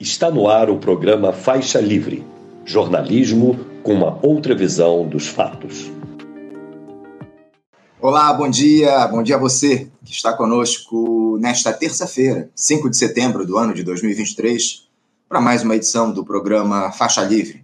Está 0.00 0.30
no 0.30 0.48
ar 0.48 0.70
o 0.70 0.78
programa 0.78 1.30
Faixa 1.30 1.78
Livre 1.78 2.26
jornalismo 2.64 3.60
com 3.82 3.92
uma 3.92 4.18
outra 4.22 4.54
visão 4.54 5.06
dos 5.06 5.28
fatos. 5.28 5.92
Olá, 8.00 8.32
bom 8.32 8.48
dia, 8.48 9.06
bom 9.08 9.22
dia 9.22 9.36
a 9.36 9.38
você 9.38 9.90
que 10.02 10.12
está 10.12 10.32
conosco 10.32 11.36
nesta 11.38 11.70
terça-feira, 11.70 12.48
5 12.54 12.88
de 12.88 12.96
setembro 12.96 13.46
do 13.46 13.58
ano 13.58 13.74
de 13.74 13.82
2023, 13.82 14.88
para 15.28 15.38
mais 15.38 15.62
uma 15.62 15.76
edição 15.76 16.10
do 16.10 16.24
programa 16.24 16.90
Faixa 16.92 17.22
Livre. 17.22 17.62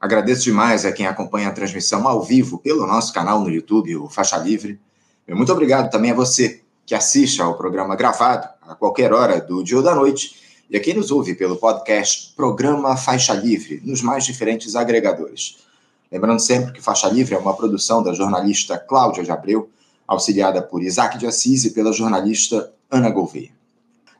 Agradeço 0.00 0.44
demais 0.44 0.84
a 0.84 0.92
quem 0.92 1.08
acompanha 1.08 1.48
a 1.48 1.52
transmissão 1.52 2.06
ao 2.06 2.22
vivo 2.22 2.58
pelo 2.58 2.86
nosso 2.86 3.12
canal 3.12 3.40
no 3.40 3.50
YouTube, 3.50 3.96
o 3.96 4.08
Faixa 4.08 4.36
Livre. 4.36 4.78
E 5.26 5.34
muito 5.34 5.50
obrigado 5.50 5.90
também 5.90 6.12
a 6.12 6.14
você 6.14 6.60
que 6.86 6.94
assiste 6.94 7.42
ao 7.42 7.56
programa 7.56 7.96
gravado 7.96 8.48
a 8.62 8.76
qualquer 8.76 9.12
hora 9.12 9.40
do 9.40 9.64
dia 9.64 9.76
ou 9.76 9.82
da 9.82 9.92
noite 9.92 10.46
e 10.70 10.76
a 10.76 10.80
quem 10.80 10.94
nos 10.94 11.10
ouve 11.10 11.34
pelo 11.34 11.56
podcast 11.56 12.32
Programa 12.36 12.96
Faixa 12.96 13.32
Livre, 13.32 13.80
nos 13.84 14.02
mais 14.02 14.24
diferentes 14.24 14.76
agregadores. 14.76 15.58
Lembrando 16.12 16.40
sempre 16.40 16.72
que 16.72 16.82
Faixa 16.82 17.08
Livre 17.08 17.34
é 17.34 17.38
uma 17.38 17.56
produção 17.56 18.02
da 18.02 18.12
jornalista 18.12 18.78
Cláudia 18.78 19.24
de 19.24 19.30
Abreu, 19.30 19.70
auxiliada 20.06 20.60
por 20.60 20.82
Isaac 20.82 21.18
de 21.18 21.26
Assis 21.26 21.64
e 21.64 21.70
pela 21.70 21.92
jornalista 21.92 22.72
Ana 22.90 23.10
Gouveia. 23.10 23.50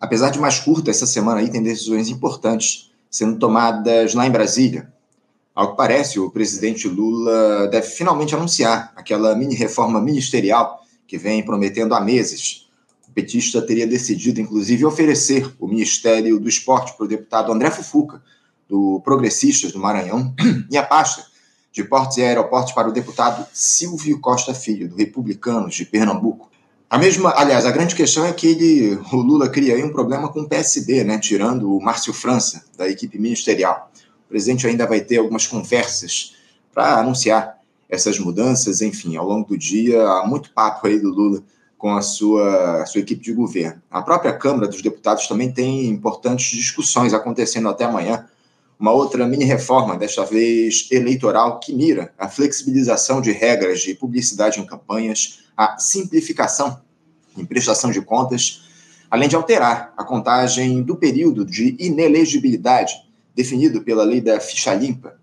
Apesar 0.00 0.30
de 0.30 0.38
mais 0.38 0.58
curta, 0.58 0.90
essa 0.90 1.06
semana 1.06 1.40
aí 1.40 1.50
tem 1.50 1.62
decisões 1.62 2.08
importantes 2.08 2.90
sendo 3.10 3.38
tomadas 3.38 4.14
lá 4.14 4.26
em 4.26 4.30
Brasília. 4.30 4.92
Ao 5.54 5.70
que 5.70 5.76
parece, 5.76 6.20
o 6.20 6.30
presidente 6.30 6.86
Lula 6.86 7.68
deve 7.68 7.88
finalmente 7.88 8.34
anunciar 8.34 8.92
aquela 8.94 9.34
mini-reforma 9.34 10.00
ministerial 10.00 10.82
que 11.06 11.18
vem 11.18 11.44
prometendo 11.44 11.94
há 11.94 12.00
meses 12.00 12.67
petista 13.18 13.60
teria 13.60 13.84
decidido, 13.84 14.40
inclusive, 14.40 14.84
oferecer 14.84 15.52
o 15.58 15.66
Ministério 15.66 16.38
do 16.38 16.48
Esporte 16.48 16.96
para 16.96 17.04
o 17.04 17.08
deputado 17.08 17.50
André 17.50 17.68
Fufuca, 17.68 18.22
do 18.68 19.00
Progressistas 19.00 19.72
do 19.72 19.80
Maranhão, 19.80 20.32
e 20.70 20.76
a 20.76 20.84
pasta 20.84 21.26
de 21.72 21.82
Portos 21.82 22.16
e 22.18 22.22
Aeroportos 22.22 22.72
para 22.72 22.88
o 22.88 22.92
deputado 22.92 23.44
Silvio 23.52 24.20
Costa 24.20 24.54
Filho, 24.54 24.88
do 24.88 24.94
Republicanos 24.94 25.74
de 25.74 25.84
Pernambuco. 25.84 26.48
A 26.88 26.96
mesma, 26.96 27.34
aliás, 27.36 27.66
a 27.66 27.72
grande 27.72 27.96
questão 27.96 28.24
é 28.24 28.32
que 28.32 28.46
ele, 28.46 28.94
o 29.12 29.16
Lula 29.16 29.48
cria 29.48 29.74
aí 29.74 29.82
um 29.82 29.92
problema 29.92 30.28
com 30.28 30.42
o 30.42 30.48
PSB, 30.48 31.02
né, 31.02 31.18
tirando 31.18 31.74
o 31.74 31.82
Márcio 31.82 32.12
França 32.12 32.66
da 32.76 32.88
equipe 32.88 33.18
ministerial. 33.18 33.90
O 34.26 34.28
presidente 34.28 34.64
ainda 34.64 34.86
vai 34.86 35.00
ter 35.00 35.16
algumas 35.16 35.44
conversas 35.44 36.36
para 36.72 37.00
anunciar 37.00 37.58
essas 37.88 38.16
mudanças, 38.20 38.80
enfim, 38.80 39.16
ao 39.16 39.26
longo 39.26 39.48
do 39.48 39.58
dia, 39.58 40.06
há 40.06 40.24
muito 40.24 40.52
papo 40.52 40.86
aí 40.86 41.00
do 41.00 41.10
Lula 41.10 41.42
com 41.78 41.94
a 41.94 42.02
sua, 42.02 42.84
sua 42.86 43.00
equipe 43.00 43.22
de 43.22 43.32
governo. 43.32 43.80
A 43.88 44.02
própria 44.02 44.32
Câmara 44.32 44.66
dos 44.66 44.82
Deputados 44.82 45.28
também 45.28 45.52
tem 45.52 45.86
importantes 45.86 46.50
discussões 46.50 47.14
acontecendo 47.14 47.68
até 47.68 47.84
amanhã. 47.84 48.26
Uma 48.78 48.92
outra 48.92 49.26
mini-reforma, 49.26 49.96
desta 49.96 50.24
vez 50.24 50.88
eleitoral, 50.90 51.60
que 51.60 51.72
mira 51.72 52.12
a 52.18 52.28
flexibilização 52.28 53.20
de 53.20 53.30
regras 53.30 53.80
de 53.80 53.94
publicidade 53.94 54.60
em 54.60 54.66
campanhas, 54.66 55.40
a 55.56 55.78
simplificação 55.78 56.80
em 57.36 57.44
prestação 57.44 57.90
de 57.90 58.00
contas, 58.00 58.62
além 59.10 59.28
de 59.28 59.36
alterar 59.36 59.92
a 59.96 60.04
contagem 60.04 60.82
do 60.82 60.96
período 60.96 61.44
de 61.44 61.76
inelegibilidade 61.78 62.94
definido 63.34 63.82
pela 63.82 64.02
lei 64.04 64.20
da 64.20 64.40
ficha 64.40 64.74
limpa. 64.74 65.17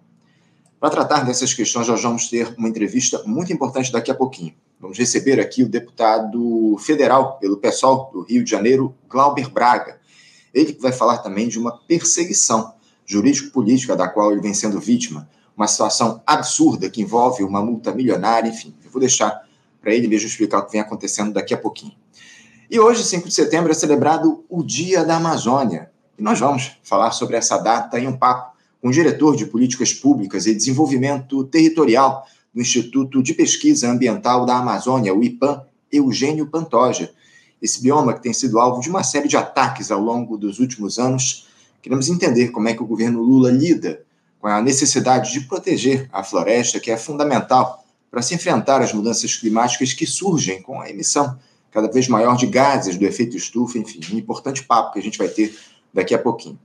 Para 0.86 0.92
tratar 0.92 1.26
dessas 1.26 1.52
questões, 1.52 1.88
nós 1.88 2.04
vamos 2.04 2.30
ter 2.30 2.54
uma 2.60 2.70
entrevista 2.70 3.20
muito 3.26 3.52
importante 3.52 3.92
daqui 3.92 4.12
a 4.12 4.14
pouquinho. 4.14 4.54
Vamos 4.80 5.00
receber 5.00 5.40
aqui 5.40 5.64
o 5.64 5.68
deputado 5.68 6.78
federal 6.78 7.40
pelo 7.40 7.58
PSOL 7.58 8.12
do 8.14 8.22
Rio 8.22 8.44
de 8.44 8.52
Janeiro, 8.52 8.94
Glauber 9.10 9.50
Braga. 9.50 10.00
Ele 10.54 10.78
vai 10.80 10.92
falar 10.92 11.18
também 11.18 11.48
de 11.48 11.58
uma 11.58 11.76
perseguição 11.76 12.76
jurídico-política 13.04 13.96
da 13.96 14.08
qual 14.08 14.32
ele 14.32 14.42
vem 14.42 14.54
sendo 14.54 14.80
vítima, 14.80 15.28
uma 15.58 15.68
situação 15.68 16.22
absurda 16.24 16.88
que 16.88 17.02
envolve 17.02 17.44
uma 17.44 17.64
multa 17.64 17.92
milionária, 17.92 18.48
enfim. 18.48 18.72
Eu 18.86 18.92
vou 18.92 19.00
deixar 19.00 19.42
para 19.82 19.92
ele 19.92 20.08
mesmo 20.08 20.28
explicar 20.28 20.60
o 20.60 20.68
que 20.68 20.74
vem 20.74 20.82
acontecendo 20.82 21.34
daqui 21.34 21.56
a 21.56 21.58
pouquinho. 21.58 21.96
E 22.70 22.80
hoje, 22.80 23.04
5 23.04 23.28
de 23.28 23.34
setembro, 23.34 23.72
é 23.72 23.74
celebrado 23.74 24.46
o 24.48 24.62
Dia 24.62 25.04
da 25.04 25.16
Amazônia. 25.16 25.90
E 26.16 26.22
nós 26.22 26.40
vamos 26.40 26.74
falar 26.84 27.10
sobre 27.10 27.38
essa 27.38 27.58
data 27.58 28.00
em 28.00 28.06
um 28.06 28.16
papo 28.16 28.55
com 28.86 28.90
o 28.90 28.92
diretor 28.92 29.36
de 29.36 29.48
Políticas 29.48 29.96
Públicas 29.96 30.46
e 30.46 30.54
Desenvolvimento 30.54 31.44
Territorial 31.46 32.24
do 32.54 32.62
Instituto 32.62 33.24
de 33.24 33.34
Pesquisa 33.34 33.90
Ambiental 33.90 34.46
da 34.46 34.58
Amazônia, 34.58 35.12
o 35.12 35.24
IPAM, 35.24 35.64
Eugênio 35.92 36.46
Pantoja. 36.46 37.12
Esse 37.60 37.82
bioma 37.82 38.14
que 38.14 38.22
tem 38.22 38.32
sido 38.32 38.60
alvo 38.60 38.80
de 38.80 38.88
uma 38.88 39.02
série 39.02 39.28
de 39.28 39.36
ataques 39.36 39.90
ao 39.90 40.00
longo 40.00 40.38
dos 40.38 40.60
últimos 40.60 41.00
anos, 41.00 41.48
queremos 41.82 42.10
entender 42.10 42.50
como 42.50 42.68
é 42.68 42.76
que 42.76 42.84
o 42.84 42.86
governo 42.86 43.24
Lula 43.24 43.50
lida 43.50 44.04
com 44.40 44.48
a 44.48 44.62
necessidade 44.62 45.34
de 45.34 45.42
proteger 45.48 46.08
a 46.14 46.24
floresta, 46.24 46.80
que 46.80 46.92
é 46.92 46.96
fundamental 46.96 47.84
para 48.12 48.22
se 48.22 48.36
enfrentar 48.36 48.84
as 48.84 48.94
mudanças 48.94 49.36
climáticas 49.36 49.94
que 49.94 50.06
surgem 50.06 50.62
com 50.62 50.80
a 50.80 50.92
emissão 50.92 51.40
cada 51.72 51.90
vez 51.92 52.08
maior 52.08 52.38
de 52.38 52.46
gases 52.46 53.00
do 53.00 53.06
efeito 53.08 53.36
estufa, 53.36 53.80
enfim, 53.80 54.00
um 54.14 54.20
importante 54.20 54.62
papo 54.62 54.94
que 54.94 55.00
a 55.00 55.02
gente 55.02 55.18
vai 55.18 55.28
ter 55.28 55.58
daqui 55.92 56.14
a 56.14 56.20
pouquinho. 56.20 56.60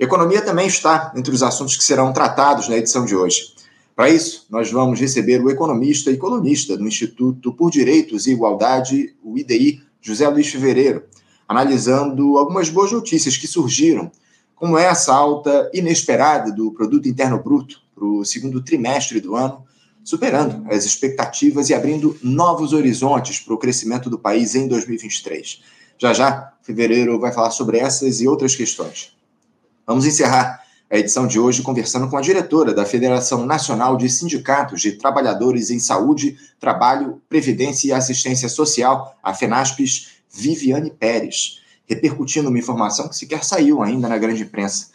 Economia 0.00 0.40
também 0.40 0.66
está 0.66 1.12
entre 1.14 1.34
os 1.34 1.42
assuntos 1.42 1.76
que 1.76 1.84
serão 1.84 2.10
tratados 2.10 2.70
na 2.70 2.78
edição 2.78 3.04
de 3.04 3.14
hoje. 3.14 3.52
Para 3.94 4.08
isso, 4.08 4.46
nós 4.48 4.72
vamos 4.72 4.98
receber 4.98 5.44
o 5.44 5.50
economista 5.50 6.10
e 6.10 6.16
colunista 6.16 6.74
do 6.74 6.88
Instituto 6.88 7.52
por 7.52 7.70
Direitos 7.70 8.26
e 8.26 8.30
Igualdade, 8.30 9.14
o 9.22 9.36
IDI, 9.36 9.82
José 10.00 10.26
Luiz 10.26 10.48
Fevereiro, 10.48 11.04
analisando 11.46 12.38
algumas 12.38 12.70
boas 12.70 12.90
notícias 12.90 13.36
que 13.36 13.46
surgiram, 13.46 14.10
como 14.54 14.78
essa 14.78 15.12
alta 15.12 15.70
inesperada 15.74 16.50
do 16.50 16.72
Produto 16.72 17.06
Interno 17.06 17.38
Bruto 17.38 17.82
para 17.94 18.06
o 18.06 18.24
segundo 18.24 18.62
trimestre 18.62 19.20
do 19.20 19.36
ano, 19.36 19.62
superando 20.02 20.64
as 20.72 20.86
expectativas 20.86 21.68
e 21.68 21.74
abrindo 21.74 22.16
novos 22.22 22.72
horizontes 22.72 23.38
para 23.38 23.52
o 23.52 23.58
crescimento 23.58 24.08
do 24.08 24.18
país 24.18 24.54
em 24.54 24.66
2023. 24.66 25.60
Já 25.98 26.14
já, 26.14 26.54
Fevereiro 26.62 27.20
vai 27.20 27.32
falar 27.32 27.50
sobre 27.50 27.76
essas 27.76 28.22
e 28.22 28.26
outras 28.26 28.56
questões. 28.56 29.19
Vamos 29.90 30.06
encerrar 30.06 30.62
a 30.88 30.98
edição 30.98 31.26
de 31.26 31.40
hoje 31.40 31.62
conversando 31.62 32.08
com 32.08 32.16
a 32.16 32.20
diretora 32.20 32.72
da 32.72 32.84
Federação 32.84 33.44
Nacional 33.44 33.96
de 33.96 34.08
Sindicatos 34.08 34.80
de 34.80 34.92
Trabalhadores 34.92 35.68
em 35.68 35.80
Saúde, 35.80 36.38
Trabalho, 36.60 37.20
Previdência 37.28 37.88
e 37.88 37.92
Assistência 37.92 38.48
Social, 38.48 39.18
a 39.20 39.34
FENASPES, 39.34 40.10
Viviane 40.32 40.92
Pérez, 40.92 41.58
repercutindo 41.88 42.50
uma 42.50 42.58
informação 42.60 43.08
que 43.08 43.16
sequer 43.16 43.42
saiu 43.42 43.82
ainda 43.82 44.08
na 44.08 44.16
grande 44.16 44.44
imprensa, 44.44 44.90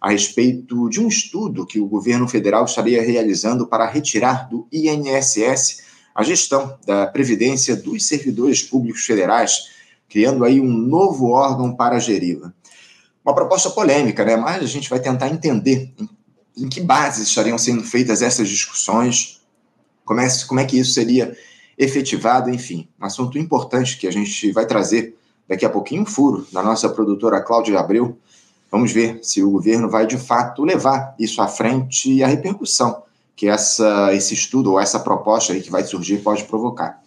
a 0.00 0.08
respeito 0.08 0.88
de 0.88 0.98
um 0.98 1.08
estudo 1.08 1.66
que 1.66 1.78
o 1.78 1.86
governo 1.86 2.26
federal 2.26 2.64
estaria 2.64 3.02
realizando 3.02 3.66
para 3.66 3.86
retirar 3.86 4.48
do 4.48 4.66
INSS 4.72 5.82
a 6.14 6.22
gestão 6.22 6.74
da 6.86 7.06
previdência 7.06 7.76
dos 7.76 8.06
servidores 8.06 8.62
públicos 8.62 9.04
federais, 9.04 9.68
criando 10.08 10.42
aí 10.42 10.58
um 10.58 10.72
novo 10.72 11.26
órgão 11.26 11.76
para 11.76 11.98
geri-la 11.98 12.50
uma 13.28 13.34
proposta 13.34 13.68
polêmica, 13.68 14.24
né? 14.24 14.36
mas 14.36 14.62
a 14.62 14.66
gente 14.66 14.88
vai 14.88 14.98
tentar 14.98 15.28
entender 15.28 15.92
em, 15.98 16.08
em 16.64 16.68
que 16.68 16.80
bases 16.80 17.28
estariam 17.28 17.58
sendo 17.58 17.82
feitas 17.84 18.22
essas 18.22 18.48
discussões, 18.48 19.42
como 20.02 20.20
é, 20.20 20.26
como 20.46 20.60
é 20.60 20.64
que 20.64 20.78
isso 20.78 20.92
seria 20.92 21.36
efetivado, 21.76 22.48
enfim, 22.48 22.88
um 22.98 23.04
assunto 23.04 23.38
importante 23.38 23.98
que 23.98 24.06
a 24.06 24.10
gente 24.10 24.50
vai 24.50 24.64
trazer 24.64 25.14
daqui 25.46 25.66
a 25.66 25.68
pouquinho, 25.68 26.02
um 26.02 26.06
furo 26.06 26.46
da 26.50 26.62
nossa 26.62 26.88
produtora 26.88 27.42
Cláudia 27.42 27.78
Abreu. 27.78 28.18
Vamos 28.70 28.92
ver 28.92 29.20
se 29.22 29.42
o 29.42 29.50
governo 29.50 29.90
vai 29.90 30.06
de 30.06 30.16
fato 30.16 30.64
levar 30.64 31.14
isso 31.18 31.42
à 31.42 31.48
frente 31.48 32.10
e 32.10 32.22
a 32.22 32.26
repercussão 32.26 33.02
que 33.36 33.46
essa, 33.46 34.12
esse 34.14 34.32
estudo 34.32 34.72
ou 34.72 34.80
essa 34.80 34.98
proposta 34.98 35.52
aí 35.52 35.60
que 35.60 35.70
vai 35.70 35.84
surgir 35.84 36.18
pode 36.18 36.44
provocar. 36.44 37.00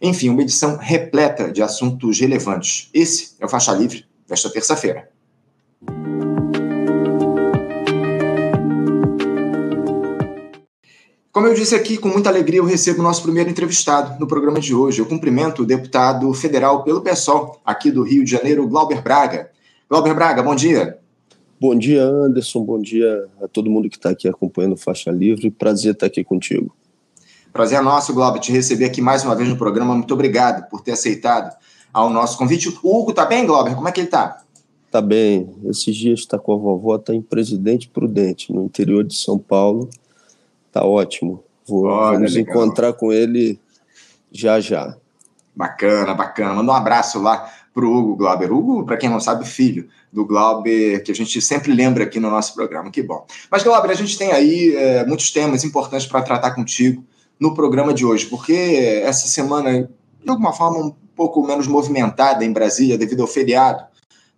Enfim, 0.00 0.30
uma 0.30 0.42
edição 0.42 0.76
repleta 0.78 1.52
de 1.52 1.62
assuntos 1.62 2.18
relevantes. 2.18 2.88
Esse 2.92 3.36
é 3.38 3.44
o 3.44 3.48
Faixa 3.48 3.72
Livre 3.72 4.04
desta 4.26 4.50
terça-feira. 4.50 5.08
Como 11.38 11.46
eu 11.46 11.54
disse 11.54 11.72
aqui, 11.72 11.96
com 11.96 12.08
muita 12.08 12.28
alegria 12.28 12.58
eu 12.58 12.64
recebo 12.64 12.98
o 12.98 13.02
nosso 13.04 13.22
primeiro 13.22 13.48
entrevistado 13.48 14.18
no 14.18 14.26
programa 14.26 14.58
de 14.58 14.74
hoje. 14.74 15.00
Eu 15.00 15.06
cumprimento 15.06 15.62
o 15.62 15.64
deputado 15.64 16.34
federal 16.34 16.82
pelo 16.82 17.00
PSOL, 17.00 17.60
aqui 17.64 17.92
do 17.92 18.02
Rio 18.02 18.24
de 18.24 18.30
Janeiro, 18.32 18.66
Glauber 18.66 19.00
Braga. 19.00 19.48
Glauber 19.88 20.14
Braga, 20.14 20.42
bom 20.42 20.56
dia. 20.56 20.98
Bom 21.60 21.78
dia, 21.78 22.02
Anderson. 22.02 22.64
Bom 22.64 22.82
dia 22.82 23.28
a 23.40 23.46
todo 23.46 23.70
mundo 23.70 23.88
que 23.88 23.96
está 23.96 24.10
aqui 24.10 24.26
acompanhando 24.26 24.76
Faixa 24.76 25.12
Livre. 25.12 25.48
Prazer 25.48 25.92
estar 25.92 26.06
aqui 26.06 26.24
contigo. 26.24 26.74
Prazer 27.52 27.78
é 27.78 27.82
nosso, 27.82 28.12
Glauber, 28.12 28.40
te 28.40 28.50
receber 28.50 28.86
aqui 28.86 29.00
mais 29.00 29.22
uma 29.22 29.36
vez 29.36 29.48
no 29.48 29.56
programa. 29.56 29.94
Muito 29.94 30.12
obrigado 30.12 30.68
por 30.68 30.80
ter 30.80 30.90
aceitado 30.90 31.56
ao 31.92 32.10
nosso 32.10 32.36
convite. 32.36 32.68
O 32.82 32.98
Hugo 32.98 33.10
está 33.10 33.24
bem, 33.24 33.46
Glauber? 33.46 33.76
Como 33.76 33.86
é 33.86 33.92
que 33.92 34.00
ele 34.00 34.08
está? 34.08 34.42
Está 34.86 35.00
bem. 35.00 35.48
Esses 35.66 35.94
dias 35.94 36.18
está 36.18 36.36
com 36.36 36.52
a 36.52 36.56
vovó, 36.56 36.96
está 36.96 37.14
em 37.14 37.22
Presidente 37.22 37.88
Prudente, 37.88 38.52
no 38.52 38.64
interior 38.64 39.04
de 39.04 39.14
São 39.14 39.38
Paulo 39.38 39.88
Tá 40.78 40.84
ótimo. 40.84 41.42
Vou, 41.66 41.86
Olha, 41.86 42.18
vamos 42.18 42.36
encontrar 42.36 42.92
com 42.92 43.12
ele 43.12 43.60
já 44.30 44.60
já. 44.60 44.96
Bacana, 45.56 46.14
bacana. 46.14 46.54
Manda 46.54 46.70
um 46.70 46.74
abraço 46.74 47.20
lá 47.20 47.50
para 47.74 47.84
o 47.84 47.92
Hugo 47.92 48.14
Glauber. 48.14 48.52
Hugo, 48.52 48.86
para 48.86 48.96
quem 48.96 49.10
não 49.10 49.18
sabe, 49.18 49.44
filho 49.44 49.88
do 50.12 50.24
Glauber, 50.24 51.02
que 51.02 51.10
a 51.10 51.14
gente 51.14 51.42
sempre 51.42 51.72
lembra 51.74 52.04
aqui 52.04 52.20
no 52.20 52.30
nosso 52.30 52.54
programa. 52.54 52.92
Que 52.92 53.02
bom. 53.02 53.26
Mas, 53.50 53.64
Glauber, 53.64 53.90
a 53.90 53.94
gente 53.94 54.16
tem 54.16 54.30
aí 54.30 54.72
é, 54.76 55.04
muitos 55.04 55.32
temas 55.32 55.64
importantes 55.64 56.06
para 56.06 56.22
tratar 56.22 56.52
contigo 56.52 57.04
no 57.40 57.54
programa 57.54 57.92
de 57.92 58.06
hoje, 58.06 58.26
porque 58.26 59.02
essa 59.02 59.26
semana, 59.26 59.90
de 60.22 60.30
alguma 60.30 60.52
forma, 60.52 60.78
um 60.78 60.94
pouco 61.16 61.44
menos 61.44 61.66
movimentada 61.66 62.44
em 62.44 62.52
Brasília, 62.52 62.96
devido 62.96 63.22
ao 63.22 63.26
feriado 63.26 63.84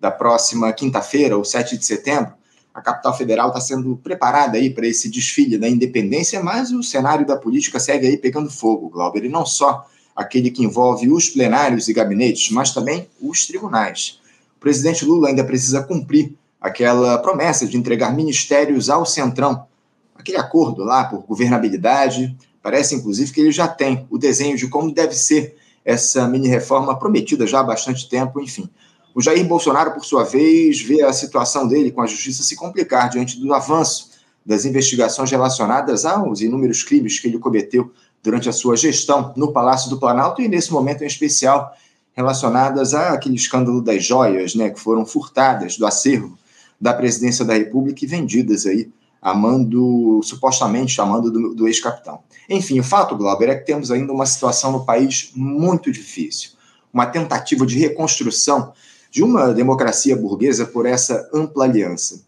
da 0.01 0.11
próxima 0.11 0.73
quinta-feira, 0.73 1.37
ou 1.37 1.45
7 1.45 1.77
de 1.77 1.85
setembro, 1.85 2.33
a 2.75 2.81
capital 2.81 3.17
federal 3.17 3.49
está 3.49 3.61
sendo 3.61 3.97
preparada 3.97 4.57
aí 4.57 4.71
para 4.71 4.87
esse 4.87 5.09
desfile 5.09 5.59
da 5.59 5.69
independência, 5.69 6.43
mas 6.43 6.71
o 6.71 6.83
cenário 6.83 7.27
da 7.27 7.37
política 7.37 7.81
segue 7.81 8.07
aí 8.07 8.17
pegando 8.17 8.51
fogo, 8.51 8.89
Glauber, 8.89 9.25
e 9.25 9.29
não 9.29 9.45
só 9.45 9.87
aquele 10.15 10.51
que 10.51 10.63
envolve 10.63 11.11
os 11.11 11.29
plenários 11.29 11.89
e 11.89 11.93
gabinetes, 11.93 12.51
mas 12.51 12.73
também 12.73 13.09
os 13.21 13.47
tribunais. 13.47 14.21
O 14.57 14.61
presidente 14.61 15.05
Lula 15.05 15.29
ainda 15.29 15.45
precisa 15.45 15.83
cumprir 15.83 16.35
aquela 16.61 17.19
promessa 17.19 17.67
de 17.67 17.77
entregar 17.77 18.15
ministérios 18.15 18.91
ao 18.91 19.07
Centrão, 19.07 19.67
aquele 20.15 20.37
acordo 20.37 20.85
lá 20.85 21.05
por 21.05 21.23
governabilidade. 21.23 22.37
Parece, 22.63 22.95
inclusive, 22.95 23.33
que 23.33 23.41
ele 23.41 23.51
já 23.51 23.67
tem 23.67 24.07
o 24.11 24.19
desenho 24.19 24.57
de 24.57 24.69
como 24.69 24.93
deve 24.93 25.15
ser 25.15 25.57
essa 25.83 26.29
mini-reforma 26.29 26.99
prometida 26.99 27.47
já 27.47 27.61
há 27.61 27.65
bastante 27.65 28.09
tempo, 28.09 28.41
enfim. 28.41 28.69
O 29.15 29.21
Jair 29.21 29.45
Bolsonaro, 29.47 29.93
por 29.93 30.05
sua 30.05 30.25
vez, 30.25 30.81
vê 30.81 31.03
a 31.03 31.13
situação 31.13 31.67
dele 31.67 31.91
com 31.91 32.01
a 32.01 32.07
justiça 32.07 32.43
se 32.43 32.55
complicar 32.55 33.11
diante 33.11 33.41
do 33.41 33.53
avanço 33.53 34.11
das 34.45 34.65
investigações 34.65 35.31
relacionadas 35.31 36.05
aos 36.05 36.41
inúmeros 36.41 36.83
crimes 36.83 37.19
que 37.19 37.29
ele 37.29 37.39
cometeu 37.39 37.93
durante 38.23 38.49
a 38.49 38.53
sua 38.53 38.77
gestão 38.77 39.33
no 39.37 39.53
Palácio 39.53 39.91
do 39.91 39.99
Planalto 39.99 40.41
e 40.43 40.49
nesse 40.49 40.73
momento 40.73 41.03
em 41.03 41.07
especial 41.07 41.75
relacionadas 42.13 42.95
àquele 42.95 43.37
escândalo 43.37 43.81
das 43.81 44.05
joias, 44.05 44.55
né, 44.55 44.71
que 44.71 44.81
foram 44.81 45.07
furtadas 45.07 45.77
do 45.77 45.87
acervo 45.87 46.39
da 46.81 46.93
presidência 46.93 47.45
da 47.45 47.55
República 47.55 48.05
e 48.05 48.09
vendidas 48.09 48.67
aí 48.67 48.91
a 49.23 49.35
mando, 49.35 50.21
supostamente 50.23 50.93
chamando 50.93 51.31
do, 51.31 51.55
do 51.55 51.69
ex-capitão. 51.69 52.21
Enfim, 52.49 52.81
o 52.81 52.85
fato, 52.85 53.17
Glauber, 53.17 53.51
é 53.51 53.55
que 53.55 53.67
temos 53.67 53.91
ainda 53.91 54.13
uma 54.13 54.25
situação 54.25 54.73
no 54.73 54.85
país 54.85 55.31
muito 55.35 55.93
difícil, 55.93 56.53
uma 56.93 57.07
tentativa 57.07 57.67
de 57.67 57.79
reconstrução 57.79 58.73
de 59.11 59.23
uma 59.23 59.53
democracia 59.53 60.17
burguesa 60.17 60.67
por 60.67 60.87
essa 60.87 61.29
ampla 61.35 61.65
aliança. 61.65 62.23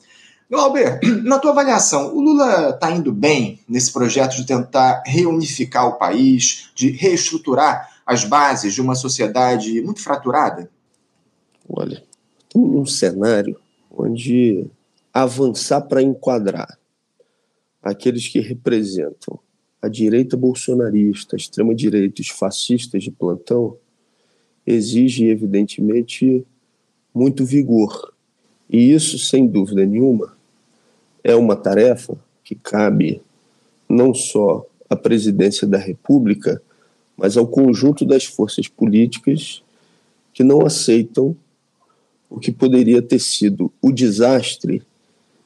Glauber, 0.51 1.01
na 1.25 1.39
tua 1.39 1.53
avaliação, 1.53 2.15
o 2.15 2.21
Lula 2.21 2.71
está 2.71 2.91
indo 2.91 3.13
bem 3.13 3.61
nesse 3.69 3.93
projeto 3.93 4.37
de 4.37 4.47
tentar 4.47 5.03
reunificar 5.07 5.89
o 5.89 5.99
país, 5.99 6.71
de 6.75 6.91
reestruturar 6.91 7.89
as 8.05 8.25
bases 8.25 8.75
de 8.75 8.81
uma 8.81 8.95
sociedade 8.95 9.81
muito 9.81 10.03
fraturada? 10.03 10.71
Olha, 11.69 12.03
estamos 12.43 12.71
num 12.71 12.87
cenário 12.87 13.59
onde 13.91 14.67
avançar 15.13 15.83
para 15.83 16.03
enquadrar 16.03 16.79
aqueles 17.83 18.29
que 18.29 18.41
representam 18.41 19.39
a 19.81 19.89
direita 19.89 20.37
bolsonarista, 20.37 21.35
a 21.35 21.39
extrema-direita, 21.39 22.23
os 22.23 22.29
fascistas 22.29 23.03
de 23.03 23.11
plantão, 23.11 23.77
exige, 24.67 25.27
evidentemente, 25.27 26.47
muito 27.15 27.45
vigor. 27.45 28.13
E 28.69 28.93
isso, 28.93 29.19
sem 29.19 29.47
dúvida 29.47 29.85
nenhuma, 29.85 30.37
é 31.23 31.35
uma 31.35 31.55
tarefa 31.55 32.17
que 32.43 32.55
cabe 32.55 33.21
não 33.89 34.15
só 34.15 34.67
à 34.89 34.97
presidência 34.97 35.67
da 35.67 35.79
República, 35.79 36.63
mas 37.17 37.37
ao 37.37 37.47
conjunto 37.47 38.05
das 38.05 38.25
forças 38.25 38.67
políticas 38.67 39.63
que 40.33 40.43
não 40.43 40.65
aceitam 40.65 41.37
o 42.29 42.41
que 42.41 42.51
poderia 42.51 43.03
ter 43.03 43.19
sido 43.19 43.71
o 43.81 43.93
desastre 43.93 44.83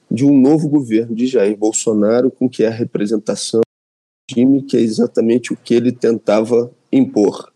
de 0.08 0.24
um 0.24 0.40
novo 0.40 0.68
governo 0.68 1.16
de 1.16 1.26
Jair 1.26 1.56
Bolsonaro, 1.56 2.30
com 2.30 2.48
que 2.48 2.62
é 2.62 2.68
a 2.68 2.70
representação 2.70 3.60
do 3.60 4.34
regime, 4.34 4.62
que 4.62 4.76
é 4.76 4.80
exatamente 4.80 5.52
o 5.52 5.56
que 5.56 5.74
ele 5.74 5.90
tentava 5.90 6.70
impor. 6.92 7.52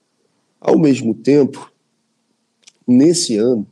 Ao 0.61 0.77
mesmo 0.77 1.15
tempo, 1.15 1.73
nesse 2.87 3.37
ano, 3.37 3.65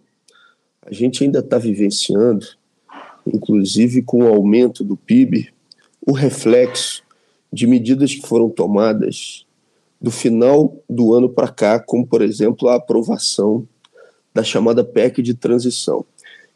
a 0.89 0.95
gente 0.95 1.23
ainda 1.25 1.41
está 1.41 1.59
vivenciando 1.59 2.47
inclusive 3.35 4.03
com 4.03 4.25
o 4.25 4.29
aumento 4.29 4.83
do 4.83 4.97
PIB, 4.97 5.49
o 6.07 6.13
reflexo 6.13 7.03
de 7.53 7.67
medidas 7.67 8.15
que 8.15 8.27
foram 8.27 8.49
tomadas 8.49 9.47
do 10.01 10.11
final 10.11 10.77
do 10.89 11.13
ano 11.13 11.29
para 11.29 11.49
cá, 11.49 11.79
como, 11.79 12.07
por 12.07 12.23
exemplo, 12.23 12.69
a 12.69 12.77
aprovação 12.77 13.67
da 14.33 14.43
chamada 14.43 14.85
PEC 14.85 15.23
de 15.23 15.35
transição, 15.35 16.05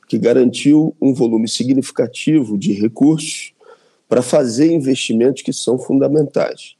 que 0.08 0.18
garantiu 0.18 0.94
um 1.00 1.12
volume 1.12 1.48
significativo 1.48 2.56
de 2.56 2.72
recursos 2.72 3.52
para 4.08 4.22
fazer 4.22 4.72
investimentos 4.72 5.42
que 5.42 5.52
são 5.52 5.78
fundamentais, 5.78 6.76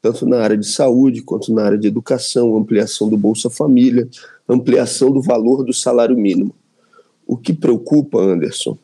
tanto 0.00 0.26
na 0.26 0.40
área 0.40 0.56
de 0.56 0.66
saúde 0.66 1.22
quanto 1.22 1.52
na 1.52 1.64
área 1.64 1.78
de 1.78 1.88
educação, 1.88 2.56
ampliação 2.56 3.08
do 3.08 3.16
Bolsa 3.16 3.50
Família, 3.50 4.08
ampliação 4.48 5.10
do 5.10 5.22
valor 5.22 5.64
do 5.64 5.72
salário 5.72 6.16
mínimo. 6.16 6.54
O 7.26 7.36
que 7.36 7.52
preocupa, 7.52 8.20
Anderson, 8.20 8.78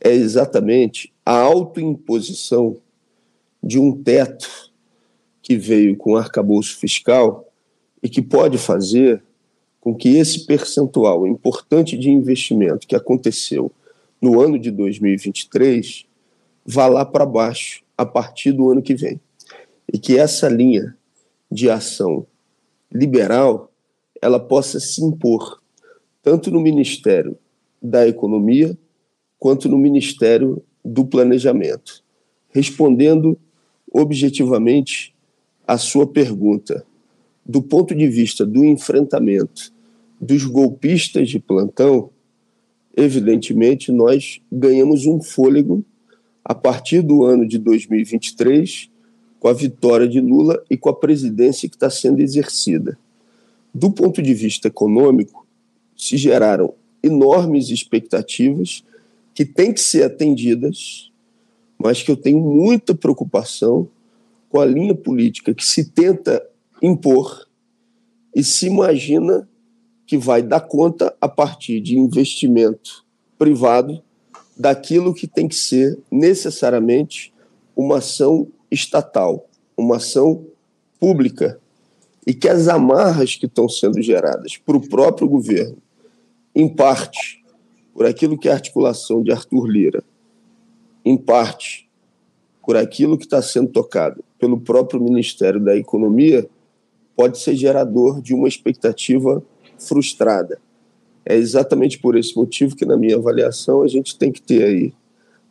é 0.00 0.12
exatamente 0.12 1.12
a 1.26 1.36
autoimposição 1.38 2.76
de 3.62 3.78
um 3.78 3.92
teto 3.92 4.70
que 5.42 5.56
veio 5.56 5.96
com 5.96 6.16
arcabouço 6.16 6.76
fiscal 6.76 7.48
e 8.02 8.08
que 8.08 8.22
pode 8.22 8.58
fazer 8.58 9.22
com 9.80 9.94
que 9.94 10.16
esse 10.16 10.46
percentual 10.46 11.26
importante 11.26 11.98
de 11.98 12.08
investimento 12.08 12.86
que 12.86 12.94
aconteceu 12.94 13.70
no 14.20 14.40
ano 14.40 14.58
de 14.58 14.70
2023 14.70 16.06
vá 16.64 16.86
lá 16.86 17.04
para 17.04 17.26
baixo 17.26 17.82
a 17.98 18.06
partir 18.06 18.52
do 18.52 18.70
ano 18.70 18.80
que 18.80 18.94
vem. 18.94 19.20
E 19.92 19.98
que 19.98 20.16
essa 20.16 20.48
linha 20.48 20.96
de 21.50 21.68
ação 21.68 22.24
liberal 22.90 23.70
ela 24.20 24.38
possa 24.38 24.78
se 24.78 25.02
impor 25.02 25.60
tanto 26.22 26.50
no 26.52 26.60
Ministério 26.60 27.36
da 27.82 28.06
Economia 28.06 28.76
quanto 29.38 29.68
no 29.68 29.76
Ministério 29.76 30.62
do 30.84 31.04
Planejamento. 31.04 32.02
Respondendo 32.50 33.36
objetivamente 33.92 35.14
à 35.66 35.76
sua 35.76 36.06
pergunta, 36.06 36.86
do 37.44 37.60
ponto 37.60 37.94
de 37.94 38.06
vista 38.08 38.46
do 38.46 38.64
enfrentamento 38.64 39.72
dos 40.20 40.44
golpistas 40.44 41.28
de 41.28 41.40
plantão, 41.40 42.10
evidentemente 42.96 43.90
nós 43.90 44.40
ganhamos 44.50 45.06
um 45.06 45.20
fôlego 45.20 45.84
a 46.44 46.54
partir 46.54 47.02
do 47.02 47.24
ano 47.24 47.46
de 47.46 47.58
2023, 47.58 48.90
com 49.40 49.48
a 49.48 49.52
vitória 49.52 50.08
de 50.08 50.20
Lula 50.20 50.62
e 50.70 50.76
com 50.76 50.88
a 50.88 50.94
presidência 50.94 51.68
que 51.68 51.74
está 51.74 51.90
sendo 51.90 52.20
exercida. 52.20 52.96
Do 53.74 53.90
ponto 53.90 54.22
de 54.22 54.34
vista 54.34 54.68
econômico, 54.68 55.46
se 55.96 56.16
geraram 56.16 56.74
enormes 57.02 57.68
expectativas 57.70 58.84
que 59.34 59.44
têm 59.44 59.72
que 59.72 59.80
ser 59.80 60.04
atendidas, 60.04 61.10
mas 61.78 62.02
que 62.02 62.10
eu 62.10 62.16
tenho 62.16 62.38
muita 62.38 62.94
preocupação 62.94 63.88
com 64.48 64.60
a 64.60 64.66
linha 64.66 64.94
política 64.94 65.54
que 65.54 65.64
se 65.64 65.84
tenta 65.84 66.46
impor 66.82 67.48
e 68.34 68.44
se 68.44 68.66
imagina 68.66 69.48
que 70.06 70.18
vai 70.18 70.42
dar 70.42 70.60
conta 70.60 71.14
a 71.20 71.28
partir 71.28 71.80
de 71.80 71.98
investimento 71.98 73.04
privado 73.38 74.02
daquilo 74.56 75.14
que 75.14 75.26
tem 75.26 75.48
que 75.48 75.54
ser 75.54 75.98
necessariamente 76.10 77.32
uma 77.74 77.98
ação 77.98 78.46
estatal, 78.70 79.48
uma 79.76 79.96
ação 79.96 80.44
pública, 81.00 81.58
e 82.26 82.32
que 82.32 82.48
as 82.48 82.68
amarras 82.68 83.34
que 83.34 83.46
estão 83.46 83.68
sendo 83.68 84.00
geradas 84.00 84.56
para 84.56 84.76
o 84.76 84.88
próprio 84.88 85.28
governo, 85.28 85.78
em 86.54 86.68
parte 86.68 87.42
por 87.94 88.06
aquilo 88.06 88.38
que 88.38 88.48
é 88.48 88.52
a 88.52 88.54
articulação 88.54 89.22
de 89.22 89.30
Arthur 89.32 89.66
Lira, 89.66 90.02
em 91.04 91.16
parte 91.16 91.88
por 92.64 92.76
aquilo 92.76 93.18
que 93.18 93.24
está 93.24 93.42
sendo 93.42 93.68
tocado 93.68 94.24
pelo 94.38 94.60
próprio 94.60 95.00
Ministério 95.00 95.60
da 95.60 95.76
Economia, 95.76 96.48
pode 97.16 97.38
ser 97.38 97.54
gerador 97.54 98.20
de 98.20 98.34
uma 98.34 98.48
expectativa 98.48 99.42
frustrada. 99.78 100.60
É 101.24 101.36
exatamente 101.36 101.98
por 101.98 102.16
esse 102.16 102.36
motivo 102.36 102.74
que, 102.74 102.84
na 102.84 102.96
minha 102.96 103.16
avaliação, 103.16 103.82
a 103.82 103.88
gente 103.88 104.16
tem 104.16 104.32
que 104.32 104.40
ter 104.40 104.64
aí 104.64 104.92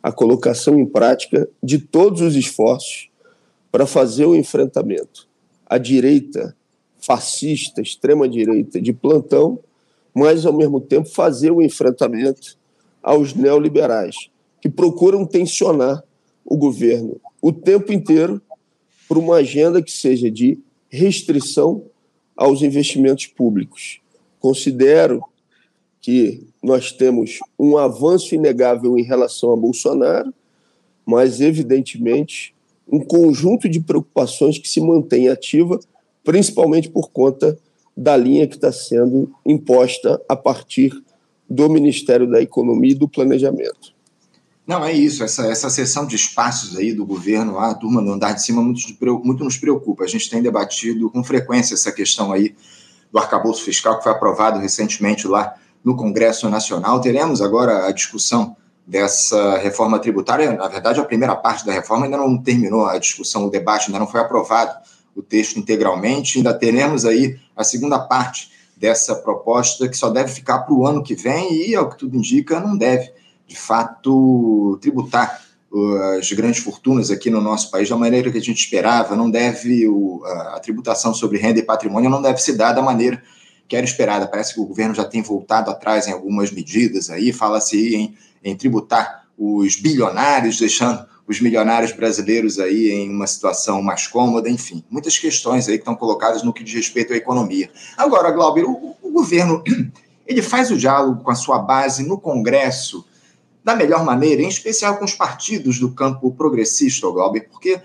a 0.02 0.10
colocação 0.10 0.78
em 0.78 0.86
prática 0.86 1.48
de 1.62 1.78
todos 1.78 2.20
os 2.20 2.34
esforços 2.34 3.08
para 3.70 3.86
fazer 3.86 4.26
o 4.26 4.34
enfrentamento 4.34 5.28
à 5.64 5.78
direita 5.78 6.54
fascista, 6.98 7.80
extrema-direita 7.80 8.80
de 8.80 8.92
plantão 8.92 9.58
mas, 10.14 10.44
ao 10.44 10.52
mesmo 10.52 10.80
tempo, 10.80 11.08
fazer 11.08 11.50
o 11.50 11.62
enfrentamento 11.62 12.56
aos 13.02 13.34
neoliberais, 13.34 14.30
que 14.60 14.68
procuram 14.68 15.26
tensionar 15.26 16.02
o 16.44 16.56
governo 16.56 17.20
o 17.42 17.52
tempo 17.52 17.92
inteiro 17.92 18.40
por 19.08 19.18
uma 19.18 19.36
agenda 19.36 19.82
que 19.82 19.90
seja 19.90 20.30
de 20.30 20.58
restrição 20.88 21.84
aos 22.36 22.62
investimentos 22.62 23.26
públicos. 23.26 24.00
Considero 24.38 25.22
que 26.00 26.46
nós 26.62 26.92
temos 26.92 27.40
um 27.58 27.76
avanço 27.76 28.34
inegável 28.34 28.96
em 28.96 29.02
relação 29.02 29.52
a 29.52 29.56
Bolsonaro, 29.56 30.32
mas, 31.04 31.40
evidentemente, 31.40 32.54
um 32.90 33.00
conjunto 33.00 33.68
de 33.68 33.80
preocupações 33.80 34.58
que 34.58 34.68
se 34.68 34.80
mantém 34.80 35.28
ativa, 35.28 35.80
principalmente 36.22 36.88
por 36.88 37.10
conta 37.10 37.58
da 38.02 38.16
linha 38.16 38.48
que 38.48 38.56
está 38.56 38.72
sendo 38.72 39.32
imposta 39.46 40.20
a 40.28 40.34
partir 40.34 40.92
do 41.48 41.68
Ministério 41.68 42.28
da 42.28 42.42
Economia 42.42 42.90
e 42.90 42.96
do 42.96 43.08
Planejamento. 43.08 43.94
Não, 44.66 44.84
é 44.84 44.92
isso. 44.92 45.22
Essa, 45.22 45.46
essa 45.46 45.70
sessão 45.70 46.04
de 46.04 46.16
espaços 46.16 46.76
aí 46.76 46.92
do 46.92 47.06
governo, 47.06 47.58
a 47.58 47.72
turma 47.74 48.02
do 48.02 48.12
andar 48.12 48.32
de 48.32 48.42
cima, 48.42 48.60
muito, 48.60 48.80
muito 49.24 49.44
nos 49.44 49.56
preocupa. 49.56 50.02
A 50.02 50.08
gente 50.08 50.28
tem 50.28 50.42
debatido 50.42 51.10
com 51.10 51.22
frequência 51.22 51.74
essa 51.74 51.92
questão 51.92 52.32
aí 52.32 52.56
do 53.12 53.18
arcabouço 53.18 53.64
fiscal 53.64 53.98
que 53.98 54.02
foi 54.02 54.12
aprovado 54.12 54.58
recentemente 54.58 55.28
lá 55.28 55.54
no 55.84 55.94
Congresso 55.96 56.48
Nacional. 56.48 57.00
Teremos 57.00 57.40
agora 57.40 57.86
a 57.86 57.92
discussão 57.92 58.56
dessa 58.84 59.58
reforma 59.58 59.98
tributária. 60.00 60.52
Na 60.52 60.66
verdade, 60.66 60.98
a 60.98 61.04
primeira 61.04 61.36
parte 61.36 61.64
da 61.64 61.72
reforma 61.72 62.06
ainda 62.06 62.16
não 62.16 62.36
terminou 62.36 62.86
a 62.86 62.98
discussão, 62.98 63.46
o 63.46 63.50
debate 63.50 63.86
ainda 63.86 64.00
não 64.00 64.08
foi 64.08 64.20
aprovado 64.20 64.74
o 65.14 65.22
texto 65.22 65.58
integralmente. 65.58 66.38
Ainda 66.38 66.54
teremos 66.54 67.04
aí 67.04 67.38
a 67.56 67.64
segunda 67.64 67.98
parte 67.98 68.50
dessa 68.76 69.14
proposta, 69.14 69.88
que 69.88 69.96
só 69.96 70.10
deve 70.10 70.32
ficar 70.32 70.60
para 70.60 70.74
o 70.74 70.86
ano 70.86 71.02
que 71.02 71.14
vem 71.14 71.68
e, 71.68 71.74
ao 71.74 71.88
que 71.88 71.98
tudo 71.98 72.16
indica, 72.16 72.58
não 72.58 72.76
deve, 72.76 73.12
de 73.46 73.56
fato, 73.56 74.76
tributar 74.80 75.40
uh, 75.70 76.18
as 76.18 76.32
grandes 76.32 76.62
fortunas 76.62 77.10
aqui 77.10 77.30
no 77.30 77.40
nosso 77.40 77.70
país 77.70 77.88
da 77.88 77.96
maneira 77.96 78.30
que 78.32 78.38
a 78.38 78.42
gente 78.42 78.58
esperava, 78.58 79.14
não 79.14 79.30
deve, 79.30 79.86
o, 79.86 80.22
a 80.24 80.58
tributação 80.58 81.14
sobre 81.14 81.38
renda 81.38 81.60
e 81.60 81.62
patrimônio 81.62 82.10
não 82.10 82.20
deve 82.20 82.38
se 82.38 82.54
dar 82.54 82.72
da 82.72 82.82
maneira 82.82 83.22
que 83.68 83.76
era 83.76 83.86
esperada. 83.86 84.26
Parece 84.26 84.54
que 84.54 84.60
o 84.60 84.66
governo 84.66 84.94
já 84.94 85.04
tem 85.04 85.22
voltado 85.22 85.70
atrás 85.70 86.08
em 86.08 86.12
algumas 86.12 86.50
medidas 86.50 87.08
aí, 87.08 87.32
fala-se 87.32 87.94
em, 87.94 88.16
em 88.42 88.56
tributar 88.56 89.22
os 89.38 89.76
bilionários, 89.76 90.58
deixando 90.58 91.06
os 91.26 91.40
milionários 91.40 91.92
brasileiros 91.92 92.58
aí 92.58 92.90
em 92.90 93.10
uma 93.10 93.26
situação 93.26 93.82
mais 93.82 94.06
cômoda, 94.06 94.50
enfim, 94.50 94.84
muitas 94.90 95.18
questões 95.18 95.68
aí 95.68 95.74
que 95.74 95.82
estão 95.82 95.94
colocadas 95.94 96.42
no 96.42 96.52
que 96.52 96.64
diz 96.64 96.74
respeito 96.74 97.12
à 97.12 97.16
economia. 97.16 97.70
Agora, 97.96 98.30
Glauber, 98.30 98.64
o, 98.64 98.96
o 99.00 99.10
governo 99.10 99.62
ele 100.26 100.42
faz 100.42 100.70
o 100.70 100.76
diálogo 100.76 101.22
com 101.22 101.30
a 101.30 101.34
sua 101.34 101.58
base 101.58 102.06
no 102.06 102.18
Congresso 102.18 103.04
da 103.64 103.76
melhor 103.76 104.04
maneira, 104.04 104.42
em 104.42 104.48
especial 104.48 104.96
com 104.96 105.04
os 105.04 105.14
partidos 105.14 105.78
do 105.78 105.92
campo 105.92 106.32
progressista, 106.32 107.08
Glauber, 107.08 107.48
porque 107.48 107.80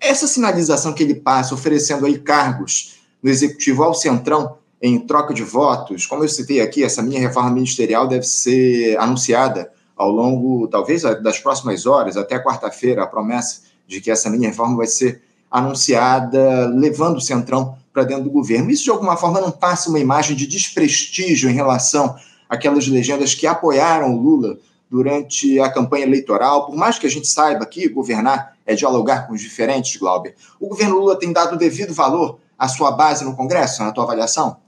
essa 0.00 0.26
sinalização 0.26 0.92
que 0.92 1.02
ele 1.02 1.14
passa 1.14 1.54
oferecendo 1.54 2.06
aí 2.06 2.18
cargos 2.18 3.00
no 3.22 3.30
executivo 3.30 3.82
ao 3.82 3.94
centrão 3.94 4.58
em 4.80 5.00
troca 5.00 5.34
de 5.34 5.42
votos, 5.42 6.06
como 6.06 6.22
eu 6.22 6.28
citei 6.28 6.60
aqui, 6.60 6.84
essa 6.84 7.02
minha 7.02 7.18
reforma 7.18 7.50
ministerial 7.50 8.06
deve 8.06 8.26
ser 8.26 8.96
anunciada 8.98 9.72
ao 9.96 10.10
longo, 10.10 10.68
talvez, 10.68 11.02
das 11.02 11.38
próximas 11.38 11.86
horas, 11.86 12.16
até 12.16 12.38
quarta-feira, 12.38 13.02
a 13.02 13.06
promessa 13.06 13.62
de 13.86 14.00
que 14.00 14.10
essa 14.10 14.28
mini 14.28 14.46
reforma 14.46 14.76
vai 14.76 14.86
ser 14.86 15.22
anunciada, 15.50 16.66
levando 16.68 17.16
o 17.16 17.20
Centrão 17.20 17.76
para 17.92 18.04
dentro 18.04 18.24
do 18.24 18.30
governo. 18.30 18.70
Isso, 18.70 18.84
de 18.84 18.90
alguma 18.90 19.16
forma, 19.16 19.40
não 19.40 19.50
passa 19.50 19.88
uma 19.88 19.98
imagem 19.98 20.36
de 20.36 20.46
desprestígio 20.46 21.48
em 21.48 21.54
relação 21.54 22.14
àquelas 22.48 22.86
legendas 22.86 23.34
que 23.34 23.46
apoiaram 23.46 24.14
o 24.14 24.20
Lula 24.20 24.58
durante 24.90 25.58
a 25.58 25.70
campanha 25.70 26.04
eleitoral, 26.04 26.66
por 26.66 26.76
mais 26.76 26.98
que 26.98 27.06
a 27.06 27.10
gente 27.10 27.26
saiba 27.26 27.66
que 27.66 27.88
governar 27.88 28.54
é 28.64 28.74
dialogar 28.74 29.26
com 29.26 29.34
os 29.34 29.40
diferentes, 29.40 29.96
Glauber, 29.96 30.34
o 30.60 30.68
governo 30.68 30.98
Lula 30.98 31.18
tem 31.18 31.32
dado 31.32 31.54
o 31.54 31.58
devido 31.58 31.92
valor 31.92 32.38
à 32.58 32.68
sua 32.68 32.90
base 32.92 33.24
no 33.24 33.34
Congresso, 33.34 33.82
na 33.82 33.92
tua 33.92 34.04
avaliação? 34.04 34.58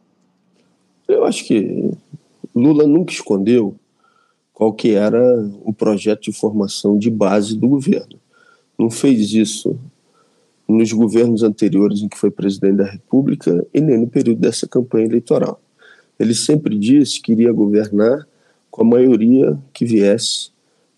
Eu 1.06 1.24
acho 1.24 1.44
que 1.44 1.90
Lula 2.54 2.86
nunca 2.86 3.12
escondeu 3.12 3.76
qual 4.58 4.72
que 4.72 4.90
era 4.90 5.22
o 5.62 5.72
projeto 5.72 6.22
de 6.22 6.32
formação 6.32 6.98
de 6.98 7.08
base 7.08 7.56
do 7.56 7.68
governo. 7.68 8.18
Não 8.76 8.90
fez 8.90 9.32
isso 9.32 9.78
nos 10.68 10.92
governos 10.92 11.44
anteriores 11.44 12.00
em 12.00 12.08
que 12.08 12.18
foi 12.18 12.28
presidente 12.28 12.78
da 12.78 12.84
República 12.84 13.64
e 13.72 13.80
nem 13.80 13.98
no 13.98 14.08
período 14.08 14.40
dessa 14.40 14.66
campanha 14.66 15.06
eleitoral. 15.06 15.60
Ele 16.18 16.34
sempre 16.34 16.76
disse 16.76 17.22
que 17.22 17.30
iria 17.30 17.52
governar 17.52 18.26
com 18.68 18.82
a 18.82 18.84
maioria 18.84 19.56
que 19.72 19.84
viesse 19.84 20.50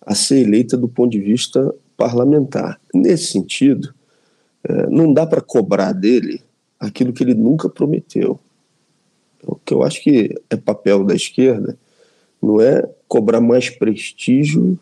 a 0.07 0.14
ser 0.14 0.40
eleita 0.40 0.75
do 0.75 0.88
ponto 0.88 1.11
de 1.11 1.21
vista 1.21 1.75
parlamentar. 1.99 2.81
Nesse 2.95 3.26
sentido, 3.26 3.93
é, 4.64 4.87
não 4.87 5.12
dá 5.12 5.26
para 5.26 5.43
cobrar 5.43 5.93
dele 5.93 6.40
aquilo 6.79 7.12
que 7.12 7.23
ele 7.23 7.35
nunca 7.35 7.69
prometeu. 7.69 8.40
O 9.47 9.55
que 9.57 9.75
eu 9.75 9.83
acho 9.83 10.02
que 10.02 10.35
é 10.49 10.57
papel 10.57 11.05
da 11.05 11.14
esquerda 11.14 11.76
não 12.42 12.61
é 12.61 12.88
cobrar 13.06 13.40
mais 13.40 13.68
prestígio 13.68 14.78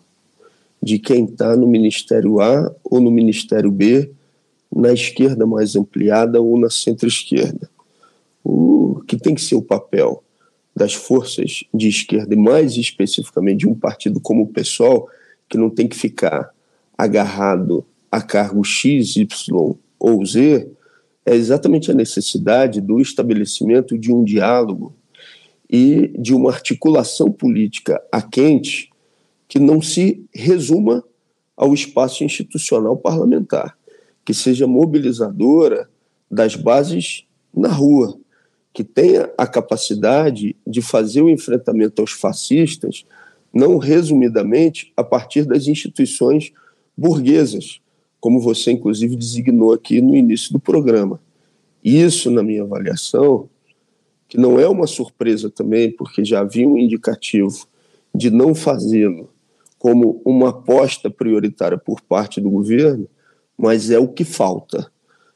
de 0.82 0.98
quem 0.98 1.24
está 1.24 1.56
no 1.56 1.66
Ministério 1.66 2.40
A 2.40 2.74
ou 2.84 3.00
no 3.00 3.10
Ministério 3.10 3.70
B, 3.70 4.10
na 4.74 4.92
esquerda 4.92 5.46
mais 5.46 5.74
ampliada 5.74 6.40
ou 6.40 6.58
na 6.58 6.70
centro-esquerda. 6.70 7.68
O 8.44 9.02
que 9.06 9.16
tem 9.16 9.34
que 9.34 9.40
ser 9.40 9.56
o 9.56 9.62
papel 9.62 10.22
das 10.74 10.94
forças 10.94 11.64
de 11.74 11.88
esquerda, 11.88 12.34
e 12.34 12.38
mais 12.38 12.76
especificamente 12.76 13.60
de 13.60 13.68
um 13.68 13.74
partido 13.74 14.20
como 14.20 14.42
o 14.42 14.46
PSOL, 14.46 15.08
que 15.48 15.58
não 15.58 15.68
tem 15.68 15.88
que 15.88 15.96
ficar 15.96 16.50
agarrado 16.96 17.84
a 18.10 18.22
cargo 18.22 18.62
X, 18.62 19.16
Y 19.16 19.76
ou 19.98 20.24
Z, 20.24 20.68
é 21.26 21.34
exatamente 21.34 21.90
a 21.90 21.94
necessidade 21.94 22.80
do 22.80 23.00
estabelecimento 23.00 23.98
de 23.98 24.12
um 24.12 24.22
diálogo 24.22 24.94
e 25.68 26.08
de 26.18 26.34
uma 26.34 26.50
articulação 26.50 27.30
política 27.30 28.02
a 28.10 28.22
quente 28.22 28.90
que 29.46 29.58
não 29.58 29.82
se 29.82 30.24
resuma 30.34 31.04
ao 31.56 31.74
espaço 31.74 32.22
institucional 32.22 32.96
parlamentar, 32.96 33.76
que 34.24 34.32
seja 34.32 34.66
mobilizadora 34.66 35.88
das 36.30 36.54
bases 36.54 37.24
na 37.54 37.68
rua, 37.68 38.18
que 38.72 38.84
tenha 38.84 39.30
a 39.36 39.46
capacidade 39.46 40.54
de 40.66 40.82
fazer 40.82 41.22
o 41.22 41.30
enfrentamento 41.30 42.00
aos 42.00 42.12
fascistas, 42.12 43.04
não 43.52 43.78
resumidamente 43.78 44.92
a 44.96 45.02
partir 45.02 45.44
das 45.44 45.66
instituições 45.66 46.52
burguesas, 46.96 47.80
como 48.20 48.40
você 48.40 48.70
inclusive 48.70 49.16
designou 49.16 49.72
aqui 49.72 50.00
no 50.00 50.14
início 50.14 50.52
do 50.52 50.60
programa. 50.60 51.20
Isso, 51.82 52.30
na 52.30 52.42
minha 52.42 52.62
avaliação, 52.62 53.48
que 54.28 54.36
não 54.36 54.60
é 54.60 54.68
uma 54.68 54.86
surpresa 54.86 55.50
também, 55.50 55.90
porque 55.90 56.24
já 56.24 56.40
havia 56.40 56.68
um 56.68 56.76
indicativo 56.76 57.66
de 58.14 58.30
não 58.30 58.54
fazê-lo 58.54 59.30
como 59.78 60.20
uma 60.24 60.50
aposta 60.50 61.08
prioritária 61.08 61.78
por 61.78 62.00
parte 62.00 62.40
do 62.40 62.50
governo, 62.50 63.08
mas 63.56 63.90
é 63.90 63.98
o 63.98 64.08
que 64.08 64.24
falta. 64.24 64.90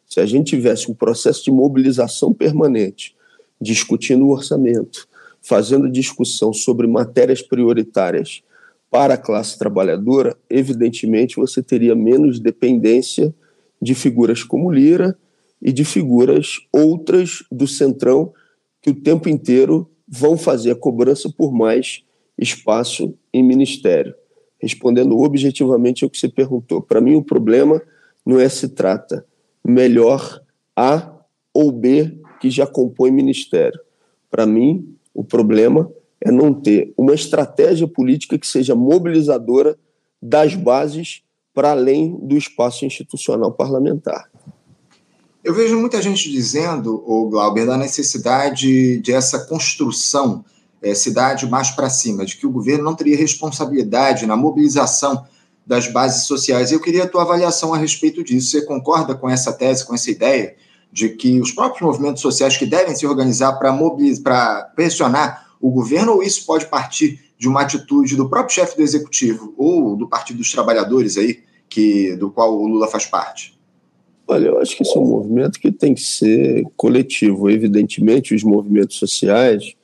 Se 0.06 0.20
a 0.20 0.26
gente 0.26 0.50
tivesse 0.50 0.90
um 0.90 0.94
processo 0.94 1.44
de 1.44 1.50
mobilização 1.50 2.34
permanente, 2.34 3.16
discutindo 3.60 4.26
o 4.26 4.30
orçamento, 4.30 5.08
fazendo 5.40 5.90
discussão 5.90 6.52
sobre 6.52 6.86
matérias 6.86 7.40
prioritárias 7.40 8.42
para 8.90 9.14
a 9.14 9.18
classe 9.18 9.58
trabalhadora, 9.58 10.36
evidentemente 10.50 11.36
você 11.36 11.62
teria 11.62 11.94
menos 11.94 12.38
dependência 12.38 13.34
de 13.80 13.94
figuras 13.94 14.42
como 14.42 14.70
Lira 14.70 15.16
e 15.60 15.72
de 15.72 15.84
figuras 15.84 16.58
outras 16.72 17.42
do 17.50 17.66
Centrão 17.66 18.32
que 18.82 18.90
o 18.90 18.94
tempo 18.94 19.28
inteiro 19.28 19.88
vão 20.06 20.36
fazer 20.36 20.72
a 20.72 20.76
cobrança 20.76 21.30
por 21.30 21.52
mais 21.52 22.02
espaço 22.36 23.14
em 23.32 23.42
ministério. 23.42 24.14
Respondendo 24.60 25.18
objetivamente 25.18 26.04
ao 26.04 26.10
que 26.10 26.18
você 26.18 26.28
perguntou, 26.28 26.82
para 26.82 27.00
mim 27.00 27.14
o 27.14 27.22
problema 27.22 27.80
não 28.26 28.38
é 28.38 28.48
se 28.48 28.68
trata 28.68 29.24
melhor 29.64 30.42
A 30.76 31.12
ou 31.54 31.70
B 31.70 32.18
que 32.40 32.50
já 32.50 32.66
compõe 32.66 33.10
ministério. 33.10 33.80
Para 34.30 34.46
mim, 34.46 34.96
o 35.14 35.22
problema 35.22 35.90
é 36.20 36.30
não 36.30 36.52
ter 36.52 36.92
uma 36.96 37.14
estratégia 37.14 37.86
política 37.86 38.38
que 38.38 38.46
seja 38.46 38.74
mobilizadora 38.74 39.78
das 40.20 40.54
bases 40.54 41.22
para 41.52 41.72
além 41.72 42.18
do 42.20 42.36
espaço 42.36 42.84
institucional 42.84 43.52
parlamentar. 43.52 44.31
Eu 45.44 45.52
vejo 45.52 45.76
muita 45.76 46.00
gente 46.00 46.30
dizendo, 46.30 47.02
o 47.04 47.28
Glauber, 47.28 47.66
da 47.66 47.76
necessidade 47.76 48.98
de 48.98 49.12
essa 49.12 49.40
construção 49.40 50.44
é, 50.80 50.94
cidade 50.94 51.48
mais 51.48 51.70
para 51.70 51.90
cima, 51.90 52.24
de 52.24 52.36
que 52.36 52.46
o 52.46 52.50
governo 52.50 52.84
não 52.84 52.94
teria 52.94 53.16
responsabilidade 53.16 54.24
na 54.24 54.36
mobilização 54.36 55.26
das 55.66 55.88
bases 55.88 56.26
sociais. 56.26 56.70
Eu 56.70 56.78
queria 56.78 57.04
a 57.04 57.08
tua 57.08 57.22
avaliação 57.22 57.74
a 57.74 57.78
respeito 57.78 58.22
disso. 58.22 58.50
Você 58.50 58.62
concorda 58.62 59.16
com 59.16 59.28
essa 59.28 59.52
tese, 59.52 59.84
com 59.84 59.94
essa 59.94 60.12
ideia 60.12 60.54
de 60.92 61.08
que 61.08 61.40
os 61.40 61.50
próprios 61.50 61.82
movimentos 61.82 62.22
sociais 62.22 62.56
que 62.56 62.66
devem 62.66 62.94
se 62.94 63.04
organizar 63.04 63.54
para 63.54 63.76
para 64.22 64.62
pressionar 64.76 65.48
o 65.60 65.70
governo, 65.70 66.12
ou 66.12 66.22
isso 66.22 66.46
pode 66.46 66.66
partir 66.66 67.18
de 67.36 67.48
uma 67.48 67.62
atitude 67.62 68.14
do 68.14 68.28
próprio 68.28 68.54
chefe 68.54 68.76
do 68.76 68.82
executivo 68.82 69.54
ou 69.56 69.96
do 69.96 70.08
Partido 70.08 70.36
dos 70.36 70.52
Trabalhadores 70.52 71.16
aí, 71.16 71.42
que 71.68 72.14
do 72.14 72.30
qual 72.30 72.56
o 72.56 72.66
Lula 72.68 72.86
faz 72.86 73.06
parte? 73.06 73.60
Olha, 74.32 74.46
eu 74.46 74.58
acho 74.60 74.74
que 74.74 74.82
esse 74.82 74.96
é 74.96 74.98
um 74.98 75.06
movimento 75.06 75.60
que 75.60 75.70
tem 75.70 75.92
que 75.92 76.00
ser 76.00 76.64
coletivo. 76.74 77.50
Evidentemente, 77.50 78.34
os 78.34 78.42
movimentos 78.42 78.96
sociais 78.96 79.74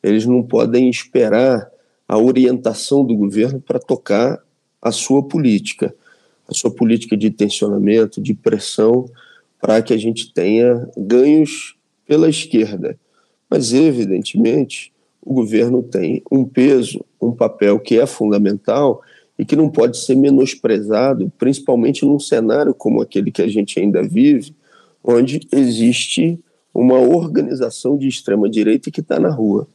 eles 0.00 0.24
não 0.24 0.44
podem 0.44 0.88
esperar 0.88 1.68
a 2.06 2.16
orientação 2.16 3.04
do 3.04 3.16
governo 3.16 3.60
para 3.60 3.80
tocar 3.80 4.40
a 4.80 4.92
sua 4.92 5.24
política, 5.24 5.92
a 6.48 6.54
sua 6.54 6.70
política 6.70 7.16
de 7.16 7.30
tensionamento, 7.30 8.22
de 8.22 8.32
pressão, 8.32 9.10
para 9.60 9.82
que 9.82 9.92
a 9.92 9.96
gente 9.96 10.32
tenha 10.32 10.88
ganhos 10.96 11.74
pela 12.06 12.28
esquerda. 12.28 12.96
Mas, 13.50 13.72
evidentemente, 13.72 14.92
o 15.20 15.34
governo 15.34 15.82
tem 15.82 16.22
um 16.30 16.44
peso, 16.44 17.04
um 17.20 17.32
papel 17.32 17.80
que 17.80 17.98
é 17.98 18.06
fundamental 18.06 19.02
e 19.38 19.44
que 19.44 19.56
não 19.56 19.68
pode 19.68 19.98
ser 19.98 20.14
menosprezado, 20.14 21.30
principalmente 21.38 22.04
num 22.04 22.18
cenário 22.18 22.74
como 22.74 23.02
aquele 23.02 23.30
que 23.30 23.42
a 23.42 23.48
gente 23.48 23.78
ainda 23.78 24.02
vive, 24.02 24.54
onde 25.04 25.46
existe 25.52 26.38
uma 26.74 26.98
organização 26.98 27.96
de 27.96 28.08
extrema-direita 28.08 28.90
que 28.90 29.00
está 29.00 29.18
na 29.18 29.30
rua. 29.30 29.66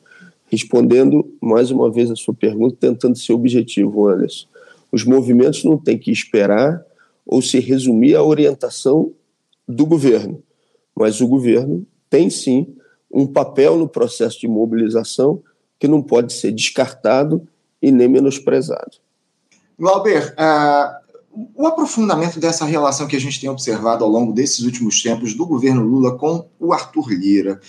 Respondendo 0.48 1.34
mais 1.40 1.72
uma 1.72 1.90
vez 1.90 2.12
a 2.12 2.16
sua 2.16 2.34
pergunta, 2.34 2.76
tentando 2.80 3.18
ser 3.18 3.34
objetivo, 3.34 4.08
Anderson. 4.08 4.48
Os 4.92 5.06
movimentos 5.06 5.64
não 5.64 5.78
têm 5.78 5.98
que 5.98 6.12
esperar 6.12 6.84
ou 7.26 7.42
se 7.42 7.60
resumir 7.60 8.16
à 8.16 8.24
orientação 8.24 9.12
do 9.68 9.86
governo, 9.86 10.44
mas 10.96 11.22
o 11.22 11.28
governo 11.28 11.86
tem 12.10 12.30
sim 12.30 12.68
um 13.10 13.26
papel 13.26 13.78
no 13.78 13.88
processo 13.88 14.40
de 14.40 14.48
mobilização 14.48 15.42
que 15.80 15.88
não 15.88 16.02
pode 16.02 16.34
ser 16.34 16.52
descartado 16.52 17.48
e 17.82 17.92
nem 17.92 18.08
menosprezado. 18.08 19.01
Glauber, 19.82 20.36
uh, 20.38 21.50
o 21.56 21.66
aprofundamento 21.66 22.40
dessa 22.40 22.66
relação 22.66 23.08
que 23.08 23.16
a 23.16 23.20
gente 23.20 23.42
tem 23.42 23.50
observado 23.50 24.04
ao 24.04 24.10
longo 24.12 24.32
desses 24.32 24.60
últimos 24.60 25.02
tempos 25.02 25.34
do 25.34 25.44
governo 25.44 25.82
Lula 25.82 26.16
com 26.20 26.48
o 26.60 26.72
Arthur 26.72 27.10
Lira, 27.10 27.60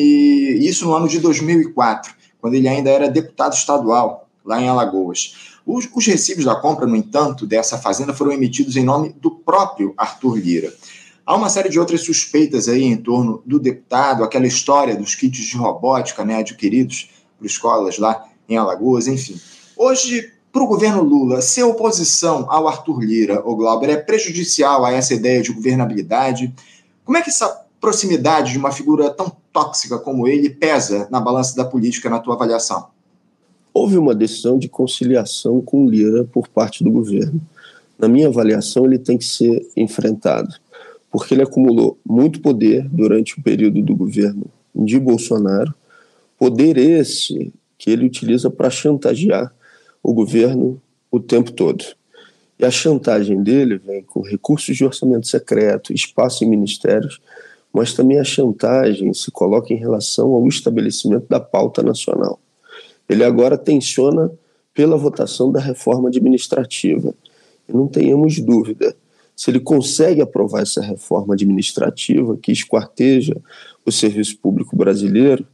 isso 0.66 0.84
no 0.84 0.94
ano 0.94 1.08
de 1.08 1.18
2004, 1.18 2.12
quando 2.40 2.54
ele 2.54 2.68
ainda 2.68 2.90
era 2.90 3.10
deputado 3.10 3.54
estadual 3.54 4.28
lá 4.44 4.60
em 4.60 4.68
Alagoas. 4.68 5.52
Os, 5.66 5.88
os 5.94 6.06
recibos 6.06 6.44
da 6.44 6.54
compra, 6.54 6.86
no 6.86 6.96
entanto, 6.96 7.46
dessa 7.46 7.78
fazenda 7.78 8.12
foram 8.12 8.32
emitidos 8.32 8.76
em 8.76 8.84
nome 8.84 9.14
do 9.20 9.30
próprio 9.30 9.94
Arthur 9.96 10.36
Lira. 10.36 10.72
Há 11.24 11.36
uma 11.36 11.48
série 11.48 11.68
de 11.68 11.78
outras 11.78 12.02
suspeitas 12.02 12.68
aí 12.68 12.82
em 12.82 12.96
torno 12.96 13.42
do 13.46 13.60
deputado, 13.60 14.24
aquela 14.24 14.46
história 14.46 14.96
dos 14.96 15.14
kits 15.14 15.46
de 15.46 15.56
robótica 15.56 16.24
né, 16.24 16.36
adquiridos 16.36 17.10
por 17.38 17.46
escolas 17.46 17.98
lá 17.98 18.24
em 18.48 18.56
Alagoas, 18.56 19.06
enfim. 19.06 19.40
Hoje, 19.76 20.32
para 20.52 20.62
o 20.62 20.66
governo 20.66 21.02
Lula, 21.02 21.40
ser 21.40 21.62
oposição 21.62 22.46
ao 22.50 22.68
Arthur 22.68 23.00
Lira, 23.00 23.42
o 23.44 23.56
Glauber, 23.56 23.88
é 23.88 23.96
prejudicial 23.96 24.84
a 24.84 24.92
essa 24.92 25.14
ideia 25.14 25.40
de 25.40 25.52
governabilidade? 25.52 26.52
Como 27.04 27.16
é 27.16 27.22
que 27.22 27.30
essa 27.30 27.64
proximidade 27.80 28.52
de 28.52 28.58
uma 28.58 28.70
figura 28.70 29.10
tão 29.10 29.32
tóxica 29.52 29.98
como 29.98 30.28
ele 30.28 30.50
pesa 30.50 31.08
na 31.10 31.20
balança 31.20 31.56
da 31.56 31.64
política, 31.64 32.10
na 32.10 32.18
tua 32.18 32.34
avaliação? 32.34 32.88
Houve 33.72 33.96
uma 33.96 34.14
decisão 34.14 34.58
de 34.58 34.68
conciliação 34.68 35.62
com 35.62 35.88
Lira 35.88 36.24
por 36.24 36.46
parte 36.46 36.84
do 36.84 36.90
governo. 36.90 37.40
Na 37.98 38.06
minha 38.06 38.28
avaliação, 38.28 38.84
ele 38.84 38.98
tem 38.98 39.16
que 39.16 39.24
ser 39.24 39.66
enfrentado 39.74 40.54
porque 41.12 41.34
ele 41.34 41.42
acumulou 41.42 41.98
muito 42.04 42.40
poder 42.40 42.88
durante 42.88 43.38
o 43.38 43.42
período 43.42 43.82
do 43.82 43.94
governo 43.94 44.46
de 44.74 44.98
Bolsonaro, 44.98 45.74
poder 46.38 46.78
esse 46.78 47.52
que 47.76 47.90
ele 47.90 48.06
utiliza 48.06 48.48
para 48.48 48.70
chantagear 48.70 49.52
o 50.02 50.12
governo 50.12 50.80
o 51.10 51.20
tempo 51.20 51.52
todo. 51.52 51.84
E 52.58 52.64
a 52.64 52.70
chantagem 52.70 53.42
dele 53.42 53.78
vem 53.78 54.02
com 54.02 54.20
recursos 54.20 54.76
de 54.76 54.84
orçamento 54.84 55.26
secreto, 55.26 55.92
espaço 55.92 56.44
em 56.44 56.48
ministérios, 56.48 57.20
mas 57.72 57.94
também 57.94 58.18
a 58.18 58.24
chantagem 58.24 59.12
se 59.14 59.30
coloca 59.30 59.72
em 59.72 59.76
relação 59.76 60.30
ao 60.32 60.46
estabelecimento 60.46 61.26
da 61.28 61.40
pauta 61.40 61.82
nacional. 61.82 62.38
Ele 63.08 63.24
agora 63.24 63.58
tensiona 63.58 64.30
pela 64.74 64.96
votação 64.96 65.50
da 65.50 65.60
reforma 65.60 66.08
administrativa. 66.08 67.14
E 67.68 67.72
não 67.72 67.86
tenhamos 67.86 68.38
dúvida, 68.40 68.94
se 69.34 69.50
ele 69.50 69.60
consegue 69.60 70.20
aprovar 70.20 70.62
essa 70.62 70.80
reforma 70.80 71.34
administrativa 71.34 72.36
que 72.36 72.52
esquarteja 72.52 73.36
o 73.84 73.90
serviço 73.90 74.38
público 74.38 74.76
brasileiro, 74.76 75.46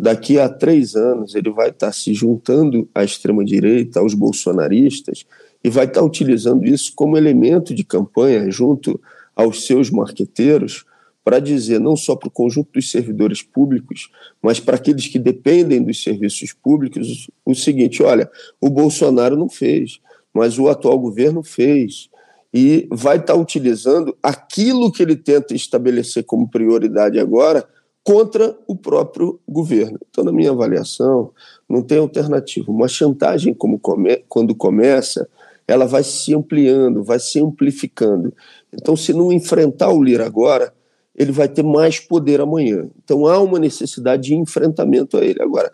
daqui 0.00 0.38
a 0.38 0.48
três 0.48 0.96
anos 0.96 1.34
ele 1.34 1.50
vai 1.50 1.68
estar 1.68 1.92
se 1.92 2.14
juntando 2.14 2.88
à 2.94 3.04
extrema-direita, 3.04 4.00
aos 4.00 4.14
bolsonaristas, 4.14 5.26
e 5.62 5.68
vai 5.68 5.84
estar 5.84 6.02
utilizando 6.02 6.64
isso 6.64 6.92
como 6.94 7.18
elemento 7.18 7.74
de 7.74 7.84
campanha 7.84 8.50
junto 8.50 8.98
aos 9.36 9.66
seus 9.66 9.90
marqueteiros 9.90 10.86
para 11.22 11.38
dizer 11.38 11.78
não 11.78 11.94
só 11.94 12.16
para 12.16 12.28
o 12.28 12.32
conjunto 12.32 12.70
dos 12.72 12.90
servidores 12.90 13.42
públicos, 13.42 14.10
mas 14.42 14.58
para 14.58 14.76
aqueles 14.76 15.06
que 15.06 15.18
dependem 15.18 15.82
dos 15.82 16.02
serviços 16.02 16.54
públicos, 16.54 17.28
o 17.44 17.54
seguinte: 17.54 18.02
olha, 18.02 18.30
o 18.58 18.70
Bolsonaro 18.70 19.36
não 19.36 19.50
fez, 19.50 20.00
mas 20.32 20.58
o 20.58 20.68
atual 20.68 20.98
governo 20.98 21.42
fez 21.42 22.08
e 22.54 22.88
vai 22.90 23.18
estar 23.18 23.34
tá 23.34 23.38
utilizando 23.38 24.16
aquilo 24.22 24.90
que 24.90 25.02
ele 25.02 25.14
tenta 25.14 25.54
estabelecer 25.54 26.24
como 26.24 26.48
prioridade 26.48 27.18
agora 27.18 27.68
contra 28.02 28.56
o 28.66 28.74
próprio 28.74 29.40
governo. 29.48 29.98
Então, 30.08 30.24
na 30.24 30.32
minha 30.32 30.50
avaliação, 30.50 31.32
não 31.68 31.82
tem 31.82 31.98
alternativa. 31.98 32.70
Uma 32.70 32.88
chantagem, 32.88 33.52
como 33.54 33.78
come, 33.78 34.24
quando 34.28 34.54
começa, 34.54 35.28
ela 35.66 35.86
vai 35.86 36.02
se 36.02 36.34
ampliando, 36.34 37.04
vai 37.04 37.20
se 37.20 37.38
amplificando. 37.40 38.32
Então, 38.72 38.96
se 38.96 39.12
não 39.12 39.32
enfrentar 39.32 39.90
o 39.90 40.02
Lira 40.02 40.26
agora, 40.26 40.72
ele 41.14 41.32
vai 41.32 41.48
ter 41.48 41.62
mais 41.62 42.00
poder 42.00 42.40
amanhã. 42.40 42.88
Então, 43.04 43.26
há 43.26 43.38
uma 43.38 43.58
necessidade 43.58 44.22
de 44.22 44.34
enfrentamento 44.34 45.16
a 45.16 45.24
ele. 45.24 45.42
Agora, 45.42 45.70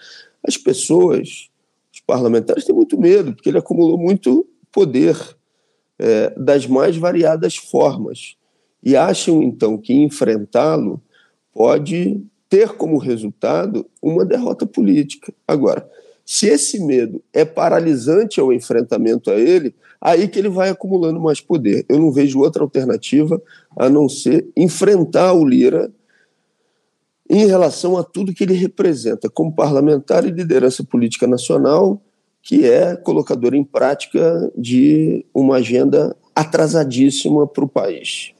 as 0.46 0.56
pessoas, 0.56 1.48
os 1.92 2.00
parlamentares, 2.00 2.64
têm 2.64 2.74
muito 2.74 2.98
medo, 3.00 3.32
porque 3.32 3.48
ele 3.48 3.58
acumulou 3.58 3.96
muito 3.96 4.46
poder 4.72 5.16
é, 5.98 6.34
das 6.36 6.66
mais 6.66 6.96
variadas 6.96 7.56
formas 7.56 8.36
e 8.82 8.94
acham 8.94 9.42
então 9.42 9.78
que 9.78 9.94
enfrentá-lo 9.94 11.00
pode 11.56 12.22
ter 12.50 12.74
como 12.74 12.98
resultado 12.98 13.86
uma 14.02 14.26
derrota 14.26 14.66
política. 14.66 15.32
Agora, 15.48 15.88
se 16.24 16.46
esse 16.46 16.78
medo 16.84 17.22
é 17.32 17.46
paralisante 17.46 18.38
ao 18.38 18.52
enfrentamento 18.52 19.30
a 19.30 19.34
ele, 19.34 19.74
aí 19.98 20.28
que 20.28 20.38
ele 20.38 20.50
vai 20.50 20.68
acumulando 20.68 21.18
mais 21.18 21.40
poder. 21.40 21.86
Eu 21.88 21.98
não 21.98 22.12
vejo 22.12 22.40
outra 22.40 22.62
alternativa 22.62 23.40
a 23.74 23.88
não 23.88 24.06
ser 24.06 24.46
enfrentar 24.54 25.32
o 25.32 25.46
Lira 25.46 25.90
em 27.28 27.46
relação 27.46 27.96
a 27.96 28.04
tudo 28.04 28.34
que 28.34 28.44
ele 28.44 28.54
representa 28.54 29.30
como 29.30 29.54
parlamentar 29.54 30.26
e 30.26 30.30
liderança 30.30 30.84
política 30.84 31.26
nacional 31.26 32.00
que 32.42 32.64
é 32.64 32.94
colocador 32.94 33.54
em 33.54 33.64
prática 33.64 34.52
de 34.56 35.24
uma 35.34 35.56
agenda 35.56 36.16
atrasadíssima 36.32 37.44
para 37.44 37.64
o 37.64 37.68
país. 37.68 38.35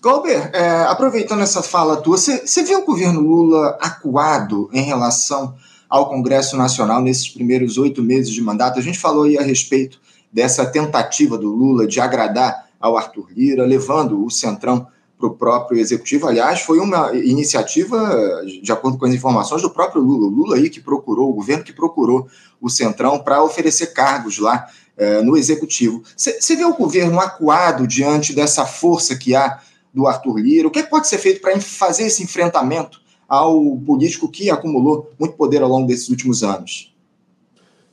Galber, 0.00 0.50
é, 0.54 0.82
aproveitando 0.84 1.42
essa 1.42 1.60
fala 1.60 1.96
tua, 1.96 2.16
você 2.16 2.62
vê 2.62 2.76
o 2.76 2.84
governo 2.84 3.20
Lula 3.20 3.76
acuado 3.80 4.70
em 4.72 4.82
relação 4.82 5.56
ao 5.88 6.08
Congresso 6.08 6.56
Nacional 6.56 7.02
nesses 7.02 7.28
primeiros 7.28 7.78
oito 7.78 8.00
meses 8.00 8.30
de 8.30 8.40
mandato? 8.40 8.78
A 8.78 8.82
gente 8.82 8.98
falou 8.98 9.24
aí 9.24 9.36
a 9.36 9.42
respeito 9.42 10.00
dessa 10.32 10.64
tentativa 10.64 11.36
do 11.36 11.52
Lula 11.52 11.84
de 11.84 12.00
agradar 12.00 12.68
ao 12.78 12.96
Arthur 12.96 13.26
Lira, 13.32 13.66
levando 13.66 14.24
o 14.24 14.30
Centrão 14.30 14.86
para 15.18 15.26
o 15.26 15.34
próprio 15.34 15.80
executivo. 15.80 16.28
Aliás, 16.28 16.60
foi 16.60 16.78
uma 16.78 17.12
iniciativa, 17.12 18.40
de 18.62 18.70
acordo 18.70 18.98
com 18.98 19.04
as 19.04 19.12
informações 19.12 19.62
do 19.62 19.70
próprio 19.70 20.00
Lula. 20.00 20.28
O 20.28 20.30
Lula 20.30 20.54
aí 20.54 20.70
que 20.70 20.80
procurou, 20.80 21.28
o 21.28 21.34
governo 21.34 21.64
que 21.64 21.72
procurou 21.72 22.28
o 22.60 22.70
Centrão 22.70 23.18
para 23.18 23.42
oferecer 23.42 23.88
cargos 23.88 24.38
lá 24.38 24.64
eh, 24.96 25.22
no 25.22 25.36
executivo. 25.36 26.04
Você 26.16 26.54
vê 26.54 26.64
o 26.64 26.76
governo 26.76 27.18
acuado 27.18 27.84
diante 27.84 28.32
dessa 28.32 28.64
força 28.64 29.16
que 29.16 29.34
há 29.34 29.58
do 29.92 30.06
Arthur 30.06 30.38
Lira? 30.38 30.68
O 30.68 30.70
que, 30.70 30.80
é 30.80 30.82
pode 30.82 31.08
ser 31.08 31.18
feito 31.18 31.40
para 31.40 31.58
fazer 31.60 32.04
esse 32.04 32.22
enfrentamento 32.22 33.00
ao 33.28 33.76
político 33.78 34.28
que 34.28 34.50
acumulou 34.50 35.10
muito 35.18 35.34
poder 35.34 35.62
ao 35.62 35.68
longo 35.68 35.86
desses 35.86 36.08
últimos 36.08 36.42
anos? 36.42 36.94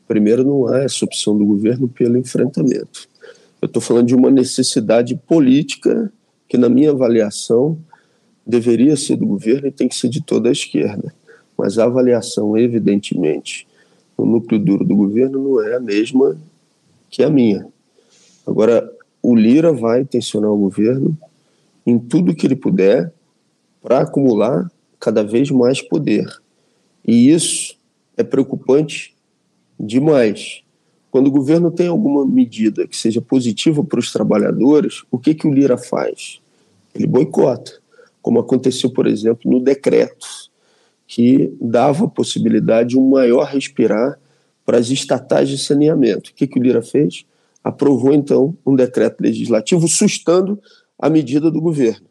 Primeiro, 0.07 0.43
não 0.43 0.67
há 0.67 0.83
essa 0.83 1.03
opção 1.03 1.37
do 1.37 1.45
governo 1.45 1.87
pelo 1.87 2.17
enfrentamento. 2.17 3.07
Eu 3.61 3.65
estou 3.65 3.81
falando 3.81 4.07
de 4.07 4.15
uma 4.15 4.29
necessidade 4.29 5.15
política 5.27 6.11
que, 6.47 6.57
na 6.57 6.69
minha 6.69 6.91
avaliação, 6.91 7.77
deveria 8.45 8.95
ser 8.95 9.15
do 9.15 9.25
governo 9.25 9.67
e 9.67 9.71
tem 9.71 9.87
que 9.87 9.95
ser 9.95 10.09
de 10.09 10.21
toda 10.21 10.49
a 10.49 10.51
esquerda. 10.51 11.13
mas 11.57 11.79
a 11.79 11.85
avaliação, 11.85 12.57
evidentemente, 12.57 13.65
no 14.17 14.25
núcleo 14.25 14.59
duro 14.59 14.85
do 14.85 14.95
governo 14.95 15.41
não 15.41 15.61
é 15.63 15.75
a 15.75 15.79
mesma 15.79 16.37
que 17.09 17.23
a 17.23 17.29
minha. 17.29 17.65
Agora, 18.45 18.91
o 19.21 19.35
Lira 19.35 19.71
vai 19.71 20.05
tensionar 20.05 20.51
o 20.51 20.57
governo 20.57 21.17
em 21.85 21.99
tudo 21.99 22.35
que 22.35 22.47
ele 22.47 22.55
puder 22.55 23.13
para 23.81 23.99
acumular 23.99 24.69
cada 24.99 25.23
vez 25.23 25.51
mais 25.51 25.81
poder. 25.81 26.25
E 27.05 27.29
isso 27.29 27.77
é 28.17 28.23
preocupante 28.23 29.15
demais. 29.79 30.63
Quando 31.11 31.27
o 31.27 31.31
governo 31.31 31.71
tem 31.71 31.87
alguma 31.87 32.25
medida 32.25 32.87
que 32.87 32.97
seja 32.97 33.21
positiva 33.21 33.83
para 33.83 33.99
os 33.99 34.11
trabalhadores, 34.11 35.03
o 35.11 35.19
que, 35.19 35.33
que 35.33 35.47
o 35.47 35.53
Lira 35.53 35.77
faz? 35.77 36.41
Ele 36.93 37.07
boicota, 37.07 37.73
como 38.21 38.39
aconteceu, 38.39 38.89
por 38.89 39.05
exemplo, 39.05 39.49
no 39.49 39.59
decreto, 39.59 40.27
que 41.07 41.55
dava 41.61 42.05
a 42.05 42.09
possibilidade 42.09 42.89
de 42.89 42.97
um 42.97 43.09
maior 43.09 43.45
respirar 43.45 44.19
para 44.65 44.79
as 44.79 44.89
estatais 44.89 45.47
de 45.47 45.57
saneamento. 45.57 46.31
O 46.31 46.33
que, 46.33 46.47
que 46.47 46.59
o 46.59 46.63
Lira 46.63 46.81
fez? 46.81 47.25
Aprovou, 47.63 48.13
então, 48.13 48.57
um 48.65 48.75
decreto 48.75 49.21
legislativo 49.21 49.87
sustando 49.87 50.59
a 50.97 51.09
medida 51.09 51.51
do 51.51 51.61
governo. 51.61 52.07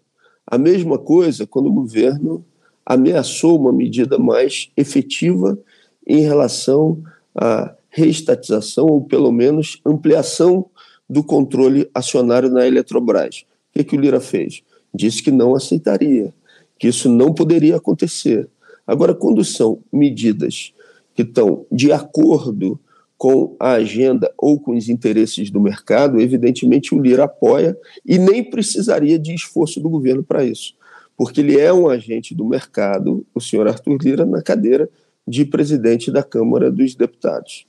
A 0.47 0.59
mesma 0.59 0.99
coisa 0.99 1.47
quando 1.47 1.67
o 1.67 1.73
governo 1.73 2.45
ameaçou 2.85 3.59
uma 3.59 3.73
medida 3.73 4.19
mais 4.19 4.71
efetiva 4.77 5.59
em 6.07 6.21
relação 6.21 7.03
à 7.35 7.75
reestatização 7.89 8.87
ou 8.87 9.05
pelo 9.05 9.33
menos 9.33 9.81
ampliação 9.87 10.67
do 11.09 11.23
controle 11.23 11.89
acionário 11.95 12.51
na 12.51 12.67
Eletrobras. 12.67 13.45
O 13.71 13.79
que, 13.79 13.85
que 13.85 13.97
o 13.97 14.01
Lira 14.01 14.21
fez? 14.21 14.63
Disse 14.93 15.23
que 15.23 15.31
não 15.31 15.55
aceitaria, 15.55 16.33
que 16.79 16.89
isso 16.89 17.09
não 17.09 17.33
poderia 17.33 17.77
acontecer. 17.77 18.49
Agora, 18.87 19.15
quando 19.15 19.45
são 19.45 19.81
medidas 19.93 20.73
que 21.15 21.23
estão 21.23 21.65
de 21.71 21.91
acordo 21.93 22.79
com 23.17 23.57
a 23.59 23.73
agenda 23.73 24.33
ou 24.37 24.59
com 24.59 24.77
os 24.77 24.89
interesses 24.89 25.51
do 25.51 25.61
mercado, 25.61 26.21
evidentemente 26.21 26.95
o 26.95 27.01
Lira 27.01 27.25
apoia 27.25 27.77
e 28.05 28.19
nem 28.19 28.43
precisaria 28.43 29.19
de 29.19 29.35
esforço 29.35 29.81
do 29.81 29.89
governo 29.89 30.23
para 30.23 30.45
isso, 30.45 30.75
porque 31.17 31.41
ele 31.41 31.59
é 31.59 31.73
um 31.73 31.89
agente 31.89 32.35
do 32.35 32.45
mercado, 32.45 33.25
o 33.35 33.41
senhor 33.41 33.69
Arthur 33.69 33.99
Lira, 34.03 34.27
na 34.27 34.43
cadeira 34.43 34.89
de 35.27 35.45
presidente 35.45 36.11
da 36.11 36.23
Câmara 36.23 36.71
dos 36.71 36.95
Deputados. 36.95 37.67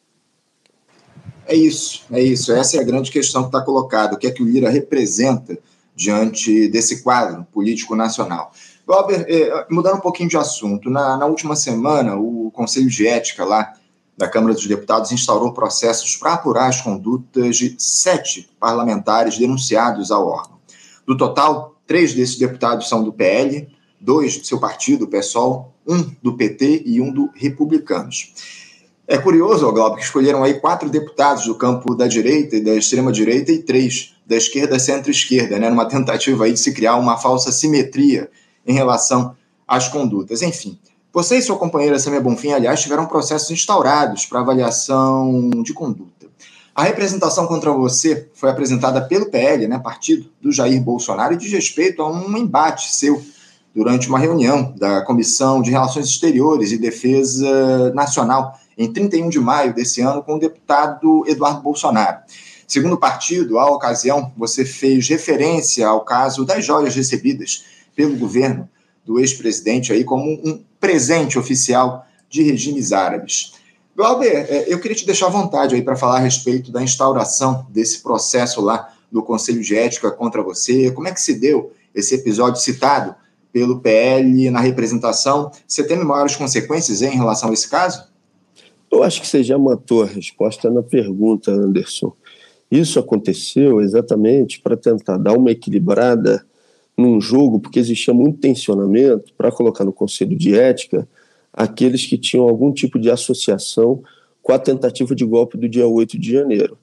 É 1.47 1.55
isso, 1.55 2.03
é 2.12 2.21
isso. 2.21 2.51
Essa 2.51 2.77
é 2.77 2.79
a 2.79 2.84
grande 2.84 3.12
questão 3.12 3.43
que 3.43 3.49
está 3.49 3.62
colocada. 3.62 4.15
O 4.15 4.17
que 4.17 4.27
é 4.27 4.31
que 4.31 4.41
o 4.41 4.45
Lira 4.45 4.69
representa 4.69 5.58
diante 5.95 6.67
desse 6.67 7.03
quadro 7.03 7.45
político 7.53 7.95
nacional? 7.95 8.51
Glauber, 8.86 9.25
eh, 9.29 9.65
mudando 9.69 9.97
um 9.97 10.01
pouquinho 10.01 10.29
de 10.29 10.38
assunto, 10.38 10.89
na, 10.89 11.17
na 11.17 11.25
última 11.25 11.55
semana, 11.55 12.15
o 12.15 12.51
Conselho 12.51 12.89
de 12.89 13.08
Ética 13.08 13.45
lá 13.45 13.73
da 14.17 14.28
Câmara 14.28 14.54
dos 14.54 14.65
Deputados 14.65 15.12
instaurou 15.12 15.54
processos 15.54 16.15
para 16.15 16.34
apurar 16.34 16.69
as 16.69 16.82
condutas 16.82 17.58
de 17.58 17.75
sete 17.78 18.49
parlamentares 18.60 19.38
denunciados 19.38 20.12
ao 20.12 20.28
órgão. 20.28 20.58
Do 21.06 21.17
total, 21.17 21.75
três 21.86 22.13
desses 22.13 22.38
deputados 22.38 22.88
são 22.88 23.04
do 23.04 23.12
PL, 23.12 23.67
dois 23.99 24.38
do 24.38 24.45
seu 24.45 24.60
partido, 24.60 25.06
o 25.06 25.08
PSOL, 25.08 25.73
um 25.88 26.01
do 26.21 26.36
PT 26.36 26.84
e 26.86 27.01
um 27.01 27.12
do 27.12 27.30
Republicanos. 27.36 28.34
É 29.08 29.17
curioso, 29.17 29.71
Glauber, 29.71 29.97
que 29.97 30.04
escolheram 30.04 30.43
aí 30.43 30.56
quatro 30.56 30.89
deputados 30.89 31.45
do 31.45 31.54
campo 31.54 31.93
da 31.93 32.08
direita 32.08 32.56
e 32.56 32.63
da 32.63 32.73
extrema-direita 32.73 33.51
e 33.51 33.62
três 33.62 34.15
da 34.25 34.36
esquerda 34.36 34.80
centro-esquerda, 34.80 35.60
né, 35.60 35.69
numa 35.69 35.88
tentativa 35.88 36.45
aí 36.45 36.54
de 36.54 36.60
se 36.60 36.73
criar 36.73 36.95
uma 36.95 37.15
falsa 37.15 37.51
simetria 37.51 38.32
em 38.65 38.73
relação 38.73 39.36
às 39.67 39.88
condutas. 39.88 40.41
Enfim, 40.41 40.80
você 41.15 41.38
e 41.38 41.41
sua 41.41 41.56
companheira 41.56 41.97
Samia 41.97 42.19
Bonfim, 42.19 42.51
aliás, 42.51 42.82
tiveram 42.82 43.06
processos 43.06 43.49
instaurados 43.49 44.25
para 44.25 44.41
avaliação 44.41 45.49
de 45.63 45.73
conduta. 45.73 46.28
A 46.75 46.84
representação 46.84 47.47
contra 47.47 47.71
você 47.71 48.28
foi 48.34 48.49
apresentada 48.49 48.99
pelo 48.99 49.28
PL, 49.28 49.65
né, 49.65 49.80
partido 49.80 50.30
do 50.41 50.51
Jair 50.51 50.84
Bolsonaro, 50.84 51.34
e 51.34 51.38
diz 51.38 51.49
respeito 51.49 52.01
a 52.01 52.12
um 52.12 52.36
embate 52.36 52.93
seu 52.93 53.23
durante 53.73 54.10
uma 54.10 54.19
reunião 54.19 54.73
da 54.75 55.04
Comissão 55.04 55.62
de 55.62 55.71
Relações 55.71 56.06
Exteriores 56.08 56.73
e 56.73 56.78
Defesa 56.78 57.93
Nacional 57.93 58.60
em 58.78 58.91
31 58.91 59.30
de 59.30 59.39
maio 59.39 59.73
desse 59.73 60.01
ano 60.01 60.21
com 60.21 60.36
o 60.36 60.39
deputado 60.39 61.23
Eduardo 61.30 61.62
Bolsonaro. 61.62 62.19
Segundo 62.67 62.95
o 62.95 62.99
partido, 62.99 63.58
à 63.58 63.71
ocasião, 63.71 64.34
você 64.36 64.65
fez 64.65 65.08
referência 65.08 65.88
ao 65.88 66.04
caso 66.04 66.43
das 66.43 66.65
joias 66.65 66.93
recebidas 66.93 67.63
pelo 67.95 68.17
governo 68.17 68.67
do 69.06 69.17
ex-presidente 69.17 69.93
aí 69.93 70.04
como 70.04 70.30
um 70.30 70.62
presente 70.86 71.39
oficial 71.39 72.06
de 72.30 72.43
regimes 72.43 72.91
árabes. 72.91 73.54
Glauber, 73.95 74.45
é, 74.48 74.65
eu 74.71 74.80
queria 74.80 74.95
te 74.95 75.06
deixar 75.06 75.26
à 75.28 75.30
vontade 75.30 75.74
aí 75.74 75.82
para 75.82 75.95
falar 75.95 76.17
a 76.17 76.19
respeito 76.19 76.71
da 76.71 76.84
instauração 76.84 77.65
desse 77.71 78.04
processo 78.04 78.62
lá 78.62 78.93
do 79.12 79.24
Conselho 79.24 79.62
de 79.62 79.76
Ética 79.76 80.12
contra 80.12 80.43
você. 80.43 80.91
Como 80.91 81.08
é 81.08 81.12
que 81.12 81.19
se 81.19 81.39
deu 81.39 81.71
esse 81.93 82.13
episódio 82.13 82.62
citado 82.62 83.15
pelo 83.52 83.80
PL 83.80 84.52
na 84.52 84.60
representação? 84.60 85.50
Você 85.67 85.84
tem 85.84 85.98
maiores 86.04 86.36
consequências 86.36 87.02
em 87.02 87.15
relação 87.15 87.50
a 87.50 87.54
esse 87.54 87.67
caso? 87.67 88.04
Eu 88.91 89.02
acho 89.02 89.21
que 89.21 89.28
você 89.28 89.41
já 89.41 89.58
matou 89.58 90.04
a 90.04 90.06
resposta 90.06 90.69
na 90.69 90.84
pergunta, 90.84 91.50
Anderson. 91.50 92.13
Isso 92.69 93.00
aconteceu 93.00 93.82
exatamente 93.82 94.62
para 94.62 94.78
tentar 94.78 95.17
dar 95.17 95.34
uma 95.34 95.50
equilibrada 95.50 96.45
num 96.97 97.19
jogo, 97.19 97.60
porque 97.60 97.79
existia 97.79 98.13
muito 98.13 98.39
tensionamento 98.39 99.34
para 99.38 99.51
colocar 99.51 99.84
no 99.84 99.91
Conselho 99.91 100.36
de 100.36 100.58
Ética 100.58 101.08
aqueles 101.51 102.05
que 102.05 102.17
tinham 102.17 102.47
algum 102.47 102.71
tipo 102.71 102.99
de 102.99 103.10
associação 103.10 104.01
com 104.41 104.53
a 104.53 104.60
tentativa 104.60 105.15
de 105.15 105.25
golpe 105.25 105.58
do 105.58 105.67
dia 105.67 105.88
8 105.88 106.19
de 106.19 106.31
janeiro. 106.31 106.77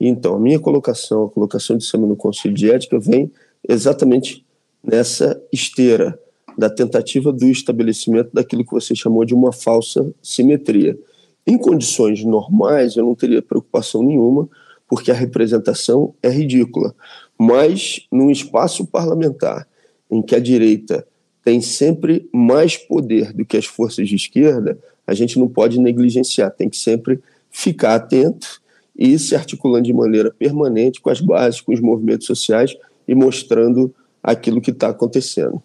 Então, 0.00 0.34
a 0.34 0.40
minha 0.40 0.58
colocação, 0.58 1.24
a 1.24 1.30
colocação 1.30 1.76
de 1.76 1.84
cima 1.84 2.06
no 2.06 2.16
Conselho 2.16 2.54
de 2.54 2.70
Ética, 2.70 2.98
vem 2.98 3.30
exatamente 3.68 4.44
nessa 4.82 5.40
esteira 5.52 6.18
da 6.58 6.68
tentativa 6.68 7.32
do 7.32 7.46
estabelecimento 7.46 8.30
daquilo 8.32 8.64
que 8.64 8.72
você 8.72 8.94
chamou 8.94 9.24
de 9.24 9.34
uma 9.34 9.52
falsa 9.52 10.12
simetria. 10.20 10.98
Em 11.46 11.56
condições 11.56 12.24
normais, 12.24 12.96
eu 12.96 13.04
não 13.04 13.14
teria 13.14 13.42
preocupação 13.42 14.02
nenhuma, 14.02 14.48
porque 14.88 15.10
a 15.10 15.14
representação 15.14 16.14
é 16.22 16.28
ridícula. 16.28 16.94
Mas 17.38 18.06
num 18.10 18.30
espaço 18.30 18.86
parlamentar 18.86 19.66
em 20.10 20.22
que 20.22 20.34
a 20.34 20.40
direita 20.40 21.06
tem 21.44 21.60
sempre 21.60 22.28
mais 22.32 22.76
poder 22.76 23.32
do 23.32 23.44
que 23.44 23.56
as 23.56 23.66
forças 23.66 24.08
de 24.08 24.14
esquerda, 24.14 24.78
a 25.06 25.14
gente 25.14 25.38
não 25.38 25.48
pode 25.48 25.80
negligenciar, 25.80 26.50
tem 26.52 26.68
que 26.68 26.76
sempre 26.76 27.20
ficar 27.50 27.94
atento 27.96 28.60
e 28.96 29.18
se 29.18 29.34
articulando 29.34 29.84
de 29.84 29.92
maneira 29.92 30.30
permanente 30.30 31.00
com 31.00 31.10
as 31.10 31.20
bases, 31.20 31.60
com 31.60 31.72
os 31.72 31.80
movimentos 31.80 32.26
sociais 32.26 32.76
e 33.08 33.14
mostrando 33.14 33.92
aquilo 34.22 34.60
que 34.60 34.70
está 34.70 34.88
acontecendo. 34.88 35.62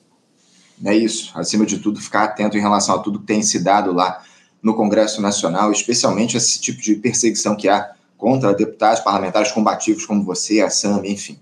É 0.84 0.96
isso, 0.96 1.32
acima 1.36 1.66
de 1.66 1.80
tudo, 1.80 2.00
ficar 2.00 2.24
atento 2.24 2.58
em 2.58 2.62
relação 2.62 2.96
a 2.96 3.00
tudo 3.00 3.20
que 3.20 3.26
tem 3.26 3.42
se 3.42 3.64
dado 3.64 3.92
lá 3.92 4.24
no 4.62 4.76
Congresso 4.76 5.22
Nacional, 5.22 5.72
especialmente 5.72 6.38
esse 6.38 6.60
tipo 6.60 6.82
de 6.82 6.96
perseguição 6.96 7.56
que 7.56 7.68
há 7.68 7.92
contra 8.18 8.54
deputados 8.54 9.00
parlamentares 9.02 9.52
combativos 9.52 10.06
como 10.06 10.24
você, 10.24 10.62
a 10.62 10.70
SAM, 10.70 11.02
enfim. 11.06 11.40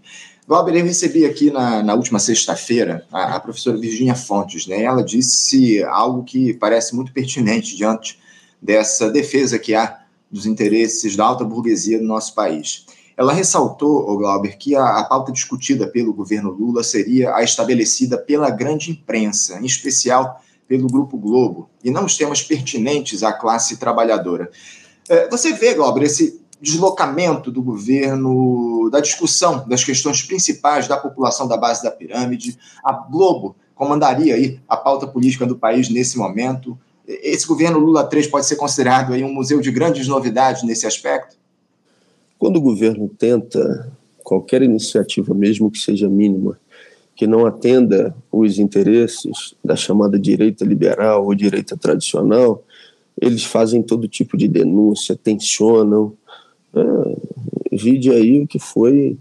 Glauber, 0.48 0.76
eu 0.76 0.86
recebi 0.86 1.26
aqui 1.26 1.50
na, 1.50 1.82
na 1.82 1.96
última 1.96 2.20
sexta-feira 2.20 3.04
a, 3.12 3.36
a, 3.36 3.40
professora 3.40 3.78
Virginia 3.78 4.14
Fontes, 4.14 4.68
né? 4.68 4.84
Ela 4.84 5.04
disse 5.04 5.84
algo 5.86 6.24
que 6.24 6.54
parece 6.54 6.96
muito 6.96 7.12
pertinente 7.12 7.76
diante 7.76 8.20
dessa 8.62 9.10
defesa 9.10 9.58
que 9.58 9.74
há 9.74 10.02
dos 10.30 10.46
interesses 10.46 11.16
da 11.16 11.26
alta 11.26 11.44
burguesia 11.44 11.98
do 11.98 12.06
nosso 12.06 12.36
país. 12.36 12.86
Ela 13.18 13.34
ressaltou, 13.34 14.16
Glauber, 14.18 14.58
que 14.58 14.76
a, 14.76 15.00
a 15.00 15.04
pauta 15.06 15.32
discutida 15.32 15.88
pelo 15.88 16.14
governo 16.14 16.52
Lula 16.52 16.84
seria 16.84 17.34
a 17.34 17.42
estabelecida 17.42 18.18
pela 18.18 18.50
grande 18.52 18.92
imprensa, 18.92 19.60
em 19.60 19.66
especial 19.66 20.44
pelo 20.68 20.88
Grupo 20.88 21.18
Globo, 21.18 21.70
e 21.84 21.90
não 21.90 22.06
os 22.06 22.18
temas 22.18 22.44
pertinentes 22.44 23.24
à 23.24 23.32
classe 23.32 23.78
trabalhadora. 23.78 24.52
É, 25.08 25.30
você 25.30 25.54
vê, 25.54 25.74
Glauber, 25.74 26.04
esse 26.04 26.42
deslocamento 26.66 27.52
do 27.52 27.62
governo, 27.62 28.90
da 28.92 29.00
discussão 29.00 29.68
das 29.68 29.84
questões 29.84 30.24
principais 30.24 30.88
da 30.88 30.98
população 30.98 31.48
da 31.48 31.56
base 31.56 31.84
da 31.84 31.92
pirâmide. 31.92 32.58
A 32.84 32.92
Globo 32.92 33.56
comandaria 33.76 34.34
aí 34.34 34.60
a 34.68 34.76
pauta 34.76 35.06
política 35.06 35.46
do 35.46 35.56
país 35.56 35.90
nesse 35.90 36.18
momento. 36.18 36.78
Esse 37.08 37.46
governo 37.46 37.78
Lula 37.78 38.04
3 38.04 38.28
pode 38.28 38.48
ser 38.48 38.56
considerado 38.56 39.14
aí 39.14 39.24
um 39.24 39.32
museu 39.32 39.62
de 39.62 39.72
grandes 39.72 40.08
novidades 40.08 40.64
nesse 40.64 40.88
aspecto? 40.88 41.38
Quando 42.40 42.58
o 42.58 42.62
governo 42.62 43.08
tenta 43.08 43.94
qualquer 44.24 44.64
iniciativa, 44.64 45.36
mesmo 45.36 45.70
que 45.70 45.78
seja 45.78 46.10
mínima, 46.10 46.60
que 47.16 47.28
não 47.28 47.46
atenda 47.46 48.16
os 48.32 48.58
interesses 48.58 49.56
da 49.64 49.76
chamada 49.76 50.18
direita 50.18 50.66
liberal 50.66 51.26
ou 51.26 51.36
direita 51.36 51.78
tradicional, 51.78 52.64
eles 53.22 53.46
fazem 53.46 53.84
todo 53.84 54.08
tipo 54.08 54.36
de 54.36 54.48
denúncia, 54.48 55.16
tensionam, 55.16 56.14
é, 56.76 57.76
vide 57.76 58.12
aí 58.12 58.42
o 58.42 58.48
que 58.48 58.60
foi 58.60 59.18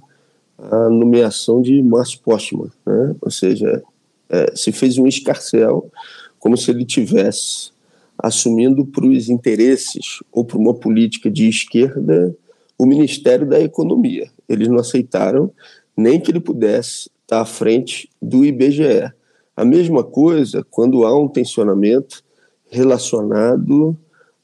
a 0.59 0.89
nomeação 0.89 1.61
de 1.61 1.83
Márcio 1.83 2.21
Postman, 2.21 2.71
né? 2.87 3.15
ou 3.21 3.31
seja, 3.31 3.83
é, 4.29 4.53
se 4.55 4.73
fez 4.73 4.99
um 4.99 5.07
escarcel 5.07 5.91
como 6.39 6.57
se 6.57 6.71
ele 6.71 6.85
tivesse 6.85 7.73
assumindo 8.19 8.87
para 8.87 9.07
os 9.07 9.29
interesses 9.29 10.21
ou 10.33 10.45
para 10.45 10.59
uma 10.59 10.75
política 10.75 11.31
de 11.31 11.49
esquerda 11.49 12.35
o 12.79 12.87
Ministério 12.87 13.47
da 13.47 13.61
Economia. 13.61 14.29
Eles 14.49 14.69
não 14.69 14.79
aceitaram 14.79 15.51
nem 15.97 16.21
que 16.21 16.31
ele 16.31 16.41
pudesse 16.41 17.11
estar 17.23 17.41
à 17.41 17.45
frente 17.45 18.09
do 18.21 18.45
IBGE. 18.45 19.13
A 19.57 19.65
mesma 19.65 20.03
coisa 20.03 20.67
quando 20.71 21.05
há 21.05 21.19
um 21.19 21.29
tensionamento 21.29 22.23
relacionado 22.69 23.97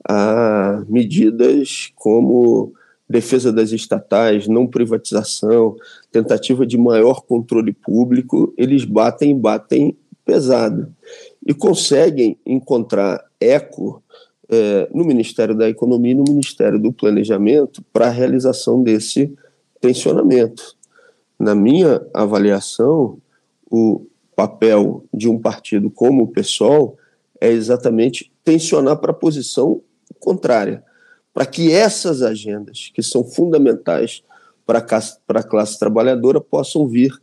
a 0.09 0.83
medidas 0.89 1.91
como 1.97 2.73
defesa 3.11 3.53
das 3.53 3.73
estatais, 3.73 4.47
não 4.47 4.69
privatização, 4.69 5.75
tentativa 6.13 6.65
de 6.65 6.79
maior 6.79 7.23
controle 7.23 7.73
público, 7.73 8.55
eles 8.57 8.85
batem, 8.85 9.37
batem 9.37 9.97
pesado 10.25 10.95
e 11.45 11.53
conseguem 11.53 12.39
encontrar 12.47 13.21
eco 13.41 14.01
é, 14.49 14.89
no 14.95 15.05
Ministério 15.05 15.57
da 15.57 15.69
Economia 15.69 16.13
e 16.13 16.15
no 16.15 16.23
Ministério 16.23 16.79
do 16.79 16.93
Planejamento 16.93 17.83
para 17.93 18.07
a 18.07 18.11
realização 18.11 18.81
desse 18.81 19.35
tensionamento. 19.81 20.77
Na 21.37 21.53
minha 21.53 22.07
avaliação, 22.15 23.19
o 23.69 24.07
papel 24.37 25.03
de 25.13 25.29
um 25.29 25.37
partido 25.37 25.91
como 25.91 26.23
o 26.23 26.29
PSOL 26.29 26.97
é 27.41 27.51
exatamente 27.51 28.31
tensionar 28.45 28.99
para 28.99 29.11
a 29.11 29.15
posição 29.15 29.81
contrária, 30.21 30.85
para 31.41 31.47
que 31.47 31.73
essas 31.73 32.21
agendas, 32.21 32.91
que 32.93 33.03
são 33.03 33.25
fundamentais 33.25 34.23
para 34.67 34.85
a 35.27 35.43
classe 35.43 35.79
trabalhadora, 35.79 36.39
possam 36.39 36.87
vir 36.87 37.19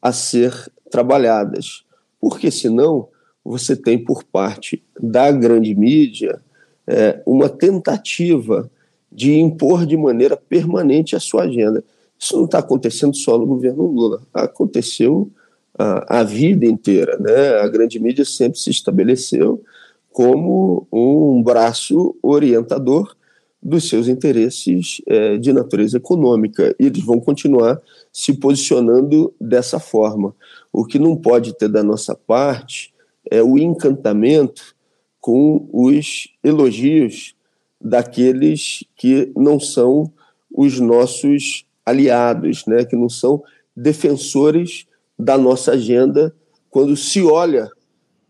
a 0.00 0.10
ser 0.10 0.54
trabalhadas. 0.90 1.84
Porque 2.18 2.50
senão 2.50 3.08
você 3.44 3.76
tem 3.76 4.02
por 4.02 4.24
parte 4.24 4.82
da 4.98 5.30
grande 5.30 5.74
mídia 5.74 6.40
é, 6.86 7.22
uma 7.26 7.46
tentativa 7.50 8.70
de 9.12 9.38
impor 9.38 9.84
de 9.84 9.98
maneira 9.98 10.34
permanente 10.34 11.14
a 11.14 11.20
sua 11.20 11.42
agenda. 11.42 11.84
Isso 12.18 12.38
não 12.38 12.46
está 12.46 12.60
acontecendo 12.60 13.14
só 13.14 13.36
no 13.36 13.44
governo 13.44 13.84
Lula, 13.84 14.22
aconteceu 14.32 15.30
a, 15.78 16.20
a 16.20 16.22
vida 16.22 16.64
inteira. 16.64 17.18
Né? 17.18 17.58
A 17.60 17.68
grande 17.68 18.00
mídia 18.00 18.24
sempre 18.24 18.58
se 18.58 18.70
estabeleceu 18.70 19.62
como 20.10 20.86
um 20.90 21.42
braço 21.42 22.16
orientador 22.22 23.14
dos 23.62 23.88
seus 23.88 24.08
interesses 24.08 25.00
é, 25.06 25.36
de 25.36 25.52
natureza 25.52 25.96
econômica. 25.96 26.74
E 26.78 26.86
eles 26.86 27.04
vão 27.04 27.20
continuar 27.20 27.80
se 28.12 28.32
posicionando 28.34 29.34
dessa 29.40 29.78
forma. 29.80 30.34
O 30.72 30.84
que 30.84 30.98
não 30.98 31.16
pode 31.16 31.56
ter 31.56 31.68
da 31.68 31.82
nossa 31.82 32.14
parte 32.14 32.94
é 33.30 33.42
o 33.42 33.58
encantamento 33.58 34.74
com 35.20 35.68
os 35.72 36.28
elogios 36.42 37.34
daqueles 37.80 38.84
que 38.96 39.30
não 39.36 39.58
são 39.58 40.12
os 40.50 40.80
nossos 40.80 41.64
aliados, 41.84 42.64
né, 42.66 42.84
que 42.84 42.96
não 42.96 43.08
são 43.08 43.42
defensores 43.76 44.86
da 45.18 45.36
nossa 45.36 45.72
agenda 45.72 46.34
quando 46.70 46.96
se 46.96 47.22
olha 47.22 47.70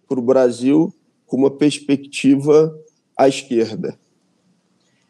para 0.09 0.19
o 0.19 0.23
Brasil 0.23 0.93
com 1.27 1.37
uma 1.37 1.51
perspectiva 1.51 2.75
à 3.17 3.29
esquerda. 3.29 3.99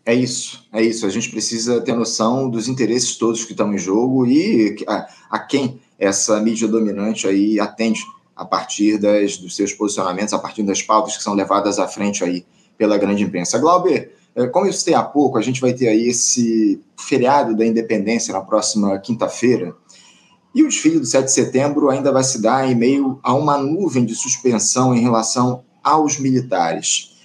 É 0.08 0.14
isso, 0.14 0.66
é 0.72 0.82
isso. 0.82 1.04
A 1.04 1.10
gente 1.10 1.28
precisa 1.28 1.82
ter 1.82 1.94
noção 1.94 2.48
dos 2.48 2.66
interesses 2.66 3.14
todos 3.16 3.44
que 3.44 3.52
estão 3.52 3.74
em 3.74 3.76
jogo 3.76 4.24
e 4.24 4.74
a, 4.88 5.06
a 5.28 5.38
quem 5.38 5.82
essa 5.98 6.40
mídia 6.40 6.66
dominante 6.66 7.28
aí 7.28 7.60
atende 7.60 8.00
a 8.34 8.42
partir 8.42 8.96
das, 8.96 9.36
dos 9.36 9.54
seus 9.54 9.74
posicionamentos, 9.74 10.32
a 10.32 10.38
partir 10.38 10.62
das 10.62 10.80
pautas 10.80 11.14
que 11.14 11.22
são 11.22 11.34
levadas 11.34 11.78
à 11.78 11.86
frente 11.86 12.24
aí 12.24 12.46
pela 12.78 12.96
grande 12.96 13.22
imprensa. 13.22 13.58
Glauber, 13.58 14.14
é, 14.34 14.46
como 14.46 14.64
eu 14.64 14.72
citei 14.72 14.94
há 14.94 15.02
pouco, 15.02 15.36
a 15.36 15.42
gente 15.42 15.60
vai 15.60 15.74
ter 15.74 15.88
aí 15.88 16.08
esse 16.08 16.80
feriado 16.98 17.54
da 17.54 17.66
independência 17.66 18.32
na 18.32 18.40
próxima 18.40 18.98
quinta-feira. 19.00 19.76
E 20.54 20.62
o 20.62 20.68
desfile 20.68 21.00
do 21.00 21.04
7 21.04 21.26
de 21.26 21.32
setembro 21.32 21.90
ainda 21.90 22.10
vai 22.10 22.24
se 22.24 22.40
dar 22.40 22.66
em 22.66 22.74
meio 22.74 23.20
a 23.22 23.34
uma 23.34 23.58
nuvem 23.58 24.06
de 24.06 24.14
suspensão 24.14 24.94
em 24.94 25.02
relação 25.02 25.64
aos 25.84 26.18
militares. 26.18 27.17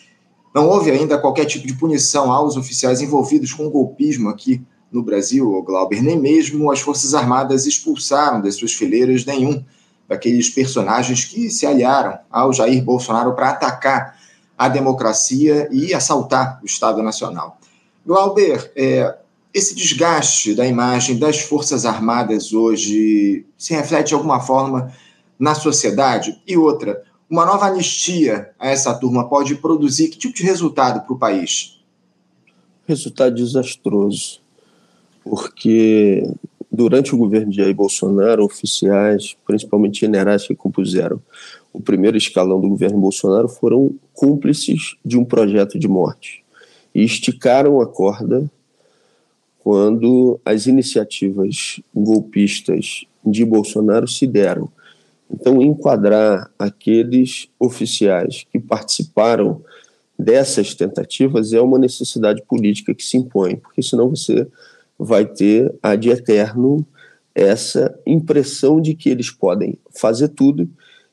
Não 0.54 0.70
houve 0.70 0.92
ainda 0.92 1.18
qualquer 1.18 1.46
tipo 1.46 1.66
de 1.66 1.74
punição 1.74 2.32
aos 2.32 2.56
oficiais 2.56 3.02
envolvidos 3.02 3.54
com 3.54 3.66
o 3.66 3.72
golpismo 3.72 4.30
aqui 4.30 4.62
no 4.92 5.02
Brasil, 5.02 5.62
Glauber. 5.64 6.02
Nem 6.04 6.20
mesmo 6.20 6.72
as 6.72 6.80
Forças 6.80 7.16
Armadas 7.16 7.66
expulsaram 7.66 8.40
das 8.40 8.56
suas 8.56 8.74
fileiras 8.74 9.26
nenhum 9.26 9.64
daqueles 10.08 10.50
personagens 10.50 11.26
que 11.26 11.50
se 11.50 11.66
aliaram 11.66 12.20
ao 12.30 12.54
Jair 12.54 12.84
Bolsonaro 12.84 13.34
para 13.34 13.50
atacar 13.50 14.20
a 14.56 14.70
democracia 14.70 15.68
e 15.72 15.94
assaltar 15.94 16.60
o 16.62 16.66
Estado 16.66 17.02
Nacional. 17.02 17.58
Glauber, 18.06 18.72
é, 18.76 19.18
esse 19.54 19.74
desgaste 19.74 20.54
da 20.54 20.68
imagem 20.68 21.18
das 21.18 21.40
Forças 21.40 21.86
Armadas 21.86 22.54
hoje 22.54 23.46
se 23.58 23.74
reflete 23.74 24.10
de 24.10 24.14
alguma 24.14 24.40
forma 24.40 24.94
na 25.40 25.56
sociedade? 25.56 26.40
E 26.46 26.56
outra, 26.58 27.02
uma 27.34 27.48
nova 27.48 27.66
anistia 27.66 28.52
a 28.60 28.70
essa 28.70 28.94
turma 28.94 29.28
pode 29.28 29.56
produzir 29.56 30.10
que 30.10 30.20
tipo 30.20 30.36
de 30.36 30.44
resultado 30.44 31.04
para 31.04 31.14
o 31.14 31.18
país? 31.18 31.80
Resultado 32.86 33.34
desastroso, 33.34 34.40
porque 35.24 36.30
durante 36.72 37.16
o 37.16 37.18
governo 37.18 37.50
de 37.50 37.58
Jair 37.58 37.74
Bolsonaro, 37.74 38.46
oficiais, 38.46 39.36
principalmente 39.48 40.02
generais 40.02 40.46
que 40.46 40.54
compuseram 40.54 41.20
o 41.74 41.82
primeiro 41.82 42.16
escalão 42.18 42.62
do 42.62 42.70
governo 42.70 43.00
Bolsonaro, 43.00 43.50
foram 43.50 43.96
cúmplices 44.14 44.96
de 45.04 45.18
um 45.18 45.26
projeto 45.26 45.80
de 45.80 45.88
morte 45.88 46.44
e 46.94 47.04
esticaram 47.04 47.82
a 47.82 47.88
corda 47.88 48.48
quando 49.58 50.40
as 50.46 50.68
iniciativas 50.68 51.82
golpistas 51.96 53.06
de 53.26 53.44
Bolsonaro 53.44 54.08
se 54.08 54.28
deram 54.28 54.70
então, 55.34 55.62
enquadrar 55.62 56.52
aqueles 56.60 57.50
oficiais 57.60 58.46
que 58.52 58.60
participaram 58.60 59.64
dessas 60.18 60.76
tentativas 60.76 61.54
é 61.54 61.60
uma 61.60 61.80
necessidade 61.80 62.44
política 62.44 62.94
que 62.94 63.04
se 63.04 63.18
impõe, 63.18 63.56
porque 63.56 63.82
senão 63.82 64.10
você 64.10 64.48
vai 64.98 65.26
ter 65.26 65.74
ad 65.82 66.08
eterno 66.08 66.86
essa 67.34 68.00
impressão 68.06 68.80
de 68.80 68.94
que 68.94 69.10
eles 69.10 69.32
podem 69.32 69.80
fazer 69.90 70.28
tudo 70.30 70.70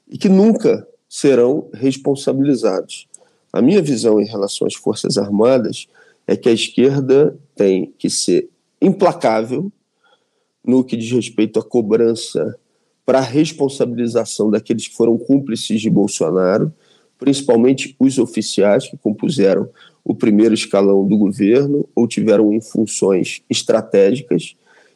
e 0.06 0.18
que 0.18 0.28
nunca 0.28 0.86
serão 1.08 1.70
responsabilizados. 1.72 3.08
A 3.50 3.62
minha 3.62 3.80
visão 3.80 4.20
em 4.20 4.26
relação 4.26 4.66
às 4.66 4.74
Forças 4.74 5.16
Armadas 5.16 5.88
é 6.26 6.36
que 6.36 6.48
a 6.48 6.52
esquerda 6.52 7.36
tem 7.56 7.92
que 7.98 8.10
ser 8.10 8.50
implacável 8.82 9.72
no 10.62 10.84
que 10.84 10.94
diz 10.94 11.10
respeito 11.10 11.58
à 11.58 11.64
cobrança 11.64 12.54
para 13.10 13.18
a 13.18 13.22
responsabilização 13.22 14.50
daqueles 14.52 14.86
que 14.86 14.94
foram 14.94 15.18
cúmplices 15.18 15.80
de 15.80 15.90
Bolsonaro, 15.90 16.72
principalmente 17.18 17.96
os 17.98 18.20
oficiais 18.20 18.88
que 18.88 18.96
compuseram 18.96 19.68
o 20.04 20.14
primeiro 20.14 20.54
escalão 20.54 21.04
do 21.04 21.18
governo 21.18 21.88
ou 21.92 22.06
tiveram 22.06 22.52
em 22.52 22.60
funções 22.60 23.42
estratégicas, 23.50 24.54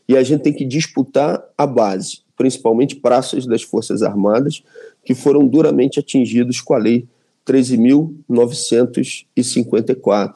e 0.09 0.17
a 0.17 0.23
gente 0.23 0.43
tem 0.43 0.53
que 0.53 0.65
disputar 0.65 1.43
a 1.59 1.67
base, 1.67 2.21
principalmente 2.37 2.95
praças 2.95 3.47
das 3.47 3.65
Forças 3.65 4.01
Armadas, 4.01 4.63
que 5.05 5.13
foram 5.13 5.45
duramente 5.45 5.99
atingidos 5.99 6.61
com 6.61 6.75
a 6.75 6.79
Lei 6.79 7.09
13.954, 7.45 10.35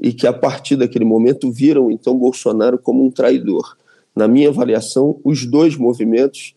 e 0.00 0.12
que 0.12 0.28
a 0.28 0.32
partir 0.32 0.76
daquele 0.76 1.04
momento 1.04 1.50
viram 1.50 1.90
então 1.90 2.16
Bolsonaro 2.16 2.78
como 2.78 3.04
um 3.04 3.10
traidor. 3.10 3.76
Na 4.14 4.28
minha 4.28 4.50
avaliação, 4.50 5.18
os 5.24 5.44
dois 5.44 5.76
movimentos 5.76 6.54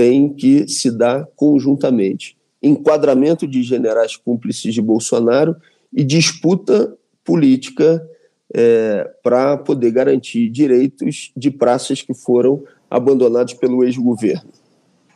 tem 0.00 0.32
que 0.32 0.66
se 0.66 0.90
dar 0.90 1.28
conjuntamente. 1.36 2.34
Enquadramento 2.62 3.46
de 3.46 3.62
generais 3.62 4.16
cúmplices 4.16 4.72
de 4.72 4.80
Bolsonaro 4.80 5.54
e 5.92 6.02
disputa 6.02 6.96
política 7.22 8.02
é, 8.54 9.10
para 9.22 9.58
poder 9.58 9.90
garantir 9.90 10.48
direitos 10.48 11.30
de 11.36 11.50
praças 11.50 12.00
que 12.00 12.14
foram 12.14 12.64
abandonados 12.88 13.52
pelo 13.52 13.84
ex-governo. 13.84 14.48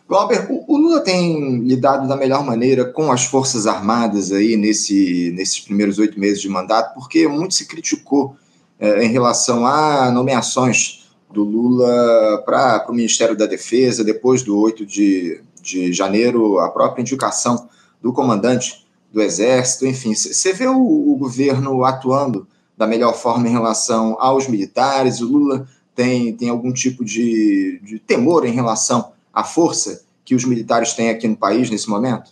Glauber, 0.07 0.49
o 0.69 0.77
Lula 0.77 1.01
tem 1.01 1.61
lidado 1.61 2.07
da 2.07 2.15
melhor 2.15 2.45
maneira 2.45 2.85
com 2.85 3.11
as 3.11 3.25
Forças 3.25 3.67
Armadas 3.67 4.33
aí 4.33 4.55
nesse, 4.55 5.33
nesses 5.35 5.61
primeiros 5.61 5.99
oito 5.99 6.21
meses 6.21 6.43
de 6.43 6.49
mandato, 6.51 6.93
porque 6.93 7.27
muito 7.27 7.55
se 7.55 7.67
criticou 7.67 8.37
é, 8.79 9.03
em 9.03 9.09
relação 9.09 9.65
a 9.65 10.11
nomeações 10.11 11.04
do 11.35 11.43
Lula 11.43 12.43
para 12.47 12.87
o 12.89 12.95
Ministério 12.95 13.37
da 13.37 13.45
Defesa, 13.45 14.05
depois 14.05 14.43
do 14.43 14.57
8 14.57 14.87
de, 14.87 15.41
de 15.61 15.93
janeiro, 15.93 16.61
a 16.61 16.71
própria 16.71 17.03
indicação 17.03 17.69
do 18.01 18.13
comandante 18.13 18.87
do 19.13 19.21
Exército, 19.21 19.85
enfim. 19.87 20.15
Você 20.15 20.53
vê 20.53 20.67
o, 20.67 20.79
o, 20.81 21.17
governo 21.17 21.85
atuando 21.85 22.47
da 22.77 22.87
melhor 22.87 23.15
forma 23.15 23.49
em 23.49 23.53
relação 23.53 24.17
aos 24.21 24.47
militares? 24.47 25.21
O 25.21 25.27
Lula 25.27 25.69
tem, 25.95 26.35
tem 26.37 26.49
algum 26.49 26.73
tipo 26.73 27.05
de, 27.05 27.81
de 27.83 27.99
temor 27.99 28.47
em 28.47 28.53
relação 28.53 29.13
à 29.33 29.43
força 29.43 30.05
que 30.25 30.35
os 30.35 30.45
militares 30.45 30.95
têm 30.95 31.11
aqui 31.11 31.27
no 31.27 31.37
país 31.37 31.69
nesse 31.69 31.89
momento? 31.89 32.31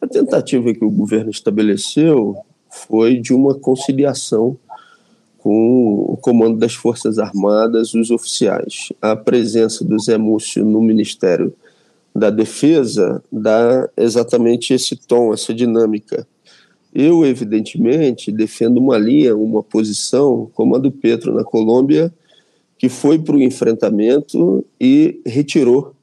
A 0.00 0.06
tentativa 0.06 0.72
que 0.72 0.84
o 0.84 0.90
governo 0.90 1.30
estabeleceu 1.30 2.36
foi 2.70 3.18
de 3.18 3.34
uma 3.34 3.54
conciliação 3.54 4.56
com 5.46 6.04
o 6.08 6.16
comando 6.16 6.58
das 6.58 6.74
Forças 6.74 7.20
Armadas, 7.20 7.94
os 7.94 8.10
oficiais. 8.10 8.92
A 9.00 9.14
presença 9.14 9.84
do 9.84 9.96
Zé 9.96 10.18
Múcio 10.18 10.64
no 10.64 10.82
Ministério 10.82 11.54
da 12.12 12.30
Defesa 12.30 13.22
dá 13.30 13.88
exatamente 13.96 14.74
esse 14.74 14.96
tom, 14.96 15.32
essa 15.32 15.54
dinâmica. 15.54 16.26
Eu, 16.92 17.24
evidentemente, 17.24 18.32
defendo 18.32 18.78
uma 18.78 18.98
linha, 18.98 19.36
uma 19.36 19.62
posição, 19.62 20.50
como 20.52 20.74
a 20.74 20.80
do 20.80 20.90
Petro 20.90 21.32
na 21.32 21.44
Colômbia, 21.44 22.12
que 22.76 22.88
foi 22.88 23.16
para 23.16 23.36
o 23.36 23.40
enfrentamento 23.40 24.64
e 24.80 25.20
retirou 25.24 25.94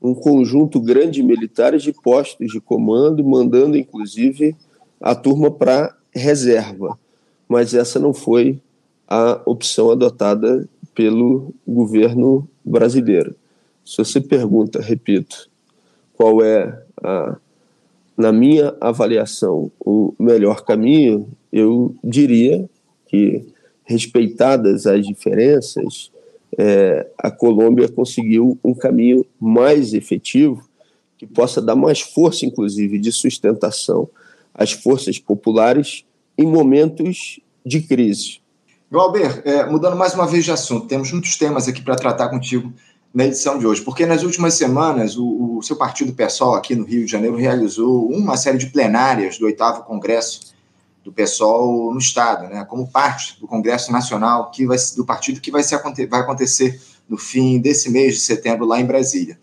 um 0.00 0.14
conjunto 0.14 0.80
grande 0.80 1.20
de 1.20 1.22
militares 1.22 1.82
de 1.82 1.92
postos 1.92 2.50
de 2.50 2.62
comando, 2.62 3.22
mandando 3.22 3.76
inclusive 3.76 4.56
a 4.98 5.14
turma 5.14 5.50
para 5.50 5.94
reserva. 6.14 6.98
Mas 7.54 7.72
essa 7.72 8.00
não 8.00 8.12
foi 8.12 8.58
a 9.06 9.40
opção 9.46 9.88
adotada 9.88 10.68
pelo 10.92 11.54
governo 11.64 12.48
brasileiro. 12.64 13.36
Se 13.86 13.98
você 13.98 14.20
pergunta, 14.20 14.82
repito, 14.82 15.48
qual 16.14 16.42
é, 16.42 16.82
a, 17.00 17.36
na 18.18 18.32
minha 18.32 18.74
avaliação, 18.80 19.70
o 19.78 20.12
melhor 20.18 20.64
caminho, 20.64 21.28
eu 21.52 21.94
diria 22.02 22.68
que, 23.06 23.46
respeitadas 23.84 24.84
as 24.84 25.06
diferenças, 25.06 26.10
é, 26.58 27.08
a 27.16 27.30
Colômbia 27.30 27.88
conseguiu 27.88 28.58
um 28.64 28.74
caminho 28.74 29.24
mais 29.40 29.94
efetivo 29.94 30.68
que 31.16 31.24
possa 31.24 31.62
dar 31.62 31.76
mais 31.76 32.00
força, 32.00 32.44
inclusive, 32.44 32.98
de 32.98 33.12
sustentação 33.12 34.08
às 34.52 34.72
forças 34.72 35.20
populares 35.20 36.04
em 36.36 36.46
momentos 36.46 37.38
de 37.64 37.80
crise. 37.80 38.40
Glauber, 38.90 39.42
é, 39.44 39.64
mudando 39.66 39.96
mais 39.96 40.14
uma 40.14 40.26
vez 40.26 40.44
de 40.44 40.52
assunto, 40.52 40.86
temos 40.86 41.10
muitos 41.10 41.36
temas 41.36 41.66
aqui 41.66 41.82
para 41.82 41.96
tratar 41.96 42.28
contigo 42.28 42.72
na 43.12 43.24
edição 43.24 43.58
de 43.58 43.66
hoje, 43.66 43.80
porque 43.80 44.04
nas 44.04 44.22
últimas 44.22 44.54
semanas 44.54 45.16
o, 45.16 45.58
o 45.58 45.62
seu 45.62 45.76
partido 45.76 46.12
PSOL 46.12 46.54
aqui 46.54 46.74
no 46.74 46.84
Rio 46.84 47.04
de 47.04 47.10
Janeiro 47.10 47.36
realizou 47.36 48.08
uma 48.08 48.36
série 48.36 48.58
de 48.58 48.66
plenárias 48.66 49.38
do 49.38 49.46
oitavo 49.46 49.84
Congresso 49.84 50.52
do 51.04 51.12
PSOL 51.12 51.92
no 51.92 51.98
Estado, 51.98 52.48
né, 52.48 52.64
como 52.64 52.88
parte 52.88 53.38
do 53.38 53.46
Congresso 53.46 53.92
Nacional 53.92 54.50
que 54.50 54.66
vai, 54.66 54.78
do 54.96 55.04
partido 55.04 55.40
que 55.40 55.50
vai, 55.50 55.62
se, 55.62 55.76
vai 56.06 56.20
acontecer 56.20 56.80
no 57.08 57.16
fim 57.16 57.60
desse 57.60 57.90
mês 57.90 58.14
de 58.14 58.20
setembro 58.20 58.66
lá 58.66 58.80
em 58.80 58.86
Brasília. 58.86 59.38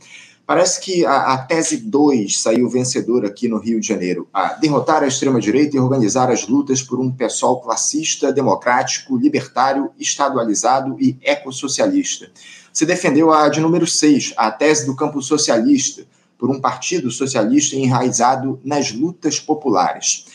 Parece 0.51 0.81
que 0.81 1.05
a, 1.05 1.33
a 1.33 1.37
tese 1.37 1.77
2 1.77 2.41
saiu 2.41 2.69
vencedora 2.69 3.29
aqui 3.29 3.47
no 3.47 3.57
Rio 3.57 3.79
de 3.79 3.87
Janeiro, 3.87 4.27
a 4.33 4.51
derrotar 4.55 5.01
a 5.01 5.07
extrema-direita 5.07 5.77
e 5.77 5.79
organizar 5.79 6.29
as 6.29 6.45
lutas 6.45 6.83
por 6.83 6.99
um 6.99 7.09
PSOL 7.09 7.61
classista, 7.61 8.33
democrático, 8.33 9.15
libertário, 9.15 9.91
estadualizado 9.97 10.97
e 10.99 11.17
ecossocialista. 11.21 12.29
Você 12.73 12.85
defendeu 12.85 13.31
a 13.31 13.47
de 13.47 13.61
número 13.61 13.87
6, 13.87 14.33
a 14.35 14.51
tese 14.51 14.85
do 14.85 14.93
campo 14.93 15.21
socialista, 15.21 16.05
por 16.37 16.49
um 16.49 16.59
partido 16.59 17.09
socialista 17.09 17.77
enraizado 17.77 18.59
nas 18.61 18.91
lutas 18.91 19.39
populares. 19.39 20.25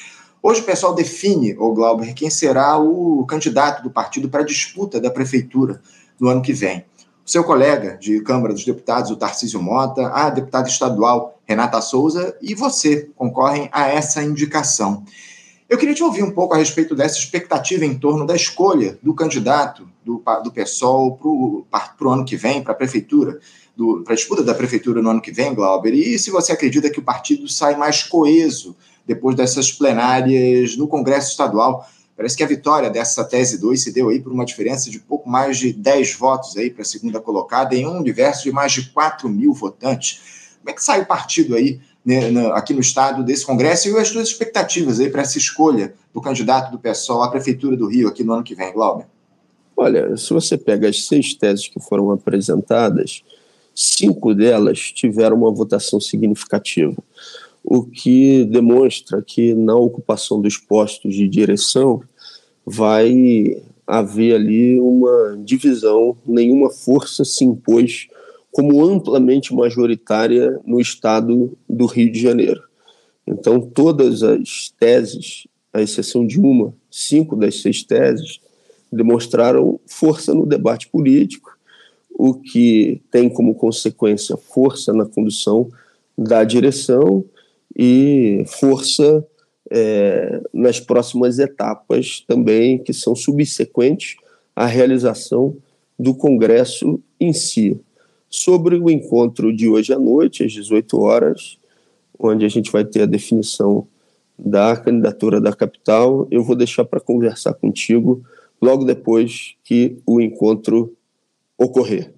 Hoje 0.43 0.63
o 0.63 0.65
pessoal 0.65 0.95
define, 0.95 1.55
o 1.59 1.75
Glauber, 1.75 2.15
quem 2.15 2.31
será 2.31 2.79
o 2.79 3.27
candidato 3.27 3.83
do 3.83 3.91
partido 3.91 4.31
para 4.31 4.41
a 4.41 4.47
disputa 4.47 4.99
da 4.99 5.11
prefeitura 5.11 5.83
no 6.19 6.31
ano 6.31 6.41
que 6.41 6.55
vem. 6.55 6.87
Seu 7.27 7.43
colega 7.43 7.99
de 8.01 8.21
Câmara 8.21 8.55
dos 8.55 8.65
Deputados, 8.65 9.11
o 9.11 9.17
Tarcísio 9.17 9.61
Mota, 9.61 10.07
a 10.11 10.31
deputada 10.31 10.69
estadual 10.69 11.41
Renata 11.45 11.81
Souza 11.81 12.37
e 12.41 12.55
você 12.55 13.11
concorrem 13.17 13.69
a 13.73 13.89
essa 13.89 14.23
indicação. 14.23 15.03
Eu 15.69 15.77
queria 15.77 15.93
te 15.93 16.05
ouvir 16.05 16.23
um 16.23 16.31
pouco 16.31 16.55
a 16.55 16.57
respeito 16.57 16.95
dessa 16.95 17.19
expectativa 17.19 17.85
em 17.85 17.99
torno 17.99 18.25
da 18.25 18.37
escolha 18.37 18.97
do 19.03 19.13
candidato 19.13 19.89
do, 20.05 20.23
do 20.45 20.53
PSOL 20.53 21.19
para 21.69 22.07
o 22.07 22.13
ano 22.13 22.25
que 22.25 22.37
vem, 22.37 22.63
para 22.63 22.73
a 22.73 22.77
prefeitura, 22.77 23.41
para 24.05 24.13
a 24.13 24.17
disputa 24.17 24.45
da 24.45 24.55
prefeitura 24.55 25.03
no 25.03 25.11
ano 25.11 25.21
que 25.21 25.33
vem, 25.33 25.53
Glauber, 25.53 25.95
e 25.95 26.17
se 26.21 26.31
você 26.31 26.53
acredita 26.53 26.89
que 26.89 27.01
o 27.01 27.05
partido 27.05 27.49
sai 27.49 27.75
mais 27.75 28.05
coeso 28.05 28.77
depois 29.05 29.35
dessas 29.35 29.73
plenárias 29.73 30.77
no 30.77 30.87
Congresso 30.87 31.33
Estadual. 31.33 31.89
Parece 32.17 32.37
que 32.37 32.43
a 32.43 32.47
vitória 32.47 32.89
dessa 32.89 33.23
tese 33.25 33.59
2 33.59 33.83
se 33.83 33.93
deu 33.93 34.09
aí 34.09 34.21
por 34.21 34.33
uma 34.33 34.47
diferença 34.47 34.91
de 34.91 34.99
pouco 34.99 35.29
mais 35.29 35.59
de 35.59 35.73
10 35.73 36.15
votos 36.15 36.57
aí 36.57 36.71
para 36.71 36.83
a 36.83 36.85
segunda 36.85 37.21
colocada, 37.21 37.75
em 37.75 37.87
um 37.87 37.99
universo 37.99 38.45
de 38.45 38.53
mais 38.53 38.73
de 38.73 38.89
4 38.91 39.29
mil 39.29 39.53
votantes. 39.53 40.57
Como 40.61 40.71
é 40.71 40.73
que 40.73 40.83
sai 40.83 41.03
o 41.03 41.07
partido 41.07 41.55
aí 41.55 41.79
né, 42.05 42.31
aqui 42.55 42.73
no 42.73 42.81
estado 42.81 43.23
desse 43.23 43.45
Congresso 43.45 43.89
e 43.89 43.99
as 43.99 44.09
suas 44.09 44.29
expectativas 44.29 44.99
aí 44.99 45.11
para 45.11 45.23
essa 45.23 45.37
escolha 45.37 45.93
do 46.15 46.21
candidato 46.21 46.71
do 46.71 46.79
PSOL 46.79 47.23
à 47.23 47.31
Prefeitura 47.31 47.77
do 47.77 47.87
Rio 47.87 48.09
aqui 48.09 48.25
no 48.25 48.33
ano 48.33 48.43
que 48.43 48.55
vem, 48.55 48.73
Glauber? 48.73 49.07
Olha, 49.77 50.17
se 50.17 50.33
você 50.33 50.57
pega 50.57 50.89
as 50.89 51.07
seis 51.07 51.35
teses 51.35 51.69
que 51.69 51.79
foram 51.79 52.11
apresentadas, 52.11 53.23
cinco 53.75 54.35
delas 54.35 54.79
tiveram 54.79 55.37
uma 55.37 55.53
votação 55.53 56.01
significativa 56.01 56.97
o 57.69 57.83
que 57.83 58.45
demonstra 58.45 59.21
que 59.21 59.53
na 59.53 59.75
ocupação 59.75 60.41
dos 60.41 60.57
postos 60.57 61.17
de 61.17 61.27
direção 61.27 62.01
vai 62.65 63.61
haver 63.85 64.37
ali 64.37 64.79
uma 64.79 65.37
divisão, 65.45 66.17
nenhuma 66.25 66.71
força 66.71 67.25
se 67.25 67.45
impôs 67.45 68.07
como 68.53 68.85
amplamente 68.85 69.53
majoritária 69.53 70.61
no 70.65 70.81
estado 70.81 71.59
do 71.69 71.87
Rio 71.87 72.11
de 72.11 72.21
Janeiro. 72.21 72.63
Então, 73.27 73.61
todas 73.61 74.23
as 74.23 74.73
teses, 74.79 75.49
à 75.73 75.83
exceção 75.83 76.25
de 76.25 76.39
uma, 76.39 76.73
cinco 76.89 77.35
das 77.35 77.61
seis 77.61 77.83
teses, 77.83 78.39
demonstraram 78.93 79.81
força 79.87 80.33
no 80.33 80.47
debate 80.47 80.89
político, 80.89 81.59
o 82.11 82.33
que 82.33 83.03
tem 83.11 83.29
como 83.29 83.57
consequência 83.57 84.37
força 84.37 84.93
na 84.93 85.05
condução 85.05 85.69
da 86.17 86.45
direção 86.45 87.25
e 87.77 88.43
força 88.47 89.27
é, 89.71 90.41
nas 90.53 90.81
próximas 90.81 91.39
etapas 91.39 92.25
também, 92.27 92.79
que 92.79 92.93
são 92.93 93.15
subsequentes 93.15 94.17
à 94.55 94.65
realização 94.65 95.57
do 95.99 96.15
Congresso 96.15 97.01
em 97.21 97.33
si. 97.33 97.79
Sobre 98.29 98.77
o 98.77 98.91
encontro 98.91 99.55
de 99.55 99.69
hoje 99.69 99.93
à 99.93 99.99
noite, 99.99 100.45
às 100.45 100.53
18 100.53 100.99
horas, 101.01 101.59
onde 102.19 102.45
a 102.45 102.49
gente 102.49 102.73
vai 102.73 102.85
ter 102.85 103.03
a 103.03 103.07
definição 103.07 103.87
da 104.39 104.77
candidatura 104.77 105.41
da 105.41 105.53
capital, 105.53 106.27
eu 106.31 106.43
vou 106.43 106.57
deixar 106.57 106.85
para 106.85 107.01
conversar 107.01 107.55
contigo 107.55 108.23
logo 108.61 108.85
depois 108.85 109.55
que 109.65 109.99
o 110.07 110.21
encontro 110.21 110.95
ocorrer. 111.59 112.13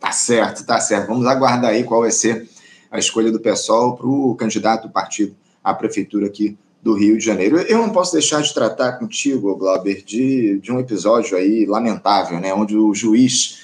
Tá 0.00 0.12
certo, 0.12 0.64
tá 0.64 0.78
certo. 0.80 1.08
Vamos 1.08 1.26
aguardar 1.26 1.70
aí 1.70 1.84
qual 1.84 2.00
vai 2.00 2.10
ser 2.10 2.48
a 2.96 3.00
escolha 3.00 3.30
do 3.30 3.40
PSOL 3.40 3.96
para 3.96 4.06
o 4.06 4.34
candidato 4.34 4.88
do 4.88 4.92
partido 4.92 5.36
à 5.62 5.74
prefeitura 5.74 6.26
aqui 6.26 6.56
do 6.82 6.94
Rio 6.94 7.18
de 7.18 7.24
Janeiro. 7.24 7.58
Eu 7.58 7.78
não 7.78 7.90
posso 7.90 8.12
deixar 8.12 8.42
de 8.42 8.54
tratar 8.54 8.92
contigo, 8.92 9.56
Glauber, 9.56 10.02
de, 10.04 10.60
de 10.60 10.70
um 10.70 10.78
episódio 10.78 11.36
aí 11.36 11.66
lamentável, 11.66 12.38
né, 12.38 12.54
onde 12.54 12.76
o 12.76 12.94
juiz 12.94 13.58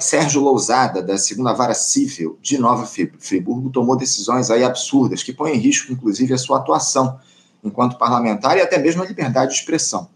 Sérgio 0.00 0.40
Lousada, 0.40 1.02
da 1.02 1.18
segunda 1.18 1.52
vara 1.52 1.74
civil 1.74 2.38
de 2.40 2.56
Nova 2.56 2.86
Friburgo, 3.18 3.68
tomou 3.70 3.96
decisões 3.96 4.50
aí 4.50 4.64
absurdas, 4.64 5.22
que 5.22 5.32
põem 5.32 5.56
em 5.56 5.58
risco, 5.58 5.92
inclusive, 5.92 6.32
a 6.32 6.38
sua 6.38 6.58
atuação 6.58 7.18
enquanto 7.62 7.98
parlamentar 7.98 8.56
e 8.56 8.62
até 8.62 8.78
mesmo 8.78 9.02
a 9.02 9.06
liberdade 9.06 9.52
de 9.52 9.58
expressão. 9.58 10.08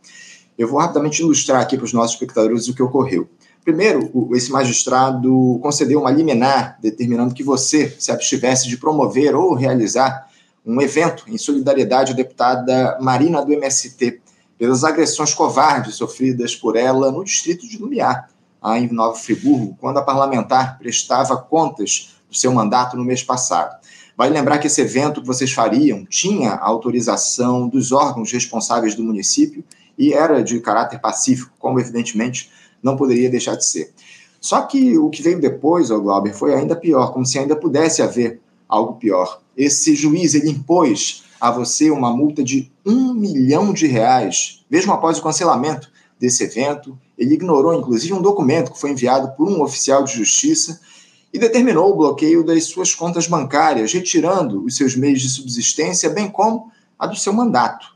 Eu 0.57 0.69
vou 0.69 0.79
rapidamente 0.79 1.21
ilustrar 1.21 1.61
aqui 1.61 1.77
para 1.77 1.85
os 1.85 1.93
nossos 1.93 2.15
espectadores 2.15 2.69
o 2.69 2.75
que 2.75 2.83
ocorreu. 2.83 3.29
Primeiro, 3.65 4.29
esse 4.35 4.51
magistrado 4.51 5.61
concedeu 5.63 6.01
uma 6.01 6.11
liminar 6.11 6.79
determinando 6.81 7.33
que 7.33 7.45
você 7.45 7.95
se 7.99 8.11
abstivesse 8.11 8.69
de 8.69 8.77
promover 8.77 9.37
ou 9.37 9.55
realizar 9.55 10.29
um 10.67 10.81
evento 10.81 11.25
em 11.29 11.39
solidariedade 11.39 12.13
à 12.13 12.15
deputada 12.15 12.99
Marina 13.01 13.45
do 13.45 13.53
MST 13.53 14.21
pelas 14.59 14.83
agressões 14.83 15.33
covardes 15.33 15.95
sofridas 15.95 16.57
por 16.57 16.77
ela 16.77 17.13
no 17.13 17.25
distrito 17.25 17.69
de 17.69 17.79
Lumiar, 17.79 18.29
em 18.77 18.93
Nova 18.93 19.17
Friburgo, 19.17 19.77
quando 19.81 19.99
a 19.99 20.03
parlamentar 20.03 20.79
prestava 20.79 21.37
contas 21.37 22.17
do 22.29 22.37
seu 22.37 22.53
mandato 22.53 22.97
no 22.97 23.05
mês 23.05 23.23
passado. 23.23 23.81
Vale 24.17 24.35
lembrar 24.35 24.59
que 24.59 24.67
esse 24.67 24.81
evento 24.81 25.21
que 25.21 25.27
vocês 25.27 25.53
fariam 25.53 26.05
tinha 26.05 26.53
autorização 26.55 27.69
dos 27.69 27.93
órgãos 27.93 28.31
responsáveis 28.31 28.95
do 28.95 29.05
município 29.05 29.65
e 29.97 30.13
era 30.13 30.43
de 30.43 30.61
caráter 30.61 31.01
pacífico, 31.01 31.53
como 31.59 31.81
evidentemente 31.81 32.51
não 32.83 32.97
poderia 32.97 33.31
deixar 33.31 33.55
de 33.55 33.65
ser. 33.65 33.93
Só 34.41 34.63
que 34.63 34.99
o 34.99 35.09
que 35.09 35.23
veio 35.23 35.41
depois, 35.41 35.91
o 35.91 36.01
Glauber, 36.01 36.35
foi 36.35 36.55
ainda 36.55 36.75
pior, 36.75 37.13
como 37.13 37.25
se 37.25 37.39
ainda 37.39 37.55
pudesse 37.55 38.03
haver 38.03 38.41
algo 38.69 38.95
pior. 38.95 39.41
Esse 39.57 39.95
juiz 39.95 40.35
ele 40.35 40.51
impôs 40.51 41.23
a 41.41 41.51
você 41.51 41.91
uma 41.91 42.15
multa 42.15 42.43
de 42.43 42.71
um 42.85 43.13
milhão 43.15 43.73
de 43.73 43.87
reais, 43.87 44.65
mesmo 44.71 44.93
após 44.93 45.19
o 45.19 45.23
cancelamento 45.23 45.91
desse 46.19 46.45
evento. 46.45 46.99
Ele 47.17 47.35
ignorou, 47.35 47.75
inclusive, 47.75 48.15
um 48.15 48.23
documento 48.23 48.73
que 48.73 48.81
foi 48.81 48.91
enviado 48.91 49.33
por 49.37 49.49
um 49.49 49.63
oficial 49.63 50.03
de 50.05 50.13
justiça 50.13 50.81
e 51.33 51.39
determinou 51.39 51.91
o 51.91 51.97
bloqueio 51.97 52.45
das 52.45 52.65
suas 52.65 52.95
contas 52.95 53.27
bancárias, 53.27 53.93
retirando 53.93 54.65
os 54.65 54.77
seus 54.77 54.95
meios 54.97 55.21
de 55.21 55.29
subsistência, 55.29 56.11
bem 56.11 56.29
como 56.29 56.71
a 56.99 57.07
do 57.07 57.17
seu 57.17 57.33
mandato. 57.33 57.92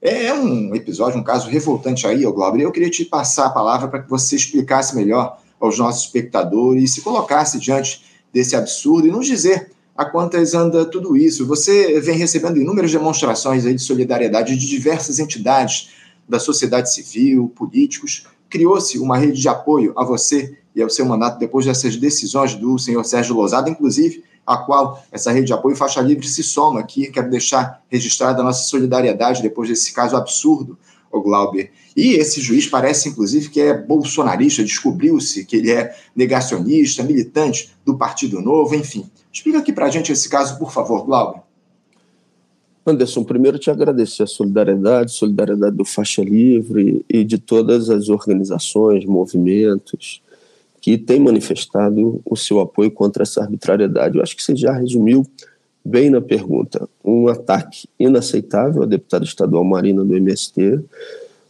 É 0.00 0.32
um 0.32 0.76
episódio, 0.76 1.18
um 1.18 1.24
caso 1.24 1.48
revoltante 1.50 2.06
aí, 2.06 2.24
ô 2.24 2.32
Glauber. 2.32 2.62
Eu 2.62 2.70
queria 2.70 2.88
te 2.88 3.04
passar 3.04 3.46
a 3.46 3.50
palavra 3.50 3.88
para 3.88 4.00
que 4.00 4.08
você 4.08 4.36
explicasse 4.36 4.94
melhor 4.94 5.40
aos 5.58 5.76
nossos 5.76 6.04
espectadores 6.04 6.84
e 6.84 6.94
se 6.94 7.00
colocasse 7.00 7.58
diante 7.58 8.04
desse 8.32 8.54
absurdo 8.54 9.08
e 9.08 9.10
nos 9.10 9.26
dizer 9.26 9.72
a 9.96 10.04
quantas 10.04 10.54
anda 10.54 10.84
tudo 10.84 11.16
isso. 11.16 11.44
Você 11.48 12.00
vem 12.00 12.16
recebendo 12.16 12.58
inúmeras 12.58 12.92
demonstrações 12.92 13.66
aí 13.66 13.74
de 13.74 13.82
solidariedade 13.82 14.56
de 14.56 14.68
diversas 14.68 15.18
entidades 15.18 15.90
da 16.28 16.38
sociedade 16.38 16.94
civil, 16.94 17.52
políticos. 17.56 18.24
Criou-se 18.48 18.96
uma 19.00 19.18
rede 19.18 19.40
de 19.40 19.48
apoio 19.48 19.92
a 19.96 20.04
você 20.04 20.56
e 20.76 20.80
ao 20.80 20.88
seu 20.88 21.04
mandato 21.06 21.40
depois 21.40 21.66
dessas 21.66 21.96
decisões 21.96 22.54
do 22.54 22.78
senhor 22.78 23.02
Sérgio 23.04 23.34
Lozada, 23.34 23.68
inclusive 23.68 24.22
a 24.48 24.56
qual 24.56 25.04
essa 25.12 25.30
rede 25.30 25.48
de 25.48 25.52
apoio 25.52 25.76
Faixa 25.76 26.00
Livre 26.00 26.26
se 26.26 26.42
soma 26.42 26.80
aqui. 26.80 27.10
Quero 27.10 27.28
deixar 27.28 27.82
registrada 27.88 28.40
a 28.40 28.44
nossa 28.44 28.64
solidariedade 28.64 29.42
depois 29.42 29.68
desse 29.68 29.92
caso 29.92 30.16
absurdo, 30.16 30.78
o 31.12 31.20
Glauber. 31.20 31.70
E 31.94 32.14
esse 32.14 32.40
juiz 32.40 32.66
parece, 32.66 33.10
inclusive, 33.10 33.50
que 33.50 33.60
é 33.60 33.74
bolsonarista, 33.74 34.64
descobriu-se 34.64 35.44
que 35.44 35.56
ele 35.56 35.70
é 35.70 35.94
negacionista, 36.16 37.02
militante 37.02 37.70
do 37.84 37.96
Partido 37.96 38.40
Novo, 38.40 38.74
enfim. 38.74 39.10
Explica 39.30 39.58
aqui 39.58 39.72
para 39.72 39.86
a 39.86 39.90
gente 39.90 40.12
esse 40.12 40.28
caso, 40.28 40.58
por 40.58 40.72
favor, 40.72 41.04
Glauber. 41.04 41.42
Anderson, 42.86 43.22
primeiro 43.22 43.58
te 43.58 43.70
agradecer 43.70 44.22
a 44.22 44.26
solidariedade, 44.26 45.12
solidariedade 45.12 45.76
do 45.76 45.84
Faixa 45.84 46.22
Livre 46.22 47.04
e 47.06 47.22
de 47.22 47.36
todas 47.36 47.90
as 47.90 48.08
organizações, 48.08 49.04
movimentos, 49.04 50.22
que 50.80 50.96
tem 50.96 51.18
manifestado 51.20 52.20
o 52.24 52.36
seu 52.36 52.60
apoio 52.60 52.90
contra 52.90 53.22
essa 53.22 53.42
arbitrariedade. 53.42 54.16
Eu 54.16 54.22
acho 54.22 54.36
que 54.36 54.42
você 54.42 54.54
já 54.54 54.72
resumiu 54.72 55.26
bem 55.84 56.10
na 56.10 56.20
pergunta. 56.20 56.88
Um 57.04 57.28
ataque 57.28 57.88
inaceitável 57.98 58.82
à 58.82 58.86
deputada 58.86 59.24
estadual 59.24 59.64
Marina 59.64 60.04
do 60.04 60.14
MST. 60.14 60.80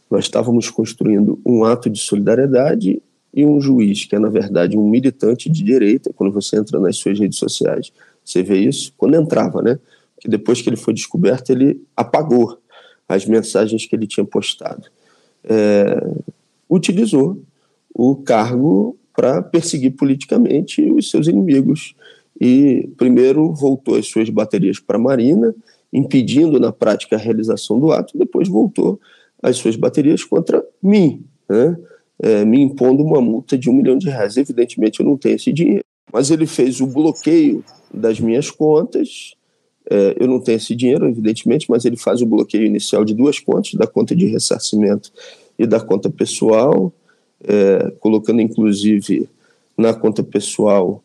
Nós 0.09 0.25
estávamos 0.25 0.69
construindo 0.69 1.39
um 1.45 1.63
ato 1.63 1.89
de 1.89 1.99
solidariedade 1.99 3.01
e 3.33 3.45
um 3.45 3.61
juiz, 3.61 4.05
que 4.05 4.15
é, 4.15 4.19
na 4.19 4.29
verdade, 4.29 4.77
um 4.77 4.89
militante 4.89 5.49
de 5.49 5.63
direita, 5.63 6.11
quando 6.15 6.31
você 6.31 6.57
entra 6.57 6.79
nas 6.79 6.97
suas 6.97 7.19
redes 7.19 7.37
sociais, 7.37 7.91
você 8.25 8.41
vê 8.41 8.57
isso, 8.57 8.93
quando 8.97 9.15
entrava, 9.15 9.61
né? 9.61 9.79
Que 10.19 10.27
depois 10.27 10.61
que 10.61 10.69
ele 10.69 10.75
foi 10.75 10.93
descoberto, 10.93 11.51
ele 11.51 11.81
apagou 11.95 12.57
as 13.07 13.25
mensagens 13.25 13.85
que 13.85 13.95
ele 13.95 14.07
tinha 14.07 14.25
postado. 14.25 14.87
É, 15.43 16.07
utilizou 16.69 17.41
o 17.93 18.15
cargo 18.15 18.98
para 19.19 19.41
perseguir 19.41 19.97
politicamente 19.97 20.81
os 20.93 21.09
seus 21.09 21.27
inimigos. 21.27 21.93
E 22.39 22.89
primeiro 22.95 23.53
voltou 23.53 23.95
as 23.95 24.07
suas 24.07 24.29
baterias 24.29 24.79
para 24.79 24.95
a 24.95 25.01
Marina, 25.01 25.53
impedindo 25.91 26.57
na 26.57 26.71
prática 26.71 27.17
a 27.17 27.19
realização 27.19 27.77
do 27.81 27.91
ato, 27.91 28.17
depois 28.17 28.47
voltou 28.47 28.97
as 29.43 29.57
suas 29.57 29.75
baterias 29.75 30.23
contra 30.23 30.63
mim, 30.81 31.25
né? 31.49 31.77
é, 32.17 32.45
me 32.45 32.61
impondo 32.61 33.03
uma 33.03 33.19
multa 33.19 33.57
de 33.57 33.69
um 33.69 33.73
milhão 33.73 33.97
de 33.97 34.07
reais. 34.07 34.37
Evidentemente 34.37 35.01
eu 35.01 35.05
não 35.05 35.17
tenho 35.17 35.35
esse 35.35 35.51
dinheiro, 35.51 35.83
mas 36.13 36.31
ele 36.31 36.47
fez 36.47 36.79
o 36.79 36.87
bloqueio 36.87 37.61
das 37.93 38.21
minhas 38.21 38.49
contas. 38.49 39.33
É, 39.89 40.15
eu 40.17 40.29
não 40.29 40.39
tenho 40.39 40.55
esse 40.55 40.73
dinheiro, 40.73 41.05
evidentemente, 41.09 41.69
mas 41.69 41.83
ele 41.83 41.97
faz 41.97 42.21
o 42.21 42.25
bloqueio 42.25 42.65
inicial 42.65 43.03
de 43.03 43.13
duas 43.13 43.37
contas, 43.37 43.73
da 43.73 43.85
conta 43.85 44.15
de 44.15 44.27
ressarcimento 44.27 45.11
e 45.57 45.67
da 45.67 45.81
conta 45.81 46.09
pessoal 46.09 46.93
é, 47.43 47.91
colocando 47.99 48.41
inclusive 48.41 49.29
na 49.77 49.93
conta 49.93 50.23
pessoal, 50.23 51.03